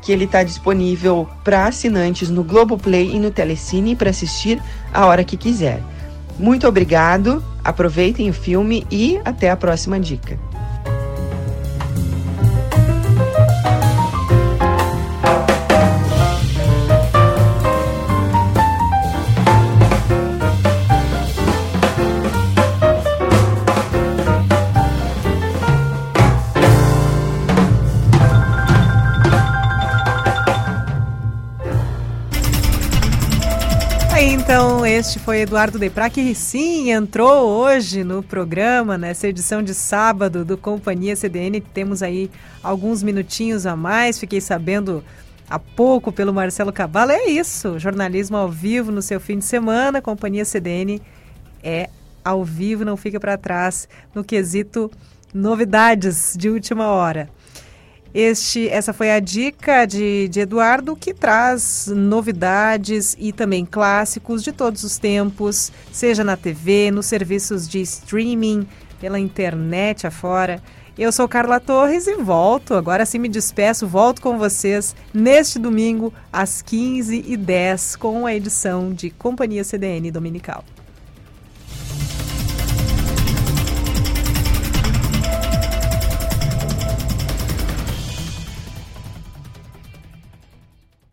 que 0.00 0.10
ele 0.10 0.24
está 0.24 0.42
disponível 0.42 1.28
para 1.44 1.66
assinantes 1.66 2.30
no 2.30 2.42
Globoplay 2.42 3.14
e 3.14 3.18
no 3.18 3.30
Telecine 3.30 3.94
para 3.94 4.08
assistir 4.08 4.60
a 4.92 5.04
hora 5.04 5.22
que 5.22 5.36
quiser. 5.36 5.82
Muito 6.38 6.66
obrigado, 6.66 7.44
aproveitem 7.62 8.30
o 8.30 8.32
filme 8.32 8.86
e 8.90 9.20
até 9.24 9.50
a 9.50 9.56
próxima 9.56 10.00
dica. 10.00 10.38
Então, 34.52 34.84
este 34.84 35.18
foi 35.18 35.40
Eduardo 35.40 35.78
Deprá, 35.78 36.10
que 36.10 36.34
sim, 36.34 36.90
entrou 36.90 37.48
hoje 37.48 38.04
no 38.04 38.22
programa, 38.22 38.98
nessa 38.98 39.26
edição 39.26 39.62
de 39.62 39.72
sábado 39.72 40.44
do 40.44 40.58
Companhia 40.58 41.16
CDN. 41.16 41.58
Temos 41.58 42.02
aí 42.02 42.30
alguns 42.62 43.02
minutinhos 43.02 43.64
a 43.64 43.74
mais, 43.74 44.18
fiquei 44.18 44.42
sabendo 44.42 45.02
há 45.48 45.58
pouco 45.58 46.12
pelo 46.12 46.34
Marcelo 46.34 46.70
Cavallo. 46.70 47.12
É 47.12 47.30
isso, 47.30 47.78
jornalismo 47.78 48.36
ao 48.36 48.50
vivo 48.50 48.92
no 48.92 49.00
seu 49.00 49.18
fim 49.18 49.38
de 49.38 49.46
semana. 49.46 50.02
Companhia 50.02 50.44
CDN 50.44 51.00
é 51.64 51.88
ao 52.22 52.44
vivo, 52.44 52.84
não 52.84 52.94
fica 52.98 53.18
para 53.18 53.38
trás 53.38 53.88
no 54.14 54.22
quesito 54.22 54.90
novidades 55.32 56.36
de 56.38 56.50
última 56.50 56.88
hora. 56.88 57.30
Este, 58.14 58.68
essa 58.68 58.92
foi 58.92 59.10
a 59.10 59.18
dica 59.20 59.86
de, 59.86 60.28
de 60.28 60.40
Eduardo, 60.40 60.94
que 60.94 61.14
traz 61.14 61.86
novidades 61.86 63.16
e 63.18 63.32
também 63.32 63.64
clássicos 63.64 64.42
de 64.42 64.52
todos 64.52 64.84
os 64.84 64.98
tempos, 64.98 65.72
seja 65.90 66.22
na 66.22 66.36
TV, 66.36 66.90
nos 66.90 67.06
serviços 67.06 67.66
de 67.66 67.80
streaming, 67.80 68.66
pela 69.00 69.18
internet 69.18 70.06
afora. 70.06 70.62
Eu 70.96 71.10
sou 71.10 71.26
Carla 71.26 71.58
Torres 71.58 72.06
e 72.06 72.16
volto, 72.16 72.74
agora 72.74 73.06
sim 73.06 73.18
me 73.18 73.28
despeço, 73.30 73.86
volto 73.86 74.20
com 74.20 74.36
vocês 74.36 74.94
neste 75.12 75.58
domingo 75.58 76.12
às 76.30 76.62
15h10 76.62 77.96
com 77.96 78.26
a 78.26 78.34
edição 78.34 78.92
de 78.92 79.08
Companhia 79.08 79.64
CDN 79.64 80.10
Dominical. 80.10 80.62